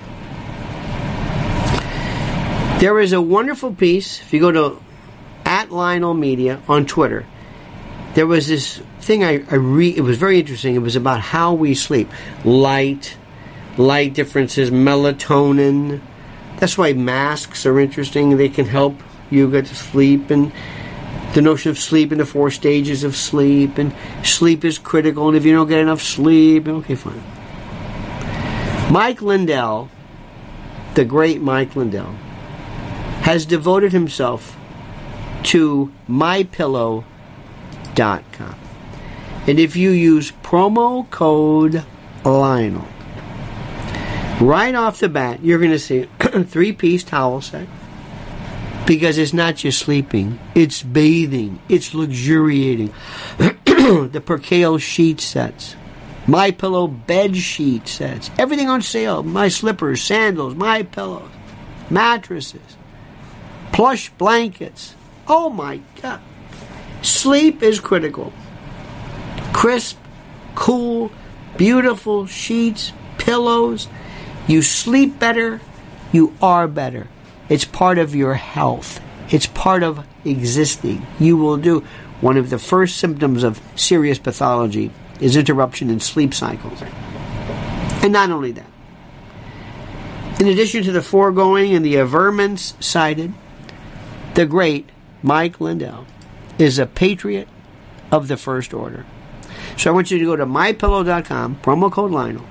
There 2.80 3.00
is 3.00 3.14
a 3.14 3.22
wonderful 3.22 3.74
piece, 3.74 4.22
if 4.22 4.34
you 4.34 4.40
go 4.40 4.52
to 4.52 4.82
at 5.46 5.72
Lionel 5.72 6.14
Media 6.14 6.62
on 6.68 6.86
Twitter, 6.86 7.26
there 8.14 8.28
was 8.28 8.48
this 8.48 8.82
thing 9.00 9.24
I, 9.24 9.44
I 9.50 9.56
re, 9.56 9.90
it 9.90 10.02
was 10.02 10.18
very 10.18 10.40
interesting. 10.40 10.76
It 10.76 10.80
was 10.80 10.96
about 10.96 11.22
how 11.22 11.54
we 11.54 11.76
sleep. 11.76 12.10
Light, 12.44 13.18
light 13.78 14.14
differences, 14.14 14.72
melatonin. 14.72 16.02
That's 16.60 16.78
why 16.78 16.94
masks 16.94 17.66
are 17.66 17.80
interesting. 17.80 18.38
They 18.38 18.50
can 18.50 18.66
help 18.66 19.02
you 19.32 19.50
get 19.50 19.66
to 19.68 19.76
sleep 19.76 20.30
and 20.30 20.52
the 21.34 21.42
notion 21.42 21.70
of 21.70 21.78
sleep 21.78 22.12
and 22.12 22.20
the 22.20 22.26
four 22.26 22.50
stages 22.50 23.04
of 23.04 23.16
sleep, 23.16 23.78
and 23.78 23.94
sleep 24.24 24.66
is 24.66 24.78
critical, 24.78 25.28
and 25.28 25.38
if 25.38 25.46
you 25.46 25.54
don't 25.54 25.68
get 25.68 25.80
enough 25.80 26.02
sleep, 26.02 26.68
okay, 26.68 26.96
fine. 26.96 27.22
Mike 28.92 29.22
Lindell, 29.22 29.90
the 30.96 31.06
great 31.06 31.42
Mike 31.42 31.76
Lindell, 31.76 32.14
has 33.22 33.46
devoted 33.46 33.92
himself 33.92 34.58
to 35.44 35.94
mypillow.com. 36.10 37.06
And 39.48 39.60
if 39.60 39.76
you 39.76 39.92
use 39.92 40.32
promo 40.44 41.10
code 41.12 41.84
Lionel, 42.26 42.88
right 44.40 44.76
off 44.76 45.00
the 45.00 45.10
bat, 45.10 45.44
you're 45.44 45.60
going 45.60 45.72
to 45.72 45.80
see 45.80 46.04
three 46.46 46.74
piece 46.74 47.04
towel 47.04 47.42
set 47.42 47.68
because 48.86 49.18
it's 49.20 49.34
not 49.34 49.56
just 49.56 49.80
sleeping, 49.80 50.40
it's 50.56 50.82
bathing, 50.82 51.60
it's 51.70 51.94
luxuriating. 51.94 52.92
the 53.38 54.24
percale 54.26 54.80
sheet 54.80 55.22
sets, 55.22 55.76
my 56.26 56.52
pillow 56.52 56.88
bed 56.88 57.38
sheet 57.38 57.88
sets, 57.88 58.32
everything 58.40 58.68
on 58.68 58.82
sale, 58.82 59.22
my 59.22 59.48
slippers, 59.48 60.02
sandals, 60.02 60.56
my 60.56 60.84
pillows, 60.84 61.30
mattresses, 61.90 62.78
plush 63.72 64.10
blankets. 64.18 64.96
Oh 65.28 65.50
my 65.50 65.82
god. 66.02 66.22
Sleep 67.02 67.62
is 67.62 67.80
critical. 67.80 68.34
Crisp, 69.54 69.98
cool, 70.56 71.12
beautiful 71.58 72.26
sheets, 72.26 72.92
pillows. 73.18 73.88
You 74.50 74.64
sleep 74.64 75.20
better, 75.20 75.62
you 76.12 76.36
are 76.42 76.68
better. 76.68 77.08
It's 77.50 77.66
part 77.66 78.00
of 78.00 78.16
your 78.16 78.34
health. 78.34 79.00
It's 79.30 79.46
part 79.46 79.84
of 79.84 80.04
existing. 80.26 81.06
You 81.20 81.38
will 81.38 81.58
do. 81.58 81.82
One 82.20 82.36
of 82.36 82.50
the 82.50 82.58
first 82.58 82.98
symptoms 82.98 83.44
of 83.44 83.62
serious 83.76 84.18
pathology 84.18 84.90
is 85.22 85.36
interruption 85.36 85.92
in 85.92 86.00
sleep 86.00 86.34
cycles. 86.34 86.82
And 88.02 88.12
not 88.12 88.32
only 88.32 88.52
that. 88.54 88.66
In 90.40 90.48
addition 90.48 90.84
to 90.84 90.92
the 90.92 91.04
foregoing 91.04 91.76
and 91.76 91.86
the 91.86 92.00
averments 92.00 92.74
cited, 92.80 93.36
the 94.34 94.48
great 94.48 94.90
Mike 95.22 95.62
Lindell 95.62 96.08
is 96.58 96.80
a 96.80 96.88
patriot 96.88 97.48
of 98.12 98.28
the 98.28 98.38
first 98.38 98.74
order. 98.74 99.06
So 99.78 99.92
I 99.92 99.94
want 99.94 100.10
you 100.10 100.18
to 100.18 100.26
go 100.26 100.36
to 100.36 100.48
mypillow.com, 100.48 101.58
promo 101.62 101.92
code 101.92 102.10
Lionel, 102.10 102.46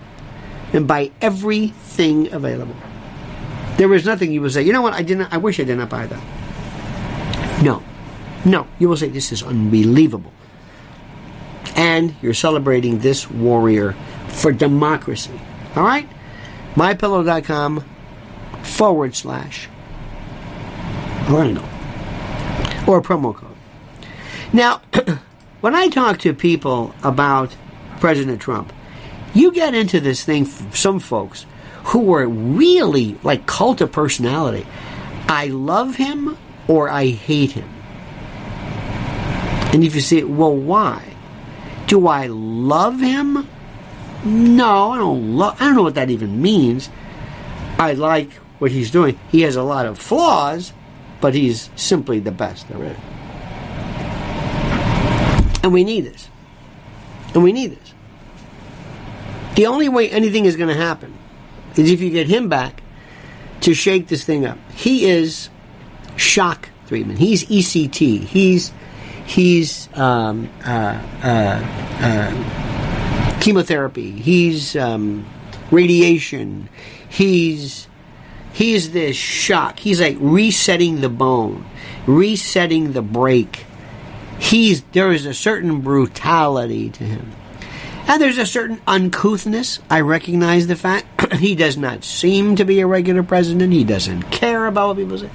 and 0.72 0.86
buy 0.86 1.10
everything 1.20 2.32
available. 2.32 2.76
There 3.76 3.88
was 3.88 4.04
nothing 4.04 4.32
you 4.32 4.40
would 4.42 4.52
say, 4.52 4.62
you 4.62 4.72
know 4.72 4.82
what, 4.82 4.92
I 4.92 5.02
didn't 5.02 5.32
I 5.32 5.38
wish 5.38 5.60
I 5.60 5.64
did 5.64 5.78
not 5.78 5.88
buy 5.88 6.06
that. 6.06 7.62
No. 7.62 7.82
No. 8.44 8.66
You 8.78 8.88
will 8.88 8.96
say 8.96 9.08
this 9.08 9.32
is 9.32 9.42
unbelievable. 9.42 10.32
And 11.76 12.14
you're 12.22 12.34
celebrating 12.34 12.98
this 12.98 13.30
warrior 13.30 13.94
for 14.28 14.52
democracy. 14.52 15.40
All 15.76 15.84
right? 15.84 16.08
MyPillow.com 16.74 17.84
forward 18.62 19.14
slash 19.14 19.68
Lionel. 21.28 21.64
Or 22.86 23.02
promo 23.02 23.34
code. 23.34 23.56
Now, 24.52 24.80
when 25.60 25.74
I 25.74 25.88
talk 25.88 26.18
to 26.20 26.32
people 26.32 26.94
about 27.02 27.54
President 28.00 28.40
Trump, 28.40 28.72
you 29.38 29.52
get 29.52 29.74
into 29.74 30.00
this 30.00 30.24
thing, 30.24 30.44
some 30.44 30.98
folks 30.98 31.46
who 31.84 32.00
were 32.00 32.26
really 32.26 33.16
like 33.22 33.46
cult 33.46 33.80
of 33.80 33.92
personality. 33.92 34.66
I 35.28 35.46
love 35.46 35.96
him 35.96 36.36
or 36.66 36.88
I 36.88 37.06
hate 37.06 37.52
him. 37.52 37.68
And 39.72 39.84
if 39.84 39.94
you 39.94 40.00
say, 40.00 40.22
well, 40.22 40.54
why? 40.54 41.14
Do 41.86 42.06
I 42.06 42.26
love 42.26 43.00
him? 43.00 43.48
No, 44.24 44.90
I 44.90 44.98
don't 44.98 45.36
love. 45.36 45.60
I 45.60 45.66
don't 45.66 45.76
know 45.76 45.82
what 45.82 45.94
that 45.94 46.10
even 46.10 46.40
means. 46.42 46.90
I 47.78 47.92
like 47.92 48.32
what 48.58 48.70
he's 48.70 48.90
doing. 48.90 49.18
He 49.30 49.42
has 49.42 49.56
a 49.56 49.62
lot 49.62 49.86
of 49.86 49.98
flaws, 49.98 50.72
but 51.20 51.34
he's 51.34 51.70
simply 51.76 52.18
the 52.18 52.32
best 52.32 52.68
there 52.68 52.82
is. 52.82 52.96
And 55.62 55.72
we 55.72 55.84
need 55.84 56.02
this. 56.02 56.28
And 57.34 57.42
we 57.42 57.52
need 57.52 57.72
this. 57.72 57.94
The 59.58 59.66
only 59.66 59.88
way 59.88 60.08
anything 60.08 60.44
is 60.44 60.54
going 60.54 60.68
to 60.68 60.80
happen 60.80 61.12
is 61.74 61.90
if 61.90 62.00
you 62.00 62.10
get 62.10 62.28
him 62.28 62.48
back 62.48 62.80
to 63.62 63.74
shake 63.74 64.06
this 64.06 64.22
thing 64.22 64.46
up. 64.46 64.56
He 64.70 65.10
is 65.10 65.50
shock 66.14 66.68
treatment. 66.86 67.18
He's 67.18 67.44
ECT. 67.44 68.20
He's 68.20 68.72
he's 69.26 69.88
um, 69.98 70.48
uh, 70.64 71.04
uh, 71.24 71.60
uh, 72.00 73.40
chemotherapy. 73.40 74.12
He's 74.12 74.76
um, 74.76 75.26
radiation. 75.72 76.68
He's 77.08 77.88
he's 78.52 78.92
this 78.92 79.16
shock. 79.16 79.80
He's 79.80 80.00
like 80.00 80.18
resetting 80.20 81.00
the 81.00 81.08
bone, 81.08 81.66
resetting 82.06 82.92
the 82.92 83.02
break. 83.02 83.66
He's 84.38 84.84
there 84.92 85.10
is 85.10 85.26
a 85.26 85.34
certain 85.34 85.80
brutality 85.80 86.90
to 86.90 87.02
him. 87.02 87.32
And 88.08 88.22
there's 88.22 88.38
a 88.38 88.46
certain 88.46 88.80
uncouthness. 88.86 89.80
I 89.90 90.00
recognize 90.00 90.66
the 90.66 90.76
fact 90.76 91.34
he 91.34 91.54
does 91.54 91.76
not 91.76 92.04
seem 92.04 92.56
to 92.56 92.64
be 92.64 92.80
a 92.80 92.86
regular 92.86 93.22
president. 93.22 93.70
He 93.74 93.84
doesn't 93.84 94.22
care 94.30 94.66
about 94.66 94.88
what 94.88 94.96
people 94.96 95.18
say. 95.18 95.30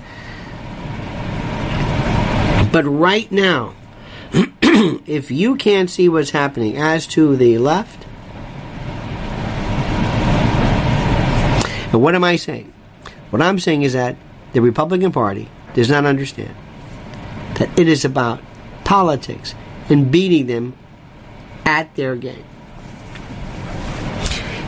But 2.71 2.85
right 2.85 3.31
now, 3.31 3.75
if 4.33 5.29
you 5.29 5.55
can't 5.55 5.87
see 5.87 6.09
what's 6.09 6.31
happening 6.31 6.75
as 6.75 7.05
to 7.07 7.35
the 7.35 7.59
left, 7.59 8.07
and 11.93 12.01
what 12.01 12.15
am 12.15 12.23
I 12.23 12.37
saying? 12.37 12.73
What 13.29 13.43
I'm 13.43 13.59
saying 13.59 13.83
is 13.83 13.93
that 13.93 14.15
the 14.53 14.61
Republican 14.61 15.11
Party 15.11 15.47
does 15.75 15.91
not 15.91 16.07
understand 16.07 16.55
that 17.59 17.79
it 17.79 17.87
is 17.87 18.03
about 18.03 18.41
politics 18.83 19.53
and 19.89 20.11
beating 20.11 20.47
them 20.47 20.75
at 21.65 21.93
their 21.95 22.15
game. 22.15 22.43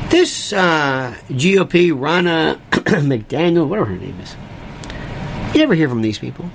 This 0.09 0.53
uh, 0.53 1.15
GOP, 1.29 1.91
Ronna 1.91 2.59
McDaniel, 2.71 3.67
whatever 3.67 3.89
her 3.89 3.97
name 3.97 4.19
is, 4.19 4.35
you 5.53 5.59
never 5.59 5.73
hear 5.73 5.89
from 5.89 6.01
these 6.01 6.19
people. 6.19 6.49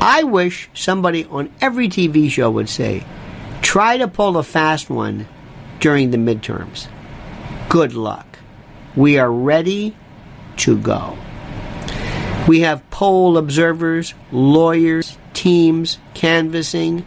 I 0.00 0.22
wish 0.22 0.68
somebody 0.74 1.24
on 1.24 1.52
every 1.60 1.88
TV 1.88 2.30
show 2.30 2.50
would 2.50 2.68
say, 2.68 3.04
try 3.62 3.98
to 3.98 4.06
pull 4.06 4.36
a 4.36 4.42
fast 4.42 4.90
one 4.90 5.26
during 5.80 6.10
the 6.10 6.18
midterms. 6.18 6.88
Good 7.68 7.94
luck. 7.94 8.38
We 8.94 9.18
are 9.18 9.30
ready 9.30 9.96
to 10.58 10.78
go. 10.78 11.18
We 12.46 12.60
have 12.60 12.88
poll 12.90 13.36
observers, 13.38 14.14
lawyers, 14.30 15.18
teams, 15.34 15.98
canvassing, 16.14 17.04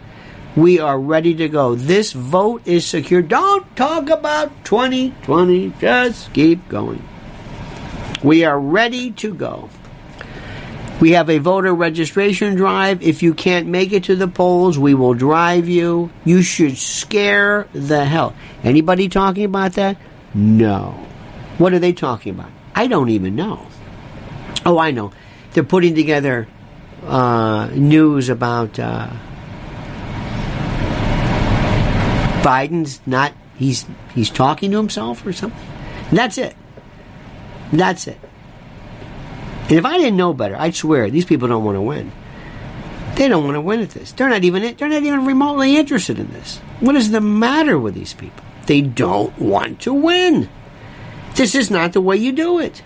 We 0.55 0.79
are 0.79 0.99
ready 0.99 1.35
to 1.35 1.47
go. 1.47 1.75
This 1.75 2.11
vote 2.11 2.63
is 2.65 2.85
secure. 2.85 3.21
Don't 3.21 3.75
talk 3.75 4.09
about 4.09 4.65
2020. 4.65 5.73
Just 5.79 6.33
keep 6.33 6.67
going. 6.69 7.07
We 8.23 8.43
are 8.43 8.59
ready 8.59 9.11
to 9.11 9.33
go. 9.33 9.69
We 10.99 11.11
have 11.11 11.29
a 11.29 11.37
voter 11.37 11.73
registration 11.73 12.55
drive. 12.55 13.01
If 13.01 13.23
you 13.23 13.33
can't 13.33 13.67
make 13.67 13.93
it 13.93 14.03
to 14.05 14.15
the 14.15 14.27
polls, 14.27 14.77
we 14.77 14.93
will 14.93 15.13
drive 15.13 15.69
you. 15.69 16.11
You 16.25 16.41
should 16.41 16.77
scare 16.77 17.69
the 17.71 18.03
hell. 18.03 18.35
Anybody 18.63 19.07
talking 19.07 19.45
about 19.45 19.73
that? 19.73 19.97
No. 20.33 21.07
What 21.57 21.73
are 21.73 21.79
they 21.79 21.93
talking 21.93 22.33
about? 22.33 22.51
I 22.75 22.87
don't 22.87 23.09
even 23.09 23.35
know. 23.35 23.65
Oh, 24.65 24.77
I 24.77 24.91
know. 24.91 25.11
They're 25.53 25.63
putting 25.63 25.95
together 25.95 26.47
uh, 27.05 27.69
news 27.73 28.27
about 28.27 28.77
uh, 28.77 29.09
Biden's 32.49 32.99
not. 33.05 33.33
He's 33.57 33.85
he's 34.15 34.31
talking 34.31 34.71
to 34.71 34.77
himself 34.77 35.23
or 35.23 35.33
something. 35.33 35.61
And 36.09 36.17
that's 36.17 36.39
it. 36.39 36.55
That's 37.71 38.07
it. 38.07 38.17
And 39.69 39.73
if 39.77 39.85
I 39.85 39.99
didn't 39.99 40.17
know 40.17 40.33
better, 40.33 40.55
I'd 40.57 40.73
swear 40.73 41.11
these 41.11 41.25
people 41.25 41.47
don't 41.47 41.63
want 41.63 41.75
to 41.75 41.81
win. 41.81 42.11
They 43.15 43.27
don't 43.27 43.43
want 43.43 43.55
to 43.55 43.61
win 43.61 43.81
at 43.81 43.91
this. 43.91 44.13
They're 44.13 44.29
not 44.29 44.43
even 44.43 44.75
they're 44.77 44.89
not 44.89 45.03
even 45.03 45.25
remotely 45.25 45.77
interested 45.77 46.17
in 46.17 46.31
this. 46.33 46.57
What 46.79 46.95
is 46.95 47.11
the 47.11 47.21
matter 47.21 47.77
with 47.77 47.93
these 47.93 48.15
people? 48.15 48.43
They 48.65 48.81
don't 48.81 49.37
want 49.37 49.81
to 49.81 49.93
win. 49.93 50.49
This 51.35 51.53
is 51.53 51.69
not 51.69 51.93
the 51.93 52.01
way 52.01 52.17
you 52.17 52.31
do 52.31 52.57
it. 52.57 52.81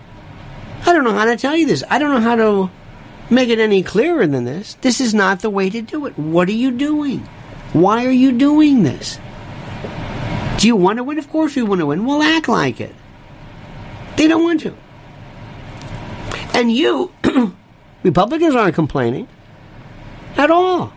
I 0.86 0.91
don't 0.91 1.05
know 1.05 1.14
how 1.14 1.26
to 1.26 1.38
tell 1.38 1.55
you 1.55 1.66
this. 1.66 1.86
I 1.89 1.99
don't 1.99 2.09
know 2.09 2.20
how 2.20 2.36
to 2.36 2.70
make 3.30 3.47
it 3.47 3.59
any 3.59 3.82
clearer 3.82 4.28
than 4.28 4.43
this. 4.43 4.74
This 4.82 4.99
is 4.99 5.14
not 5.14 5.39
the 5.39 5.49
way 5.49 5.70
to 5.70 5.82
do 5.82 6.05
it. 6.05 6.18
What 6.20 6.49
are 6.49 6.59
you 6.66 6.72
doing? 6.72 7.20
Why 7.72 8.05
are 8.05 8.11
you 8.11 8.34
doing 8.34 8.84
this? 8.84 9.20
Do 10.58 10.68
you 10.68 10.76
want 10.76 10.97
to 10.97 11.04
win? 11.04 11.18
Of 11.18 11.30
course 11.30 11.56
we 11.56 11.64
want 11.64 11.80
to 11.80 11.88
win. 11.88 12.06
We'll 12.06 12.24
act 12.24 12.47
like 12.47 12.80
it. 12.80 12.95
They 14.16 14.28
don't 14.28 14.43
want 14.43 14.62
to. 14.62 14.76
And 16.54 16.72
you, 16.72 17.12
Republicans 18.04 18.56
aren't 18.56 18.76
complaining 18.76 19.28
at 20.38 20.51
all. 20.51 20.93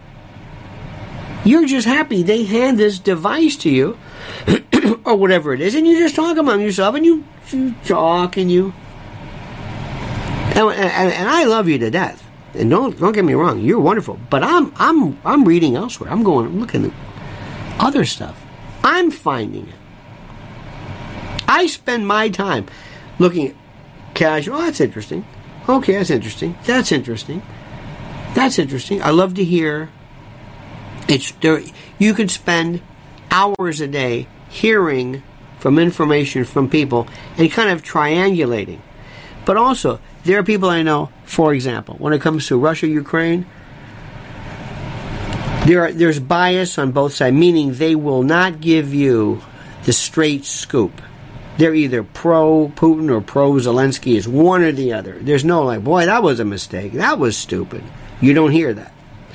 You're 1.45 1.67
just 1.67 1.87
happy 1.87 2.23
they 2.23 2.45
hand 2.45 2.79
this 2.79 2.99
device 2.99 3.57
to 3.59 3.71
you, 3.71 3.99
or 5.05 5.17
whatever 5.17 5.55
it 5.55 5.61
is, 5.61 5.75
and 5.75 5.87
you 5.87 5.99
just 5.99 6.17
talk 6.17 6.37
among 6.37 6.61
yourself, 6.61 6.95
and 6.95 7.07
you, 7.07 7.25
you 7.51 7.75
talk, 7.85 8.37
and 8.37 8.51
you. 8.51 8.75
And, 10.55 10.69
and, 10.71 11.13
and 11.13 11.29
I 11.29 11.45
love 11.45 11.69
you 11.69 11.79
to 11.79 11.91
death. 11.91 12.27
And 12.55 12.71
don't 12.71 12.99
don't 12.99 13.13
get 13.13 13.25
me 13.25 13.35
wrong, 13.35 13.61
you're 13.61 13.81
wonderful. 13.81 14.19
But 14.31 14.43
I'm 14.43 14.73
I'm 14.77 15.19
I'm 15.25 15.45
reading 15.45 15.77
elsewhere. 15.77 16.11
I'm 16.11 16.23
going 16.23 16.59
looking 16.59 16.87
at 16.87 16.93
other 17.79 18.05
stuff. 18.05 18.43
I'm 18.87 19.11
finding 19.11 19.66
it. 19.66 19.74
I 21.49 21.66
spend 21.66 22.07
my 22.07 22.28
time 22.28 22.66
looking 23.18 23.49
at 23.49 23.55
casual. 24.14 24.59
Oh, 24.59 24.61
that's 24.61 24.80
interesting. 24.80 25.26
Okay, 25.68 25.95
that's 25.95 26.11
interesting. 26.11 26.57
That's 26.64 26.93
interesting. 26.93 27.43
That's 28.34 28.61
interesting. 28.61 29.03
I 29.03 29.11
love 29.11 29.34
to 29.34 29.45
hear. 29.45 29.91
It's 31.09 31.32
there. 31.32 31.62
You 31.99 32.14
could 32.14 32.30
spend 32.30 32.80
hours 33.28 33.80
a 33.80 33.89
day 33.89 34.28
hearing 34.49 35.24
from 35.59 35.80
information 35.80 36.45
from 36.45 36.70
people 36.70 37.09
and 37.37 37.51
kind 37.51 37.70
of 37.70 37.82
triangulating. 37.82 38.78
But 39.45 39.57
also, 39.57 39.99
there 40.22 40.39
are 40.39 40.45
people 40.45 40.70
I 40.70 40.82
know. 40.82 41.11
For 41.24 41.53
example, 41.53 41.97
when 41.99 42.12
it 42.12 42.20
comes 42.20 42.47
to 42.47 42.57
Russia, 42.57 42.87
Ukraine, 42.87 43.47
there 45.67 45.83
are, 45.83 45.93
there's 45.93 46.21
bias 46.21 46.79
on 46.79 46.93
both 46.93 47.14
sides, 47.14 47.35
meaning 47.35 47.75
they 47.75 47.97
will 47.97 48.23
not 48.23 48.61
give 48.61 48.95
you 48.95 49.43
the 49.85 49.93
straight 49.93 50.45
scoop. 50.45 51.03
They're 51.59 51.75
either 51.75 52.03
pro 52.03 52.69
Putin 52.77 53.11
or 53.11 53.21
pro 53.21 53.53
Zelensky. 53.53 54.17
It's 54.17 54.29
one 54.29 54.62
or 54.62 54.73
the 54.73 54.93
other. 54.93 55.19
There's 55.19 55.45
no 55.45 55.64
like, 55.64 55.83
boy, 55.83 56.07
that 56.07 56.23
was 56.23 56.39
a 56.39 56.45
mistake. 56.45 56.93
That 56.93 57.19
was 57.19 57.37
stupid. 57.37 57.83
You 58.21 58.33
don't 58.33 58.53
hear 58.53 58.75
that. 58.75 58.93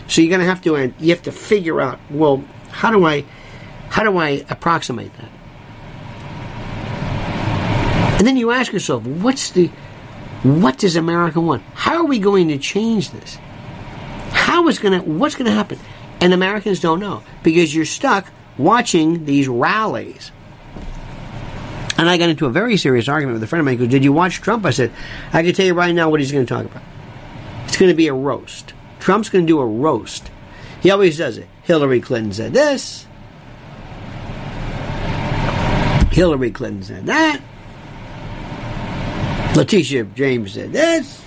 So 0.07 0.21
you're 0.21 0.29
going 0.29 0.41
to 0.41 0.45
have 0.45 0.61
to 0.63 0.75
uh, 0.75 0.89
you 0.99 1.09
have 1.09 1.23
to 1.23 1.31
figure 1.31 1.81
out, 1.81 1.99
well, 2.09 2.43
how 2.69 2.91
do 2.91 3.05
I 3.05 3.25
how 3.89 4.03
do 4.03 4.17
I 4.17 4.45
approximate 4.49 5.11
that? 5.17 5.29
And 8.19 8.27
then 8.27 8.37
you 8.37 8.51
ask 8.51 8.71
yourself, 8.71 9.03
what's 9.05 9.51
the 9.51 9.67
what 10.43 10.77
does 10.77 10.95
America 10.95 11.41
want? 11.41 11.63
How 11.73 11.97
are 11.97 12.05
we 12.05 12.19
going 12.19 12.47
to 12.49 12.57
change 12.57 13.11
this? 13.11 13.37
How 14.31 14.67
is 14.67 14.79
going 14.79 14.99
to 14.99 15.05
what's 15.09 15.35
going 15.35 15.47
to 15.47 15.53
happen? 15.53 15.79
And 16.21 16.33
Americans 16.33 16.79
don't 16.79 16.99
know 16.99 17.23
because 17.43 17.73
you're 17.73 17.83
stuck 17.83 18.31
watching 18.57 19.25
these 19.25 19.47
rallies. 19.47 20.31
And 21.97 22.09
I 22.09 22.17
got 22.17 22.29
into 22.29 22.45
a 22.45 22.49
very 22.49 22.77
serious 22.77 23.07
argument 23.07 23.35
with 23.35 23.43
a 23.43 23.47
friend 23.47 23.59
of 23.59 23.65
mine 23.65 23.77
who 23.77 23.87
Did 23.87 24.03
you 24.03 24.13
watch 24.13 24.41
Trump? 24.41 24.65
I 24.65 24.69
said, 24.71 24.91
I 25.33 25.43
can 25.43 25.53
tell 25.53 25.65
you 25.65 25.73
right 25.73 25.93
now 25.93 26.09
what 26.09 26.19
he's 26.19 26.31
going 26.31 26.45
to 26.45 26.53
talk 26.53 26.65
about. 26.65 26.83
It's 27.65 27.77
going 27.77 27.91
to 27.91 27.95
be 27.95 28.07
a 28.07 28.13
roast. 28.13 28.73
Trump's 28.99 29.29
going 29.29 29.45
to 29.45 29.47
do 29.47 29.59
a 29.59 29.65
roast. 29.65 30.29
He 30.81 30.91
always 30.91 31.17
does 31.17 31.37
it. 31.37 31.47
Hillary 31.63 32.01
Clinton 32.01 32.33
said 32.33 32.53
this. 32.53 33.05
Hillary 36.11 36.51
Clinton 36.51 36.83
said 36.83 37.05
that. 37.05 37.41
Letitia 39.55 40.03
James 40.05 40.53
said 40.53 40.73
this. 40.73 41.23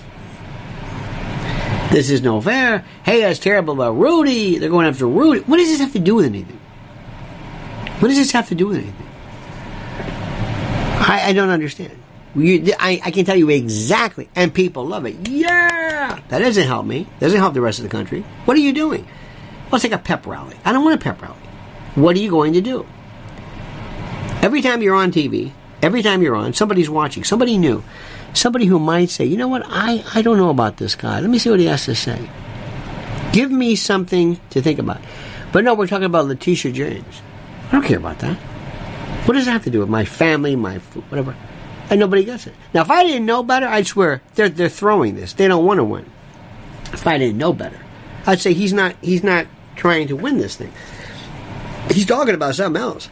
This 1.95 2.09
is 2.09 2.21
no 2.21 2.41
fair. 2.41 2.83
Hey, 3.05 3.21
that's 3.21 3.39
terrible 3.39 3.75
about 3.75 3.97
Rudy. 3.97 4.57
They're 4.57 4.69
going 4.69 4.85
after 4.85 5.07
Rudy. 5.07 5.39
What 5.45 5.55
does 5.55 5.69
this 5.69 5.79
have 5.79 5.93
to 5.93 5.99
do 5.99 6.15
with 6.15 6.25
anything? 6.25 6.59
What 7.99 8.09
does 8.09 8.17
this 8.17 8.33
have 8.33 8.49
to 8.49 8.55
do 8.55 8.67
with 8.67 8.79
anything? 8.79 9.07
I, 10.99 11.27
I 11.27 11.31
don't 11.31 11.47
understand. 11.47 11.97
You, 12.35 12.73
I, 12.81 12.99
I, 13.01 13.11
can 13.11 13.23
tell 13.23 13.37
you 13.37 13.49
exactly, 13.49 14.27
and 14.35 14.53
people 14.53 14.85
love 14.85 15.05
it. 15.05 15.29
Yeah, 15.29 16.19
that 16.27 16.39
doesn't 16.39 16.67
help 16.67 16.85
me. 16.85 17.07
Doesn't 17.21 17.39
help 17.39 17.53
the 17.53 17.61
rest 17.61 17.79
of 17.79 17.83
the 17.83 17.89
country. 17.89 18.25
What 18.43 18.57
are 18.57 18.59
you 18.59 18.73
doing? 18.73 19.07
Let's 19.71 19.83
take 19.83 19.93
a 19.93 19.97
pep 19.97 20.27
rally. 20.27 20.57
I 20.65 20.73
don't 20.73 20.83
want 20.83 20.95
a 20.95 21.01
pep 21.01 21.21
rally. 21.21 21.39
What 21.95 22.17
are 22.17 22.19
you 22.19 22.29
going 22.29 22.51
to 22.51 22.61
do? 22.61 22.85
Every 24.41 24.61
time 24.61 24.81
you're 24.81 24.95
on 24.95 25.13
TV, 25.13 25.53
every 25.81 26.03
time 26.03 26.21
you're 26.21 26.35
on, 26.35 26.51
somebody's 26.51 26.89
watching, 26.89 27.23
somebody 27.23 27.57
new, 27.57 27.85
somebody 28.35 28.65
who 28.65 28.79
might 28.79 29.09
say, 29.09 29.25
you 29.25 29.37
know 29.37 29.47
what, 29.47 29.63
I, 29.65 30.03
I 30.13 30.21
don't 30.21 30.37
know 30.37 30.49
about 30.49 30.77
this 30.77 30.95
guy. 30.95 31.19
Let 31.19 31.29
me 31.29 31.39
see 31.39 31.49
what 31.49 31.59
he 31.59 31.65
has 31.65 31.85
to 31.85 31.95
say. 31.95 32.29
Give 33.31 33.51
me 33.51 33.75
something 33.75 34.39
to 34.51 34.61
think 34.61 34.79
about. 34.79 35.01
But 35.51 35.63
no, 35.63 35.73
we're 35.73 35.87
talking 35.87 36.05
about 36.05 36.25
Letitia 36.25 36.71
James. 36.71 37.21
I 37.67 37.71
don't 37.71 37.83
care 37.83 37.97
about 37.97 38.19
that. 38.19 38.37
What 39.25 39.33
does 39.33 39.45
that 39.45 39.51
have 39.51 39.63
to 39.63 39.69
do 39.71 39.79
with 39.79 39.89
my 39.89 40.05
family, 40.05 40.55
my 40.55 40.77
whatever? 41.09 41.35
And 41.89 41.99
nobody 41.99 42.23
gets 42.23 42.47
it. 42.47 42.53
Now, 42.73 42.81
if 42.81 42.91
I 42.91 43.03
didn't 43.03 43.25
know 43.25 43.43
better, 43.43 43.67
I'd 43.67 43.87
swear 43.87 44.21
they're 44.35 44.49
they're 44.49 44.69
throwing 44.69 45.15
this. 45.15 45.33
They 45.33 45.47
don't 45.47 45.65
want 45.65 45.79
to 45.79 45.83
win. 45.83 46.09
If 46.93 47.07
I 47.07 47.17
didn't 47.17 47.37
know 47.37 47.53
better, 47.53 47.79
I'd 48.25 48.39
say 48.39 48.53
he's 48.53 48.73
not 48.73 48.95
he's 49.01 49.23
not 49.23 49.47
trying 49.75 50.07
to 50.09 50.15
win 50.15 50.37
this 50.37 50.55
thing. 50.55 50.71
He's 51.91 52.05
talking 52.05 52.35
about 52.35 52.55
something 52.55 52.81
else. 52.81 53.09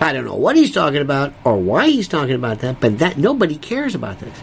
I 0.00 0.12
don't 0.12 0.24
know 0.24 0.36
what 0.36 0.56
he's 0.56 0.72
talking 0.72 1.00
about 1.00 1.34
or 1.44 1.56
why 1.56 1.88
he's 1.88 2.08
talking 2.08 2.34
about 2.34 2.60
that, 2.60 2.80
but 2.80 2.98
that 2.98 3.18
nobody 3.18 3.56
cares 3.56 3.94
about 3.94 4.18
this. 4.18 4.36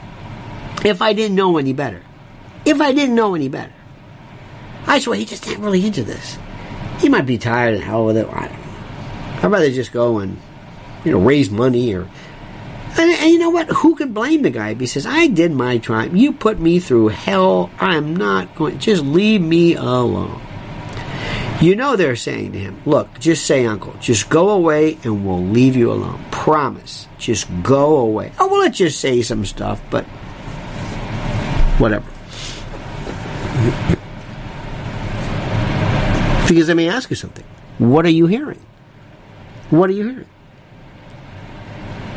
If 0.84 1.02
I 1.02 1.14
didn't 1.14 1.36
know 1.36 1.58
any 1.58 1.74
better, 1.74 2.02
if 2.66 2.82
I 2.82 2.92
didn't 2.94 3.16
know 3.16 3.36
any 3.36 3.50
better, 3.50 3.74
I 4.86 5.00
swear 5.00 5.18
he 5.18 5.26
just 5.26 5.48
ain't 5.48 5.60
really 5.60 5.86
into 5.86 6.04
this. 6.04 6.38
He 7.00 7.10
might 7.10 7.26
be 7.26 7.38
tired 7.38 7.76
and 7.76 7.84
hell 7.84 8.06
with 8.06 8.18
it. 8.18 8.28
I 8.28 8.48
don't 8.48 8.52
know. 8.52 9.40
I'd 9.44 9.52
rather 9.52 9.72
just 9.72 9.92
go 9.92 10.20
and 10.20 10.38
you 11.06 11.12
know 11.12 11.20
raise 11.20 11.50
money 11.50 11.94
or. 11.94 12.10
And, 12.98 13.12
and 13.12 13.30
you 13.30 13.38
know 13.38 13.52
what? 13.52 13.70
Who 13.70 13.96
could 13.96 14.14
blame 14.14 14.42
the 14.42 14.50
guy 14.50 14.70
if 14.70 14.80
he 14.80 14.88
says, 14.88 15.06
"I 15.06 15.28
did 15.28 15.52
my 15.52 15.78
time. 15.78 16.16
You 16.16 16.34
put 16.34 16.60
me 16.60 16.80
through 16.80 17.10
hell. 17.10 17.70
I'm 17.80 18.16
not 18.16 18.56
going. 18.56 18.80
Just 18.80 19.04
leave 19.04 19.42
me 19.42 19.76
alone." 19.76 20.42
You 21.62 21.76
know 21.76 21.98
they're 21.98 22.16
saying 22.16 22.54
to 22.54 22.60
him, 22.60 22.82
Look, 22.86 23.20
just 23.20 23.46
say, 23.46 23.66
Uncle, 23.66 23.94
just 24.00 24.30
go 24.30 24.52
away 24.52 24.98
and 25.04 25.26
we'll 25.26 25.44
leave 25.44 25.76
you 25.76 25.92
alone. 25.92 26.24
Promise. 26.32 27.08
Just 27.18 27.48
go 27.62 27.98
away. 27.98 28.32
Oh, 28.40 28.48
well, 28.48 28.62
let's 28.62 28.78
just 28.78 29.02
say 29.02 29.22
some 29.22 29.46
stuff, 29.46 29.82
but 29.90 30.06
whatever. 31.80 32.06
because 36.48 36.68
let 36.68 36.78
me 36.78 36.88
ask 36.88 37.10
you 37.10 37.16
something. 37.16 37.46
What 37.78 38.06
are 38.06 38.12
you 38.12 38.26
hearing? 38.26 38.60
What 39.70 39.90
are 39.90 39.94
you 39.94 40.08
hearing? 40.08 40.30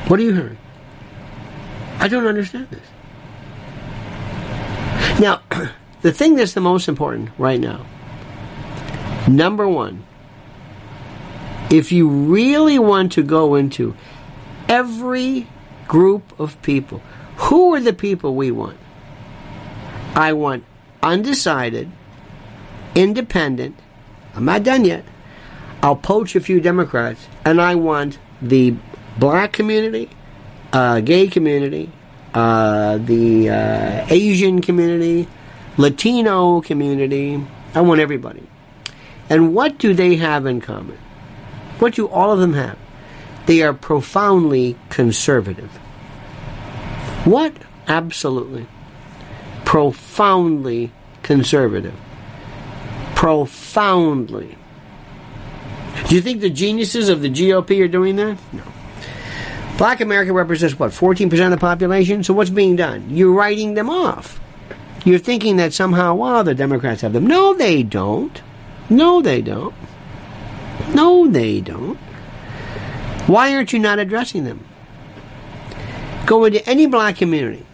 What 0.07 0.21
are 0.21 0.23
you 0.23 0.35
hearing? 0.35 0.59
I 1.99 2.09
don't 2.09 2.27
understand 2.27 2.69
this. 2.71 2.81
Now, 5.21 5.43
the 6.03 6.13
thing 6.13 6.37
that's 6.37 6.55
the 6.55 6.61
most 6.61 6.89
important 6.89 7.31
right 7.39 7.61
now 7.61 7.85
Number 9.33 9.67
one, 9.67 10.05
if 11.71 11.91
you 11.91 12.07
really 12.07 12.79
want 12.79 13.13
to 13.13 13.23
go 13.23 13.55
into 13.55 13.97
every 14.69 15.47
group 15.89 16.39
of 16.39 16.61
people, 16.61 17.01
who 17.37 17.75
are 17.75 17.81
the 17.81 17.95
people 17.95 18.35
we 18.35 18.51
want? 18.51 18.77
I 20.15 20.35
want 20.35 20.65
undecided, 21.03 21.91
independent, 22.95 23.79
I'm 24.35 24.45
not 24.45 24.65
done 24.65 24.85
yet, 24.85 25.07
I'll 25.83 25.97
poach 25.97 26.37
a 26.37 26.41
few 26.41 26.61
Democrats, 26.61 27.27
and 27.43 27.59
I 27.59 27.75
want 27.75 28.19
the 28.43 28.77
black 29.17 29.55
community, 29.55 30.11
uh, 30.75 31.01
gay 31.01 31.27
community, 31.27 31.91
uh, 32.35 32.99
the 32.99 33.49
uh, 33.49 34.07
Asian 34.11 34.61
community, 34.61 35.27
Latino 35.79 36.61
community. 36.61 37.43
I 37.75 37.81
want 37.81 37.99
everybody. 38.03 38.47
And 39.33 39.55
what 39.55 39.79
do 39.79 39.95
they 39.95 40.17
have 40.17 40.45
in 40.45 40.61
common? 40.61 40.99
What 41.79 41.95
do 41.95 42.07
all 42.07 42.33
of 42.33 42.39
them 42.39 42.53
have? 42.53 42.77
They 43.47 43.63
are 43.63 43.73
profoundly 43.73 44.77
conservative. 44.91 45.71
What? 47.25 47.55
Absolutely. 47.89 48.67
Profoundly 49.65 50.93
conservative. 51.23 51.95
Profoundly. 53.15 54.59
Do 56.11 56.15
you 56.15 56.21
think 56.21 56.43
the 56.43 56.51
geniuses 56.51 57.09
of 57.09 57.23
the 57.23 57.31
GOP 57.31 57.83
are 57.83 57.89
doing 57.89 58.17
that? 58.17 58.37
No. 58.53 58.65
Black 59.79 60.03
America 60.03 60.35
represents 60.35 60.79
what, 60.79 60.91
14% 60.91 61.43
of 61.43 61.51
the 61.53 61.57
population? 61.57 62.23
So 62.23 62.35
what's 62.35 62.51
being 62.51 62.77
done? 62.77 63.07
You're 63.09 63.33
writing 63.33 63.73
them 63.73 63.89
off. 63.89 64.39
You're 65.07 65.19
thinking 65.19 65.57
that 65.57 65.73
somehow, 65.73 66.17
well, 66.17 66.45
the 66.45 66.55
Democrats 66.55 67.01
have 67.01 67.15
them. 67.15 67.27
No, 67.27 67.55
they 67.55 67.83
don't. 67.83 68.43
No, 68.91 69.23
they 69.23 69.43
don't. 69.43 69.75
No, 70.95 71.29
they 71.29 71.61
don't. 71.61 71.97
Why 73.27 73.55
aren't 73.55 73.73
you 73.73 73.79
not 73.79 73.99
addressing 73.99 74.45
them? 74.45 74.65
Go 76.27 76.45
into 76.45 76.67
any 76.69 76.87
black 76.87 77.17
community, 77.17 77.65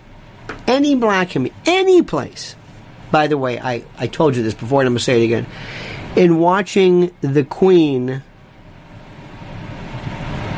any 0.66 0.94
black 0.94 1.30
community, 1.30 1.60
any 1.66 2.02
place. 2.02 2.56
By 3.10 3.26
the 3.26 3.38
way, 3.38 3.58
I, 3.58 3.84
I 3.98 4.06
told 4.06 4.36
you 4.36 4.42
this 4.42 4.54
before, 4.54 4.80
and 4.80 4.86
I'm 4.86 4.92
going 4.92 4.98
to 4.98 5.04
say 5.04 5.22
it 5.22 5.24
again. 5.24 5.46
In 6.16 6.38
watching 6.38 7.14
the 7.20 7.44
Queen, 7.44 8.22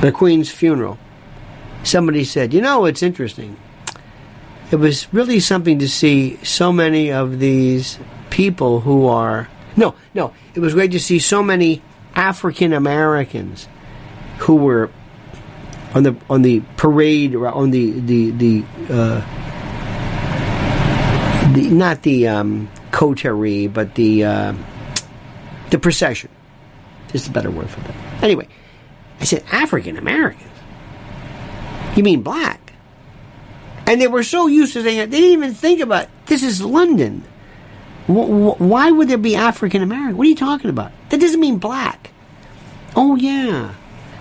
the 0.00 0.12
Queen's 0.12 0.50
funeral, 0.50 0.98
somebody 1.84 2.24
said, 2.24 2.52
You 2.52 2.60
know, 2.60 2.84
it's 2.86 3.02
interesting. 3.02 3.56
It 4.70 4.76
was 4.76 5.12
really 5.12 5.40
something 5.40 5.78
to 5.80 5.88
see 5.88 6.36
so 6.44 6.72
many 6.72 7.10
of 7.10 7.38
these 7.38 7.98
people 8.30 8.80
who 8.80 9.06
are. 9.06 9.48
No, 9.80 9.94
no, 10.12 10.34
it 10.54 10.60
was 10.60 10.74
great 10.74 10.92
to 10.92 11.00
see 11.00 11.18
so 11.18 11.42
many 11.42 11.80
African 12.14 12.74
Americans 12.74 13.66
who 14.40 14.56
were 14.56 14.90
on 15.94 16.02
the 16.02 16.14
on 16.28 16.42
the 16.42 16.60
parade 16.76 17.34
on 17.34 17.70
the 17.70 17.98
the 18.00 18.30
the, 18.30 18.64
uh, 18.90 19.20
the 21.54 21.70
not 21.70 22.02
the 22.02 22.28
um, 22.28 22.70
coterie 22.90 23.68
but 23.68 23.94
the 23.94 24.22
uh, 24.24 24.54
the 25.70 25.78
procession. 25.78 26.28
Is 27.14 27.26
a 27.26 27.30
better 27.30 27.50
word 27.50 27.70
for 27.70 27.80
that. 27.80 28.22
Anyway, 28.22 28.48
I 29.18 29.24
said 29.24 29.42
African 29.50 29.96
Americans. 29.96 30.52
You 31.96 32.02
mean 32.02 32.22
black? 32.22 32.74
And 33.86 33.98
they 34.00 34.06
were 34.06 34.22
so 34.22 34.46
used 34.46 34.74
to 34.74 34.82
saying 34.82 34.98
it, 34.98 35.10
they 35.10 35.20
didn't 35.20 35.32
even 35.32 35.54
think 35.54 35.80
about 35.80 36.06
this 36.26 36.42
is 36.42 36.62
London. 36.62 37.24
Why 38.10 38.90
would 38.90 39.08
there 39.08 39.18
be 39.18 39.36
African 39.36 39.82
American? 39.82 40.16
What 40.16 40.26
are 40.26 40.30
you 40.30 40.36
talking 40.36 40.70
about? 40.70 40.92
That 41.10 41.20
doesn't 41.20 41.40
mean 41.40 41.58
black. 41.58 42.10
Oh 42.96 43.16
yeah, 43.16 43.74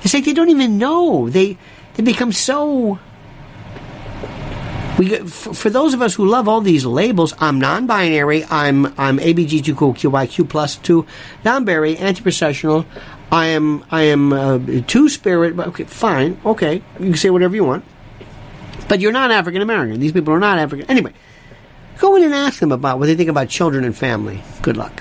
it's 0.03 0.13
like 0.13 0.25
they 0.25 0.33
don't 0.33 0.49
even 0.49 0.77
know. 0.77 1.29
They 1.29 1.57
they 1.95 2.03
become 2.03 2.31
so. 2.31 2.99
We 4.97 5.17
for, 5.17 5.69
those 5.69 5.93
of 5.93 6.01
us 6.01 6.13
who 6.13 6.27
love 6.27 6.47
all 6.47 6.61
these 6.61 6.85
labels, 6.85 7.33
I'm 7.39 7.59
non-binary. 7.59 8.45
I'm 8.45 8.87
I'm 8.99 9.17
ABG2QYQ 9.17 10.49
plus 10.49 10.75
two, 10.75 11.07
non-binary, 11.45 11.97
anti-processional. 11.97 12.85
I 13.31 13.47
am 13.47 13.85
I 13.89 14.03
am 14.03 14.33
uh, 14.33 14.59
two 14.87 15.09
spirit. 15.09 15.57
Okay, 15.57 15.85
fine. 15.85 16.39
Okay, 16.45 16.83
you 16.99 17.05
can 17.05 17.15
say 17.15 17.29
whatever 17.29 17.55
you 17.55 17.63
want, 17.63 17.85
but 18.87 18.99
you're 18.99 19.13
not 19.13 19.31
African 19.31 19.61
American. 19.61 19.99
These 19.99 20.11
people 20.11 20.33
are 20.33 20.39
not 20.39 20.59
African. 20.59 20.89
Anyway, 20.91 21.13
go 21.99 22.15
in 22.15 22.23
and 22.23 22.33
ask 22.33 22.59
them 22.59 22.71
about 22.71 22.97
what 22.97 23.05
they 23.05 23.15
think 23.15 23.29
about 23.29 23.49
children 23.49 23.83
and 23.83 23.95
family. 23.95 24.41
Good 24.61 24.77
luck. 24.77 24.99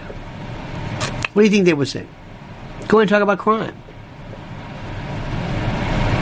What 1.33 1.43
do 1.43 1.45
you 1.45 1.51
think 1.51 1.65
they 1.65 1.75
would 1.75 1.89
say? 1.89 2.07
Go 2.89 2.99
in 2.99 3.03
and 3.03 3.11
talk 3.11 3.23
about 3.23 3.39
crime. 3.39 3.75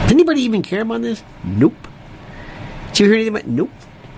Does 0.03 0.11
anybody 0.11 0.41
even 0.41 0.61
care 0.61 0.81
about 0.81 1.01
this? 1.01 1.23
Nope. 1.43 1.87
Did 2.89 2.99
you 2.99 3.05
hear 3.07 3.15
anything 3.15 3.35
about? 3.35 3.47
Nope. 3.47 3.71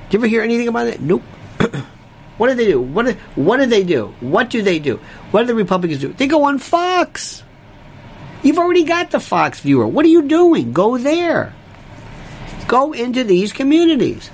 Did 0.10 0.14
you 0.14 0.20
ever 0.20 0.28
hear 0.28 0.42
anything 0.42 0.68
about 0.68 0.88
it? 0.88 1.02
Nope. 1.02 1.24
what 2.38 2.50
do 2.50 2.56
they 2.56 2.66
do? 2.66 2.82
What 2.82 3.06
do, 3.06 3.14
what 3.36 3.58
do 3.58 3.66
they 3.66 3.84
do? 3.84 4.14
What 4.20 4.50
do 4.50 4.62
they 4.62 4.80
do? 4.80 5.00
What 5.32 5.42
do 5.42 5.48
the 5.48 5.56
Republicans 5.56 6.02
do? 6.02 6.14
They 6.14 6.28
go 6.28 6.44
on 6.44 6.60
Fox. 6.60 7.44
You've 8.44 8.60
already 8.60 8.84
got 8.84 9.12
the 9.12 9.20
Fox 9.20 9.60
viewer. 9.60 9.88
What 9.88 10.06
are 10.06 10.10
you 10.10 10.24
doing? 10.24 10.74
Go 10.74 10.98
there. 10.98 11.54
Go 12.68 12.94
into 12.94 13.24
these 13.24 13.52
communities. 13.52 14.30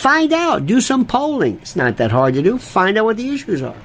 Find 0.00 0.32
out. 0.32 0.64
Do 0.64 0.80
some 0.80 1.04
polling. 1.04 1.58
It's 1.60 1.76
not 1.76 1.98
that 1.98 2.10
hard 2.10 2.32
to 2.32 2.42
do. 2.42 2.56
Find 2.56 2.96
out 2.96 3.04
what 3.04 3.18
the 3.18 3.28
issues 3.28 3.60
are. 3.60 3.76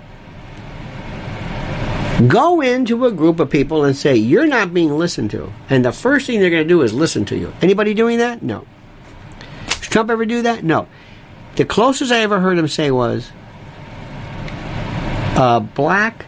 Go 2.30 2.61
into 2.61 3.05
a 3.05 3.11
group 3.11 3.41
of 3.41 3.49
people 3.49 3.84
and 3.84 3.97
say, 3.97 4.16
You're 4.16 4.47
not 4.47 4.74
being 4.74 4.97
listened 4.97 5.32
to. 5.32 5.51
And 5.70 5.84
the 5.84 5.91
first 5.91 6.26
thing 6.26 6.39
they're 6.39 6.49
going 6.49 6.63
to 6.63 6.70
do 6.70 6.84
is 6.84 6.93
listen 6.93 7.26
to 7.26 7.38
you. 7.38 7.51
Anybody 7.61 7.93
doing 7.93 8.20
that? 8.20 8.41
No. 8.41 8.66
Does 9.68 9.89
Trump 9.89 10.09
ever 10.09 10.26
do 10.26 10.43
that? 10.43 10.63
No. 10.63 10.88
The 11.57 11.66
closest 11.66 12.13
I 12.13 12.20
ever 12.20 12.39
heard 12.39 12.57
him 12.57 12.70
say 12.70 12.91
was, 12.91 13.30
uh, 15.36 15.59
Black, 15.59 16.26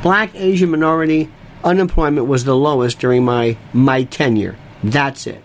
black 0.00 0.32
Asian 0.36 0.70
minority 0.70 1.28
unemployment 1.64 2.28
was 2.28 2.44
the 2.44 2.54
lowest 2.54 3.00
during 3.00 3.24
my, 3.24 3.56
my 3.72 4.04
tenure. 4.04 4.56
That's 4.84 5.26
it. 5.26 5.42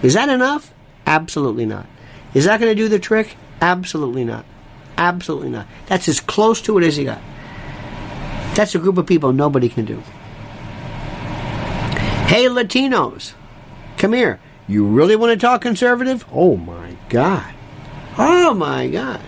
Is 0.00 0.14
that 0.14 0.28
enough? 0.28 0.72
Absolutely 1.08 1.66
not. 1.66 1.86
Is 2.34 2.44
that 2.44 2.60
going 2.60 2.70
to 2.70 2.80
do 2.80 2.88
the 2.88 2.98
trick? 2.98 3.36
Absolutely 3.60 4.24
not. 4.24 4.44
Absolutely 4.96 5.50
not. 5.50 5.66
That's 5.86 6.08
as 6.08 6.20
close 6.20 6.60
to 6.62 6.78
it 6.78 6.84
as 6.84 6.98
you 6.98 7.04
got. 7.04 7.20
That's 8.54 8.74
a 8.74 8.78
group 8.78 8.98
of 8.98 9.06
people 9.06 9.32
nobody 9.32 9.68
can 9.68 9.84
do. 9.84 10.02
Hey, 12.26 12.46
Latinos, 12.46 13.32
come 13.96 14.12
here. 14.12 14.40
You 14.66 14.86
really 14.86 15.16
want 15.16 15.30
to 15.30 15.38
talk 15.38 15.62
conservative? 15.62 16.26
Oh 16.30 16.56
my 16.56 16.96
God. 17.08 17.54
Oh 18.18 18.52
my 18.52 18.88
God. 18.88 19.20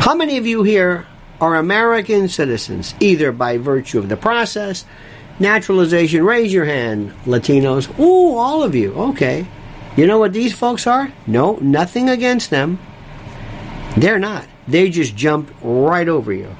How 0.00 0.14
many 0.14 0.38
of 0.38 0.46
you 0.46 0.62
here 0.62 1.06
are 1.40 1.56
American 1.56 2.28
citizens, 2.28 2.94
either 3.00 3.32
by 3.32 3.58
virtue 3.58 3.98
of 3.98 4.08
the 4.08 4.16
process, 4.16 4.86
naturalization? 5.38 6.24
Raise 6.24 6.52
your 6.52 6.64
hand, 6.64 7.12
Latinos. 7.26 7.98
Ooh, 7.98 8.36
all 8.36 8.62
of 8.62 8.74
you. 8.74 8.94
Okay. 8.94 9.46
You 9.98 10.06
know 10.06 10.20
what 10.20 10.32
these 10.32 10.52
folks 10.52 10.86
are? 10.86 11.12
No, 11.26 11.56
nothing 11.56 12.08
against 12.08 12.50
them. 12.50 12.78
They're 13.96 14.20
not. 14.20 14.46
They 14.68 14.90
just 14.90 15.16
jumped 15.16 15.52
right 15.60 16.08
over 16.08 16.32
you. 16.32 16.54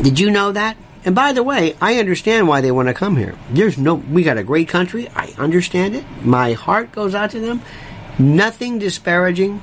Did 0.00 0.20
you 0.20 0.30
know 0.30 0.52
that? 0.52 0.76
And 1.04 1.16
by 1.16 1.32
the 1.32 1.42
way, 1.42 1.74
I 1.80 1.98
understand 1.98 2.46
why 2.46 2.60
they 2.60 2.70
want 2.70 2.86
to 2.86 2.94
come 2.94 3.16
here. 3.16 3.36
There's 3.50 3.78
no, 3.78 3.96
we 3.96 4.22
got 4.22 4.38
a 4.38 4.44
great 4.44 4.68
country. 4.68 5.08
I 5.08 5.34
understand 5.38 5.96
it. 5.96 6.04
My 6.22 6.52
heart 6.52 6.92
goes 6.92 7.16
out 7.16 7.32
to 7.32 7.40
them. 7.40 7.60
Nothing 8.20 8.78
disparaging. 8.78 9.60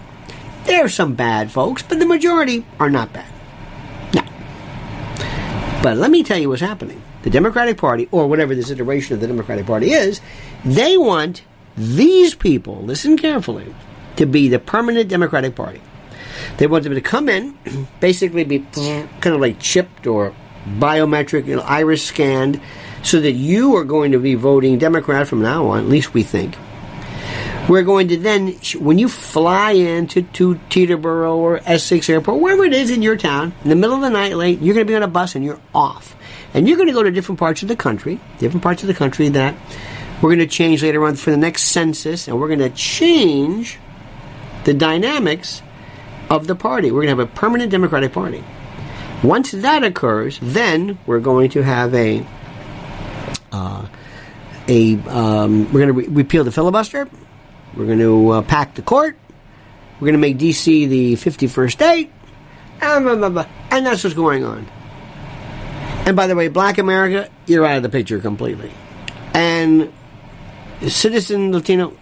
There 0.66 0.84
are 0.84 0.90
some 0.90 1.16
bad 1.16 1.52
folks, 1.52 1.84
but 1.84 2.00
the 2.00 2.06
majority 2.06 2.66
are 2.82 2.90
not 2.90 3.14
bad. 3.14 3.32
No. 4.14 4.24
But 5.82 5.96
let 5.96 6.12
me 6.12 6.22
tell 6.22 6.38
you 6.38 6.50
what's 6.50 6.60
happening. 6.60 7.02
The 7.26 7.32
Democratic 7.32 7.78
Party, 7.78 8.08
or 8.12 8.28
whatever 8.28 8.54
this 8.54 8.70
iteration 8.70 9.16
of 9.16 9.20
the 9.20 9.26
Democratic 9.26 9.66
Party 9.66 9.94
is, 9.94 10.22
they 10.64 10.96
want 10.96 11.42
these 11.76 12.36
people, 12.36 12.84
listen 12.84 13.18
carefully, 13.18 13.74
to 14.18 14.28
be 14.28 14.48
the 14.48 14.60
permanent 14.60 15.10
Democratic 15.10 15.56
Party. 15.56 15.82
They 16.58 16.68
want 16.68 16.84
them 16.84 16.94
to 16.94 17.02
come 17.02 17.28
in, 17.28 17.58
basically 18.00 18.44
be 18.44 18.60
kind 18.76 19.10
of 19.26 19.42
like 19.42 19.60
chipped 19.60 20.06
or 20.06 20.36
biometric, 20.78 21.48
you 21.48 21.56
know, 21.56 21.64
iris 21.64 22.06
scanned, 22.06 22.62
so 23.02 23.20
that 23.20 23.32
you 23.32 23.76
are 23.76 23.84
going 23.84 24.12
to 24.12 24.20
be 24.20 24.36
voting 24.36 24.78
Democrat 24.78 25.28
from 25.28 25.42
now 25.42 25.66
on, 25.66 25.80
at 25.80 25.90
least 25.90 26.14
we 26.14 26.22
think. 26.22 26.56
We're 27.68 27.82
going 27.82 28.10
to 28.10 28.18
then, 28.18 28.60
when 28.78 29.00
you 29.00 29.10
fly 29.10 29.72
into 29.72 30.22
to 30.22 30.54
Teterboro 30.70 31.38
or 31.38 31.60
Essex 31.66 32.08
Airport, 32.08 32.40
wherever 32.40 32.64
it 32.64 32.74
is 32.74 32.92
in 32.92 33.02
your 33.02 33.18
town, 33.18 33.52
in 33.64 33.70
the 33.70 33.76
middle 33.76 33.96
of 33.96 34.04
the 34.04 34.12
night 34.12 34.36
late, 34.36 34.62
you're 34.62 34.76
going 34.76 34.86
to 34.86 34.92
be 34.92 34.96
on 34.96 35.02
a 35.02 35.08
bus 35.08 35.34
and 35.34 35.44
you're 35.44 35.60
off. 35.74 36.16
And 36.56 36.70
you're 36.70 36.78
going 36.78 36.88
to 36.88 36.94
go 36.94 37.04
to 37.04 37.12
different 37.12 37.38
parts 37.38 37.64
of 37.64 37.68
the 37.68 37.76
country, 37.76 38.18
different 38.40 38.64
parts 38.64 38.82
of 38.82 38.88
the 38.88 38.94
country 38.94 39.28
that 39.28 39.54
we're 40.22 40.30
going 40.30 40.40
to 40.40 40.48
change 40.48 40.82
later 40.82 41.04
on 41.06 41.16
for 41.16 41.30
the 41.30 41.38
next 41.38 41.64
census, 41.64 42.30
and 42.30 42.40
we're 42.40 42.48
going 42.48 42.60
to 42.60 42.70
change 42.70 43.78
the 44.64 44.74
dynamics 44.74 45.62
of 46.30 46.48
the 46.48 46.56
party. 46.56 46.92
We're 46.92 47.04
going 47.04 47.14
to 47.14 47.22
have 47.22 47.30
a 47.30 47.36
permanent 47.36 47.72
Democratic 47.72 48.14
Party. 48.14 48.42
Once 49.22 49.52
that 49.52 49.84
occurs, 49.84 50.40
then 50.42 50.98
we're 51.06 51.20
going 51.20 51.50
to 51.50 51.62
have 51.62 51.94
a 51.94 52.26
uh, 53.52 53.86
a 54.70 54.98
um, 55.10 55.66
we're 55.74 55.86
going 55.86 55.88
to 55.88 55.94
re- 55.94 56.08
repeal 56.08 56.46
the 56.46 56.54
filibuster. 56.54 57.10
We're 57.76 57.86
going 57.86 58.00
to 58.00 58.30
uh, 58.30 58.42
pack 58.44 58.76
the 58.76 58.82
court. 58.82 59.18
We're 59.96 60.06
going 60.06 60.14
to 60.14 60.20
make 60.20 60.38
D.C. 60.38 60.86
the 60.86 61.14
51st 61.16 61.72
state. 61.74 62.12
and 63.72 63.86
that's 63.86 64.06
what's 64.06 64.16
going 64.16 64.46
on. 64.46 64.66
And 66.06 66.16
by 66.16 66.28
the 66.28 66.36
way, 66.36 66.50
black 66.50 66.78
America, 66.78 67.30
you're 67.48 67.66
out 67.66 67.78
of 67.78 67.84
the 67.84 67.90
picture 67.90 68.20
completely. 68.20 68.72
And 69.34 69.92
citizen 70.88 71.52
Latino, 71.52 71.98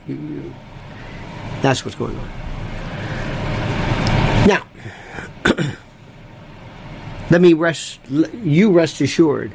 that's 1.62 1.86
what's 1.86 1.96
going 1.96 2.18
on. 2.18 2.28
Now, 4.46 4.68
let 7.30 7.40
me 7.40 7.54
rest, 7.54 8.02
you 8.10 8.72
rest 8.72 9.00
assured. 9.00 9.54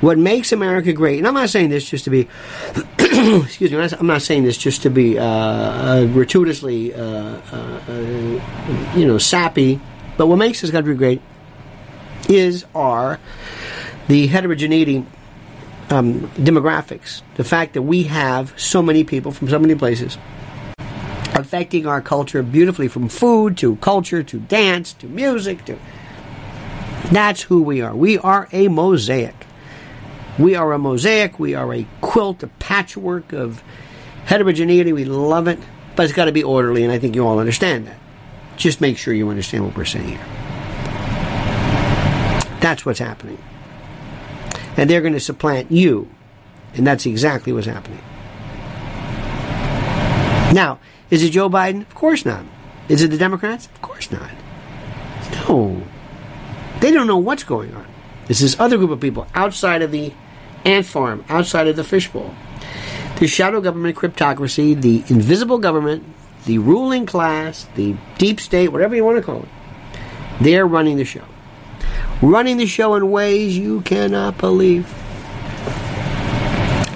What 0.00 0.18
makes 0.18 0.50
America 0.50 0.92
great, 0.92 1.18
and 1.18 1.28
I'm 1.28 1.34
not 1.34 1.50
saying 1.50 1.68
this 1.68 1.88
just 1.88 2.04
to 2.04 2.10
be, 2.10 2.26
excuse 2.98 3.70
me, 3.70 3.78
I'm 3.78 4.06
not 4.06 4.22
saying 4.22 4.44
this 4.44 4.56
just 4.56 4.82
to 4.82 4.90
be 4.90 5.18
uh, 5.18 5.24
uh, 5.24 6.06
gratuitously, 6.06 6.94
uh, 6.94 6.98
uh, 6.98 7.80
uh 7.86 8.94
you 8.96 9.06
know, 9.06 9.18
sappy, 9.18 9.78
but 10.16 10.26
what 10.26 10.36
makes 10.36 10.62
this 10.62 10.70
country 10.70 10.94
great 10.94 11.20
is 12.30 12.64
our 12.74 13.18
the 14.10 14.26
heterogeneity 14.26 15.06
um, 15.88 16.22
demographics, 16.30 17.22
the 17.36 17.44
fact 17.44 17.74
that 17.74 17.82
we 17.82 18.02
have 18.02 18.52
so 18.60 18.82
many 18.82 19.04
people 19.04 19.30
from 19.30 19.48
so 19.48 19.56
many 19.56 19.76
places 19.76 20.18
affecting 21.36 21.86
our 21.86 22.00
culture 22.00 22.42
beautifully 22.42 22.88
from 22.88 23.08
food 23.08 23.56
to 23.56 23.76
culture 23.76 24.24
to 24.24 24.40
dance 24.40 24.92
to 24.94 25.06
music 25.06 25.64
to 25.64 25.78
that's 27.12 27.42
who 27.42 27.62
we 27.62 27.82
are. 27.82 27.94
We 27.94 28.18
are 28.18 28.48
a 28.52 28.66
mosaic. 28.66 29.46
We 30.40 30.56
are 30.56 30.72
a 30.72 30.78
mosaic. 30.78 31.38
We 31.38 31.54
are 31.54 31.72
a 31.72 31.86
quilt, 32.00 32.42
a 32.42 32.48
patchwork 32.48 33.32
of 33.32 33.62
heterogeneity. 34.24 34.92
We 34.92 35.04
love 35.04 35.46
it, 35.46 35.60
but 35.94 36.02
it's 36.04 36.12
got 36.12 36.24
to 36.24 36.32
be 36.32 36.42
orderly, 36.42 36.82
and 36.82 36.92
I 36.92 36.98
think 36.98 37.14
you 37.14 37.26
all 37.26 37.38
understand 37.38 37.86
that. 37.86 37.98
Just 38.56 38.80
make 38.80 38.98
sure 38.98 39.14
you 39.14 39.28
understand 39.28 39.64
what 39.64 39.76
we're 39.76 39.84
saying 39.84 40.08
here. 40.08 40.26
That's 42.60 42.84
what's 42.84 42.98
happening 42.98 43.38
and 44.80 44.88
they're 44.88 45.02
going 45.02 45.12
to 45.12 45.20
supplant 45.20 45.70
you. 45.70 46.08
And 46.72 46.86
that's 46.86 47.04
exactly 47.04 47.52
what's 47.52 47.66
happening. 47.66 48.00
Now, 50.54 50.78
is 51.10 51.22
it 51.22 51.30
Joe 51.30 51.50
Biden? 51.50 51.82
Of 51.82 51.94
course 51.94 52.24
not. 52.24 52.46
Is 52.88 53.02
it 53.02 53.08
the 53.08 53.18
Democrats? 53.18 53.66
Of 53.66 53.82
course 53.82 54.10
not. 54.10 54.30
No. 55.32 55.82
They 56.80 56.92
don't 56.92 57.06
know 57.06 57.18
what's 57.18 57.44
going 57.44 57.74
on. 57.74 57.86
It's 58.30 58.40
this 58.40 58.58
other 58.58 58.78
group 58.78 58.90
of 58.90 59.00
people 59.00 59.26
outside 59.34 59.82
of 59.82 59.90
the 59.90 60.14
ant 60.64 60.86
farm, 60.86 61.26
outside 61.28 61.68
of 61.68 61.76
the 61.76 61.84
fishbowl. 61.84 62.34
The 63.18 63.26
shadow 63.26 63.60
government 63.60 63.98
cryptocracy, 63.98 64.80
the 64.80 65.04
invisible 65.08 65.58
government, 65.58 66.04
the 66.46 66.56
ruling 66.56 67.04
class, 67.04 67.66
the 67.74 67.96
deep 68.16 68.40
state, 68.40 68.68
whatever 68.68 68.96
you 68.96 69.04
want 69.04 69.18
to 69.18 69.22
call 69.22 69.42
it, 69.42 69.48
they're 70.40 70.66
running 70.66 70.96
the 70.96 71.04
show 71.04 71.24
running 72.22 72.56
the 72.56 72.66
show 72.66 72.94
in 72.94 73.10
ways 73.10 73.56
you 73.56 73.80
cannot 73.82 74.38
believe. 74.38 74.86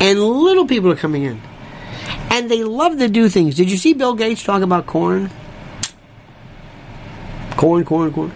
And 0.00 0.20
little 0.20 0.66
people 0.66 0.90
are 0.92 0.96
coming 0.96 1.22
in. 1.22 1.40
And 2.30 2.50
they 2.50 2.64
love 2.64 2.98
to 2.98 3.08
do 3.08 3.28
things. 3.28 3.54
Did 3.54 3.70
you 3.70 3.76
see 3.76 3.94
Bill 3.94 4.14
Gates 4.14 4.42
talk 4.42 4.62
about 4.62 4.86
corn? 4.86 5.30
Corn, 7.56 7.84
corn, 7.84 8.12
corn. 8.12 8.32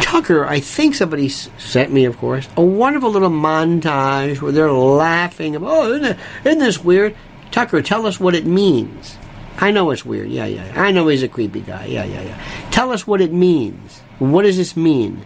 Tucker, 0.00 0.46
I 0.46 0.60
think 0.60 0.94
somebody 0.94 1.28
sent 1.28 1.92
me, 1.92 2.04
of 2.06 2.16
course, 2.16 2.48
a 2.56 2.62
wonderful 2.62 3.10
little 3.10 3.30
montage 3.30 4.40
where 4.40 4.52
they're 4.52 4.72
laughing. 4.72 5.56
Oh, 5.56 5.92
isn't, 5.92 6.04
it, 6.04 6.18
isn't 6.44 6.60
this 6.60 6.82
weird? 6.82 7.14
Tucker, 7.50 7.82
tell 7.82 8.06
us 8.06 8.18
what 8.18 8.34
it 8.34 8.46
means. 8.46 9.16
I 9.58 9.70
know 9.70 9.90
it's 9.90 10.04
weird. 10.04 10.30
Yeah, 10.30 10.46
yeah. 10.46 10.72
I 10.74 10.90
know 10.90 11.08
he's 11.08 11.22
a 11.22 11.28
creepy 11.28 11.60
guy. 11.60 11.86
Yeah, 11.86 12.04
yeah, 12.04 12.22
yeah. 12.22 12.70
Tell 12.70 12.90
us 12.90 13.06
what 13.06 13.20
it 13.20 13.32
means. 13.32 14.00
What 14.18 14.42
does 14.42 14.56
this 14.56 14.76
mean? 14.76 15.16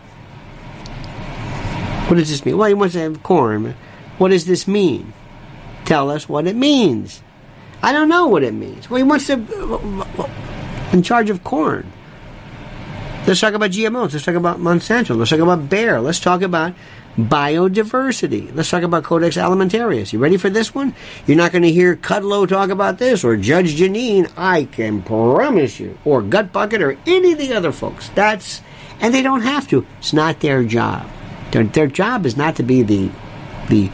What 2.08 2.16
does 2.16 2.30
this 2.30 2.44
mean? 2.44 2.56
Well, 2.56 2.68
he 2.68 2.74
wants 2.74 2.94
to 2.94 3.00
have 3.00 3.22
corn. 3.22 3.74
What 4.16 4.30
does 4.30 4.46
this 4.46 4.66
mean? 4.66 5.12
Tell 5.84 6.10
us 6.10 6.28
what 6.28 6.46
it 6.46 6.56
means. 6.56 7.22
I 7.82 7.92
don't 7.92 8.08
know 8.08 8.26
what 8.26 8.42
it 8.42 8.54
means. 8.54 8.90
Well, 8.90 8.98
he 8.98 9.04
wants 9.04 9.26
to. 9.26 9.34
In 10.92 11.02
charge 11.02 11.30
of 11.30 11.44
corn. 11.44 11.92
Let's 13.26 13.40
talk 13.40 13.52
about 13.52 13.72
GMOs. 13.72 14.14
Let's 14.14 14.24
talk 14.24 14.36
about 14.36 14.58
Monsanto. 14.58 15.14
Let's 15.16 15.30
talk 15.30 15.40
about 15.40 15.68
Bayer. 15.68 16.00
Let's 16.00 16.18
talk 16.18 16.40
about 16.40 16.74
biodiversity. 17.18 18.54
Let's 18.54 18.70
talk 18.70 18.82
about 18.82 19.04
Codex 19.04 19.36
Alimentarius. 19.36 20.12
You 20.12 20.18
ready 20.18 20.38
for 20.38 20.48
this 20.48 20.74
one? 20.74 20.94
You're 21.26 21.36
not 21.36 21.52
going 21.52 21.62
to 21.62 21.70
hear 21.70 21.94
Kudlow 21.94 22.48
talk 22.48 22.70
about 22.70 22.96
this 22.96 23.24
or 23.24 23.36
Judge 23.36 23.76
Jeanine. 23.76 24.32
I 24.36 24.64
can 24.64 25.02
promise 25.02 25.78
you. 25.78 25.98
Or 26.06 26.22
Gut 26.22 26.52
Bucket 26.52 26.80
or 26.80 26.96
any 27.06 27.32
of 27.32 27.38
the 27.38 27.52
other 27.52 27.72
folks. 27.72 28.08
That's 28.10 28.62
and 29.00 29.14
they 29.14 29.22
don't 29.22 29.42
have 29.42 29.68
to. 29.68 29.86
It's 29.98 30.12
not 30.12 30.40
their 30.40 30.64
job. 30.64 31.08
Their, 31.52 31.64
their 31.64 31.86
job 31.86 32.26
is 32.26 32.36
not 32.36 32.56
to 32.56 32.62
be 32.62 32.82
the 32.82 33.10
the 33.68 33.90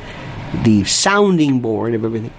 the 0.63 0.85
sounding 0.85 1.61
board 1.61 1.95
of 1.95 2.05
everything. 2.05 2.33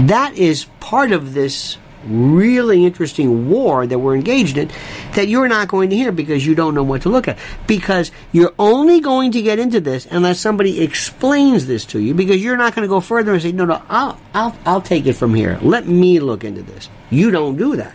That 0.00 0.34
is 0.36 0.64
part 0.80 1.12
of 1.12 1.34
this 1.34 1.78
really 2.04 2.84
interesting 2.84 3.48
war 3.48 3.86
that 3.86 3.98
we're 3.98 4.16
engaged 4.16 4.56
in 4.56 4.70
that 5.14 5.28
you're 5.28 5.48
not 5.48 5.68
going 5.68 5.90
to 5.90 5.96
hear 5.96 6.10
because 6.10 6.44
you 6.44 6.54
don't 6.54 6.74
know 6.74 6.82
what 6.82 7.02
to 7.02 7.08
look 7.08 7.28
at. 7.28 7.38
Because 7.66 8.10
you're 8.32 8.52
only 8.58 9.00
going 9.00 9.32
to 9.32 9.42
get 9.42 9.58
into 9.58 9.80
this 9.80 10.06
unless 10.10 10.40
somebody 10.40 10.82
explains 10.82 11.66
this 11.66 11.84
to 11.86 12.00
you 12.00 12.14
because 12.14 12.42
you're 12.42 12.56
not 12.56 12.74
going 12.74 12.82
to 12.82 12.88
go 12.88 13.00
further 13.00 13.32
and 13.32 13.42
say, 13.42 13.52
no, 13.52 13.64
no, 13.64 13.82
I'll, 13.88 14.18
I'll, 14.34 14.56
I'll 14.64 14.80
take 14.80 15.06
it 15.06 15.14
from 15.14 15.34
here. 15.34 15.58
Let 15.62 15.86
me 15.86 16.20
look 16.20 16.44
into 16.44 16.62
this. 16.62 16.88
You 17.10 17.30
don't 17.30 17.56
do 17.56 17.76
that. 17.76 17.94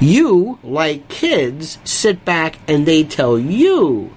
You, 0.00 0.58
like 0.62 1.08
kids, 1.08 1.78
sit 1.84 2.24
back 2.24 2.58
and 2.68 2.86
they 2.86 3.04
tell 3.04 3.38
you. 3.38 4.12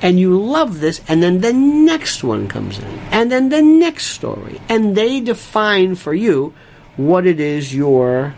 And 0.00 0.18
you 0.18 0.36
love 0.40 0.80
this, 0.80 1.00
and 1.06 1.22
then 1.22 1.42
the 1.42 1.52
next 1.52 2.24
one 2.24 2.48
comes 2.48 2.78
in, 2.78 2.98
and 3.12 3.30
then 3.30 3.50
the 3.50 3.62
next 3.62 4.06
story. 4.06 4.60
And 4.68 4.96
they 4.96 5.20
define 5.20 5.94
for 5.94 6.12
you 6.12 6.54
what 6.96 7.24
it 7.24 7.38
is 7.38 7.72
you're 7.72 8.34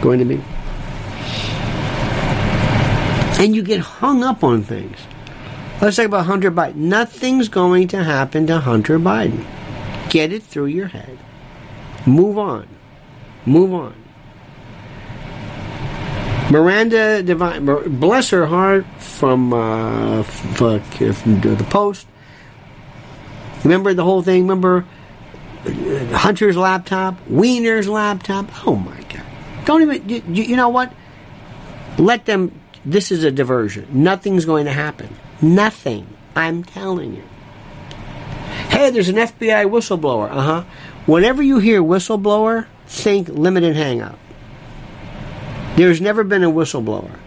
going 0.00 0.18
to 0.18 0.24
be. 0.24 0.42
And 3.40 3.54
you 3.54 3.62
get 3.62 3.78
hung 3.80 4.24
up 4.24 4.42
on 4.42 4.64
things. 4.64 4.98
Let's 5.80 5.96
talk 5.96 6.06
about 6.06 6.26
Hunter 6.26 6.50
Biden. 6.50 6.74
Nothing's 6.74 7.48
going 7.48 7.86
to 7.88 8.02
happen 8.02 8.46
to 8.48 8.58
Hunter 8.58 8.98
Biden. 8.98 9.46
Get 10.10 10.32
it 10.32 10.42
through 10.42 10.66
your 10.66 10.88
head. 10.88 11.16
Move 12.06 12.38
on. 12.38 12.66
Move 13.46 13.72
on. 13.72 13.94
Miranda 16.50 17.22
bless 17.88 18.30
her 18.30 18.46
heart, 18.46 18.84
from, 18.98 19.52
uh, 19.52 20.22
from 20.24 20.80
the 21.40 21.66
Post. 21.70 22.06
Remember 23.64 23.94
the 23.94 24.04
whole 24.04 24.22
thing? 24.22 24.42
Remember 24.42 24.86
uh, 25.64 26.16
Hunter's 26.16 26.56
laptop, 26.56 27.18
Weiner's 27.28 27.88
laptop? 27.88 28.66
Oh 28.66 28.76
my 28.76 29.00
God! 29.02 29.22
Don't 29.64 29.82
even. 29.82 30.08
You, 30.08 30.22
you 30.44 30.56
know 30.56 30.70
what? 30.70 30.92
Let 31.98 32.24
them. 32.24 32.58
This 32.84 33.12
is 33.12 33.24
a 33.24 33.30
diversion. 33.30 33.86
Nothing's 33.90 34.46
going 34.46 34.64
to 34.64 34.72
happen. 34.72 35.14
Nothing. 35.42 36.06
I'm 36.34 36.64
telling 36.64 37.14
you. 37.14 37.24
Hey, 38.70 38.90
there's 38.90 39.08
an 39.08 39.16
FBI 39.16 39.68
whistleblower. 39.68 40.30
Uh 40.30 40.42
huh. 40.42 40.64
Whenever 41.06 41.42
you 41.42 41.58
hear 41.58 41.82
whistleblower, 41.82 42.66
think 42.86 43.28
limited 43.28 43.76
hangout. 43.76 44.18
There's 45.76 46.00
never 46.00 46.24
been 46.24 46.44
a 46.44 46.50
whistleblower 46.50 47.18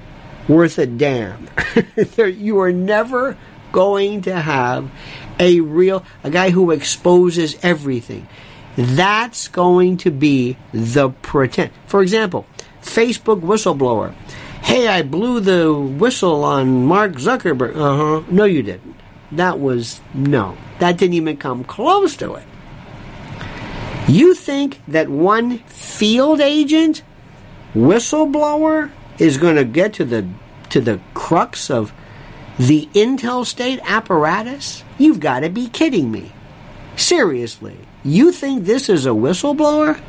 worth 0.47 0.77
a 0.77 0.85
damn. 0.85 1.47
you 2.17 2.59
are 2.59 2.71
never 2.71 3.37
going 3.71 4.21
to 4.21 4.39
have 4.39 4.91
a 5.39 5.59
real 5.61 6.05
a 6.23 6.29
guy 6.29 6.49
who 6.49 6.71
exposes 6.71 7.57
everything. 7.63 8.27
That's 8.75 9.47
going 9.47 9.97
to 9.97 10.11
be 10.11 10.57
the 10.71 11.09
pretend. 11.09 11.71
For 11.85 12.01
example, 12.01 12.45
Facebook 12.81 13.41
whistleblower. 13.41 14.13
Hey, 14.63 14.87
I 14.87 15.01
blew 15.03 15.39
the 15.39 15.73
whistle 15.73 16.43
on 16.43 16.85
Mark 16.85 17.13
Zuckerberg. 17.13 17.75
Uh 17.75 17.97
huh. 17.97 18.23
No, 18.31 18.45
you 18.45 18.63
didn't. 18.63 18.95
That 19.31 19.59
was 19.59 19.99
no. 20.13 20.57
That 20.79 20.97
didn't 20.97 21.15
even 21.15 21.37
come 21.37 21.63
close 21.63 22.15
to 22.17 22.35
it. 22.35 22.45
You 24.07 24.33
think 24.33 24.81
that 24.87 25.09
one 25.09 25.59
field 25.59 26.41
agent 26.41 27.03
whistleblower 27.73 28.91
is 29.19 29.37
going 29.37 29.55
to 29.55 29.65
get 29.65 29.93
to 29.93 30.05
the 30.05 30.27
to 30.69 30.81
the 30.81 30.99
crux 31.13 31.69
of 31.69 31.93
the 32.57 32.87
Intel 32.93 33.45
state 33.45 33.79
apparatus? 33.83 34.83
You've 34.97 35.19
got 35.19 35.41
to 35.41 35.49
be 35.49 35.67
kidding 35.67 36.11
me. 36.11 36.31
Seriously, 36.95 37.77
you 38.03 38.31
think 38.31 38.65
this 38.65 38.89
is 38.89 39.05
a 39.05 39.09
whistleblower? 39.09 40.01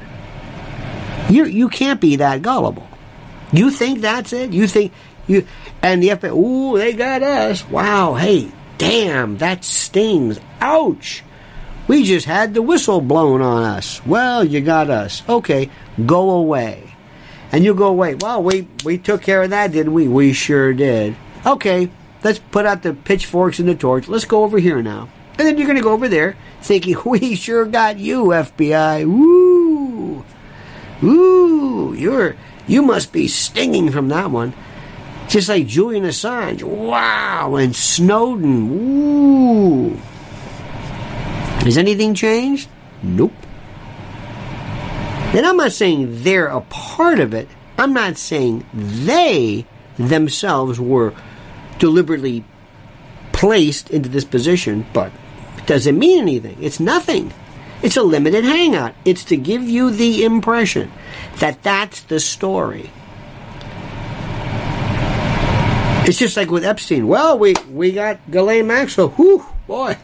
You 1.30 1.44
you 1.46 1.68
can't 1.68 2.00
be 2.00 2.16
that 2.16 2.42
gullible. 2.42 2.86
You 3.52 3.70
think 3.70 4.00
that's 4.00 4.32
it? 4.32 4.52
You 4.52 4.66
think 4.66 4.92
you 5.26 5.46
and 5.82 6.02
the 6.02 6.08
FBI? 6.08 6.36
Ooh, 6.36 6.78
they 6.78 6.92
got 6.92 7.22
us! 7.22 7.68
Wow, 7.68 8.14
hey, 8.14 8.50
damn, 8.78 9.38
that 9.38 9.64
stings! 9.64 10.40
Ouch! 10.60 11.22
We 11.86 12.04
just 12.04 12.26
had 12.26 12.54
the 12.54 12.62
whistle 12.62 13.00
blown 13.00 13.42
on 13.42 13.62
us. 13.62 14.04
Well, 14.06 14.42
you 14.44 14.60
got 14.60 14.88
us. 14.88 15.22
Okay, 15.28 15.70
go 16.06 16.30
away. 16.30 16.93
And 17.54 17.64
you 17.64 17.72
go 17.72 17.86
away. 17.86 18.16
Well, 18.16 18.42
we 18.42 18.66
we 18.84 18.98
took 18.98 19.22
care 19.22 19.44
of 19.44 19.50
that, 19.50 19.70
didn't 19.70 19.92
we? 19.92 20.08
We 20.08 20.32
sure 20.32 20.74
did. 20.74 21.14
Okay, 21.46 21.88
let's 22.24 22.40
put 22.40 22.66
out 22.66 22.82
the 22.82 22.94
pitchforks 22.94 23.60
and 23.60 23.68
the 23.68 23.76
torch. 23.76 24.08
Let's 24.08 24.24
go 24.24 24.42
over 24.42 24.58
here 24.58 24.82
now. 24.82 25.08
And 25.38 25.46
then 25.46 25.56
you're 25.56 25.68
going 25.68 25.76
to 25.78 25.82
go 25.82 25.92
over 25.92 26.08
there 26.08 26.36
thinking, 26.62 26.96
we 27.04 27.36
sure 27.36 27.64
got 27.64 28.00
you, 28.00 28.24
FBI. 28.24 29.06
Woo! 29.06 30.24
Woo! 31.00 31.94
You're, 31.94 32.34
you 32.66 32.82
must 32.82 33.12
be 33.12 33.28
stinging 33.28 33.92
from 33.92 34.08
that 34.08 34.32
one. 34.32 34.52
Just 35.28 35.48
like 35.48 35.68
Julian 35.68 36.02
Assange. 36.02 36.64
Wow! 36.64 37.54
And 37.54 37.76
Snowden. 37.76 38.68
Woo! 38.68 39.90
Has 41.60 41.78
anything 41.78 42.14
changed? 42.14 42.68
Nope. 43.00 43.32
And 45.34 45.44
I'm 45.44 45.56
not 45.56 45.72
saying 45.72 46.22
they're 46.22 46.46
a 46.46 46.60
part 46.60 47.18
of 47.18 47.34
it. 47.34 47.48
I'm 47.76 47.92
not 47.92 48.16
saying 48.16 48.64
they 48.72 49.66
themselves 49.98 50.78
were 50.78 51.12
deliberately 51.80 52.44
placed 53.32 53.90
into 53.90 54.08
this 54.08 54.24
position, 54.24 54.86
but 54.92 55.10
it 55.58 55.66
doesn't 55.66 55.98
mean 55.98 56.20
anything. 56.20 56.56
It's 56.60 56.78
nothing. 56.78 57.32
It's 57.82 57.96
a 57.96 58.02
limited 58.02 58.44
hangout. 58.44 58.94
It's 59.04 59.24
to 59.24 59.36
give 59.36 59.64
you 59.64 59.90
the 59.90 60.24
impression 60.24 60.92
that 61.40 61.64
that's 61.64 62.02
the 62.02 62.20
story. 62.20 62.90
It's 66.06 66.18
just 66.18 66.36
like 66.36 66.50
with 66.50 66.64
Epstein. 66.64 67.08
Well, 67.08 67.38
we, 67.38 67.54
we 67.72 67.90
got 67.90 68.20
Ghislaine 68.30 68.68
Maxwell. 68.68 69.08
Whew, 69.08 69.44
boy. 69.66 69.96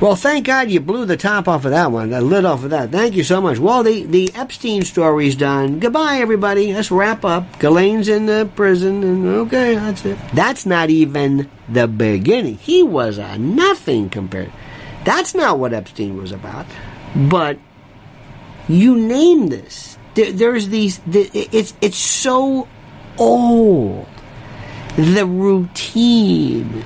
Well, 0.00 0.16
thank 0.16 0.46
God 0.46 0.70
you 0.70 0.80
blew 0.80 1.06
the 1.06 1.16
top 1.16 1.46
off 1.46 1.64
of 1.64 1.70
that 1.70 1.92
one, 1.92 2.10
the 2.10 2.20
lid 2.20 2.44
off 2.44 2.64
of 2.64 2.70
that. 2.70 2.90
Thank 2.90 3.14
you 3.14 3.22
so 3.22 3.40
much. 3.40 3.60
Well, 3.60 3.84
the, 3.84 4.02
the 4.02 4.34
Epstein 4.34 4.82
story's 4.82 5.36
done. 5.36 5.78
Goodbye, 5.78 6.18
everybody. 6.18 6.74
Let's 6.74 6.90
wrap 6.90 7.24
up. 7.24 7.60
Ghislaine's 7.60 8.08
in 8.08 8.26
the 8.26 8.50
prison, 8.56 9.04
and 9.04 9.26
okay, 9.26 9.76
that's 9.76 10.04
it. 10.04 10.18
That's 10.34 10.66
not 10.66 10.90
even 10.90 11.48
the 11.68 11.86
beginning. 11.86 12.56
He 12.56 12.82
was 12.82 13.18
a 13.18 13.38
nothing 13.38 14.10
compared. 14.10 14.52
That's 15.04 15.32
not 15.32 15.60
what 15.60 15.72
Epstein 15.72 16.16
was 16.16 16.32
about. 16.32 16.66
But 17.14 17.58
you 18.68 18.96
name 18.96 19.46
this. 19.46 19.96
There, 20.14 20.32
there's 20.32 20.68
these. 20.68 20.98
The, 21.06 21.30
it's 21.32 21.72
it's 21.80 21.98
so 21.98 22.66
old. 23.16 24.08
The 24.96 25.24
routine, 25.24 26.84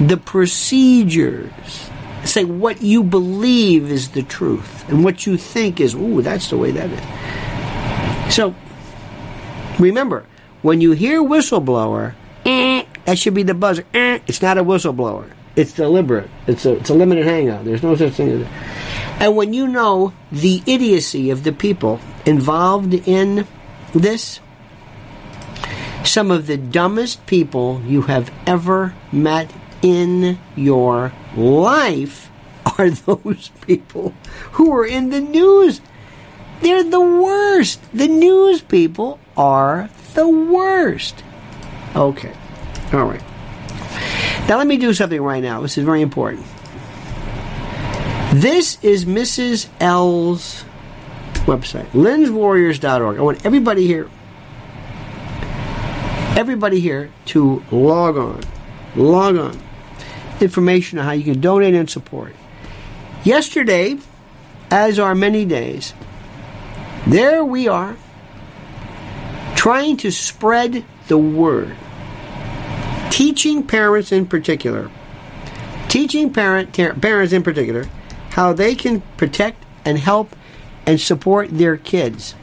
the 0.00 0.16
procedures 0.16 1.89
say 2.24 2.44
what 2.44 2.82
you 2.82 3.02
believe 3.02 3.90
is 3.90 4.10
the 4.10 4.22
truth 4.22 4.88
and 4.88 5.04
what 5.04 5.26
you 5.26 5.36
think 5.36 5.80
is, 5.80 5.94
ooh, 5.94 6.22
that's 6.22 6.50
the 6.50 6.56
way 6.56 6.70
that 6.70 6.90
is. 6.90 8.34
So, 8.34 8.54
remember, 9.78 10.26
when 10.62 10.80
you 10.80 10.92
hear 10.92 11.20
whistleblower, 11.22 12.14
eh, 12.44 12.84
that 13.04 13.18
should 13.18 13.34
be 13.34 13.42
the 13.42 13.54
buzzer. 13.54 13.84
Eh, 13.94 14.20
it's 14.26 14.42
not 14.42 14.58
a 14.58 14.64
whistleblower. 14.64 15.30
It's 15.56 15.72
deliberate. 15.72 16.30
It's 16.46 16.64
a, 16.64 16.76
it's 16.76 16.90
a 16.90 16.94
limited 16.94 17.26
hangout. 17.26 17.64
There's 17.64 17.82
no 17.82 17.96
such 17.96 18.12
thing 18.12 18.28
as 18.30 18.40
that. 18.40 19.20
And 19.20 19.36
when 19.36 19.52
you 19.52 19.66
know 19.66 20.12
the 20.32 20.62
idiocy 20.66 21.30
of 21.30 21.44
the 21.44 21.52
people 21.52 22.00
involved 22.24 22.94
in 22.94 23.46
this, 23.94 24.40
some 26.04 26.30
of 26.30 26.46
the 26.46 26.56
dumbest 26.56 27.26
people 27.26 27.82
you 27.84 28.02
have 28.02 28.32
ever 28.46 28.94
met 29.12 29.52
in 29.82 30.38
your 30.56 31.12
life 31.36 32.30
are 32.78 32.90
those 33.06 33.50
people 33.62 34.14
who 34.52 34.72
are 34.72 34.86
in 34.86 35.10
the 35.10 35.20
news. 35.20 35.80
They're 36.60 36.84
the 36.84 37.00
worst. 37.00 37.80
The 37.92 38.08
news 38.08 38.60
people 38.60 39.18
are 39.36 39.88
the 40.14 40.28
worst. 40.28 41.24
Okay. 41.96 42.34
All 42.92 43.04
right. 43.04 43.22
Now 44.48 44.58
let 44.58 44.66
me 44.66 44.76
do 44.76 44.92
something 44.92 45.20
right 45.20 45.42
now. 45.42 45.60
This 45.60 45.78
is 45.78 45.84
very 45.84 46.02
important. 46.02 46.44
This 48.32 48.82
is 48.82 49.06
Mrs. 49.06 49.68
L's 49.80 50.64
website, 51.46 51.86
lenswarriors.org. 51.90 53.18
I 53.18 53.22
want 53.22 53.44
everybody 53.44 53.86
here, 53.86 54.08
everybody 56.36 56.80
here 56.80 57.10
to 57.26 57.62
log 57.72 58.16
on. 58.16 58.42
Log 58.96 59.36
on 59.36 59.69
information 60.42 60.98
on 60.98 61.04
how 61.04 61.12
you 61.12 61.24
can 61.24 61.40
donate 61.40 61.74
and 61.74 61.88
support. 61.88 62.34
Yesterday, 63.24 63.98
as 64.70 64.98
are 64.98 65.14
many 65.14 65.44
days, 65.44 65.94
there 67.06 67.44
we 67.44 67.68
are 67.68 67.96
trying 69.56 69.96
to 69.98 70.10
spread 70.10 70.84
the 71.08 71.18
word. 71.18 71.76
Teaching 73.10 73.66
parents 73.66 74.12
in 74.12 74.26
particular, 74.26 74.90
teaching 75.88 76.32
parent, 76.32 76.72
parents 76.72 77.32
in 77.32 77.42
particular, 77.42 77.84
how 78.30 78.52
they 78.52 78.74
can 78.74 79.02
protect 79.16 79.62
and 79.84 79.98
help 79.98 80.34
and 80.86 81.00
support 81.00 81.50
their 81.50 81.76
kids. 81.76 82.34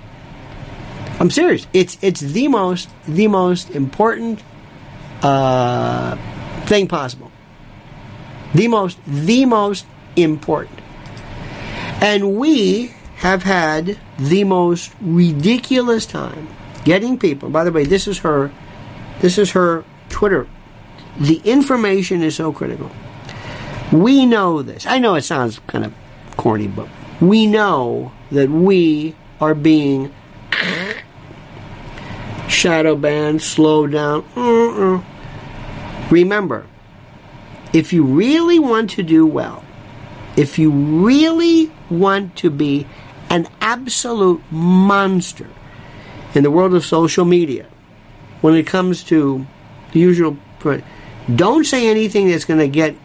I'm 1.19 1.31
serious. 1.31 1.65
It's 1.73 1.97
it's 2.01 2.21
the 2.21 2.47
most 2.47 2.89
the 3.07 3.27
most 3.27 3.71
important 3.71 4.43
uh, 5.23 6.15
thing 6.65 6.87
possible. 6.87 7.31
The 8.53 8.67
most, 8.67 8.97
the 9.05 9.45
most 9.45 9.85
important. 10.15 10.79
And 12.01 12.35
we 12.37 12.93
have 13.17 13.43
had 13.43 13.97
the 14.19 14.43
most 14.43 14.93
ridiculous 15.01 16.05
time 16.05 16.47
getting 16.83 17.17
people. 17.17 17.49
By 17.49 17.63
the 17.63 17.71
way, 17.71 17.83
this 17.83 18.07
is 18.07 18.19
her, 18.19 18.51
this 19.19 19.37
is 19.37 19.51
her 19.51 19.83
Twitter. 20.09 20.47
The 21.19 21.41
information 21.43 22.21
is 22.21 22.35
so 22.35 22.51
critical. 22.51 22.91
We 23.91 24.25
know 24.25 24.61
this. 24.61 24.85
I 24.85 24.99
know 24.99 25.15
it 25.15 25.23
sounds 25.23 25.59
kind 25.67 25.85
of 25.85 25.93
corny, 26.35 26.67
but 26.67 26.87
we 27.19 27.47
know 27.47 28.11
that 28.31 28.49
we 28.49 29.15
are 29.41 29.55
being 29.55 30.13
shadow 32.47 32.95
banned, 32.95 33.41
slowed 33.41 33.91
down. 33.91 34.23
Uh-uh. 34.35 35.03
Remember, 36.09 36.65
if 37.77 37.93
you 37.93 38.03
really 38.03 38.57
want 38.57 38.89
to 38.89 39.03
do 39.03 39.23
well, 39.27 39.63
if 40.35 40.57
you 40.57 40.71
really 40.71 41.71
want 41.91 42.35
to 42.37 42.49
be 42.49 42.87
an 43.29 43.47
absolute 43.61 44.41
monster 44.49 45.47
in 46.33 46.41
the 46.41 46.49
world 46.49 46.73
of 46.73 46.83
social 46.83 47.23
media, 47.23 47.67
when 48.41 48.55
it 48.55 48.65
comes 48.65 49.03
to 49.03 49.45
the 49.91 49.99
usual, 49.99 50.37
don't 51.35 51.65
say 51.65 51.87
anything 51.87 52.29
that's 52.29 52.45
going 52.45 52.59
to 52.59 52.67
get 52.67 52.95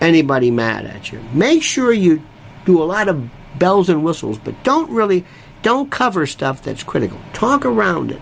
anybody 0.00 0.50
mad 0.50 0.86
at 0.86 1.12
you. 1.12 1.22
Make 1.32 1.62
sure 1.62 1.92
you 1.92 2.20
do 2.64 2.82
a 2.82 2.84
lot 2.84 3.08
of 3.08 3.30
bells 3.60 3.88
and 3.88 4.02
whistles, 4.02 4.38
but 4.38 4.60
don't 4.64 4.90
really, 4.90 5.24
don't 5.62 5.88
cover 5.88 6.26
stuff 6.26 6.64
that's 6.64 6.82
critical. 6.82 7.20
Talk 7.32 7.64
around 7.64 8.10
it. 8.10 8.20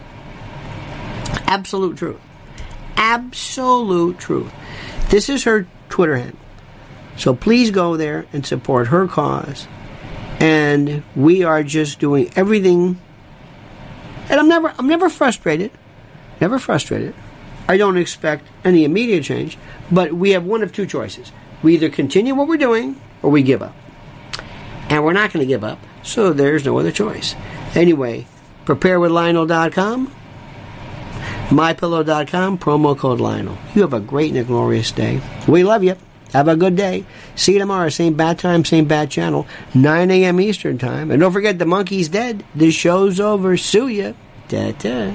Absolute 1.46 1.96
truth. 1.96 2.20
Absolute 2.96 4.18
truth. 4.18 4.52
This 5.08 5.30
is 5.30 5.44
her 5.44 5.66
Twitter 5.94 6.16
handle. 6.16 6.40
So 7.16 7.36
please 7.36 7.70
go 7.70 7.96
there 7.96 8.26
and 8.32 8.44
support 8.44 8.88
her 8.88 9.06
cause. 9.06 9.68
And 10.40 11.04
we 11.14 11.44
are 11.44 11.62
just 11.62 12.00
doing 12.00 12.32
everything. 12.34 13.00
And 14.28 14.40
I'm 14.40 14.48
never, 14.48 14.74
I'm 14.76 14.88
never 14.88 15.08
frustrated. 15.08 15.70
Never 16.40 16.58
frustrated. 16.58 17.14
I 17.68 17.76
don't 17.76 17.96
expect 17.96 18.48
any 18.64 18.84
immediate 18.84 19.22
change. 19.22 19.56
But 19.88 20.12
we 20.12 20.30
have 20.30 20.44
one 20.44 20.64
of 20.64 20.72
two 20.72 20.84
choices. 20.84 21.30
We 21.62 21.74
either 21.74 21.90
continue 21.90 22.34
what 22.34 22.48
we're 22.48 22.56
doing 22.56 23.00
or 23.22 23.30
we 23.30 23.44
give 23.44 23.62
up. 23.62 23.76
And 24.88 25.04
we're 25.04 25.12
not 25.12 25.32
going 25.32 25.46
to 25.46 25.48
give 25.48 25.62
up. 25.62 25.78
So 26.02 26.32
there's 26.32 26.64
no 26.64 26.76
other 26.76 26.90
choice. 26.90 27.36
Anyway, 27.76 28.26
preparewithlionel.com 28.64 30.12
MyPillow.com, 31.48 32.58
promo 32.58 32.96
code 32.96 33.20
Lionel. 33.20 33.56
You 33.74 33.82
have 33.82 33.92
a 33.92 34.00
great 34.00 34.30
and 34.30 34.38
a 34.38 34.44
glorious 34.44 34.90
day. 34.90 35.20
We 35.46 35.62
love 35.64 35.84
you. 35.84 35.96
Have 36.32 36.48
a 36.48 36.56
good 36.56 36.74
day. 36.74 37.04
See 37.36 37.52
you 37.52 37.58
tomorrow, 37.60 37.88
same 37.90 38.14
bat 38.14 38.38
time, 38.38 38.64
same 38.64 38.86
bat 38.86 39.08
channel, 39.08 39.46
9 39.74 40.10
a.m. 40.10 40.40
Eastern 40.40 40.78
Time. 40.78 41.12
And 41.12 41.20
don't 41.20 41.32
forget, 41.32 41.60
the 41.60 41.66
monkey's 41.66 42.08
dead. 42.08 42.44
The 42.56 42.72
show's 42.72 43.20
over. 43.20 43.56
Sue 43.56 43.86
ya. 43.88 44.12
Ta-ta. 44.48 45.14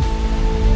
Bye. 0.00 0.29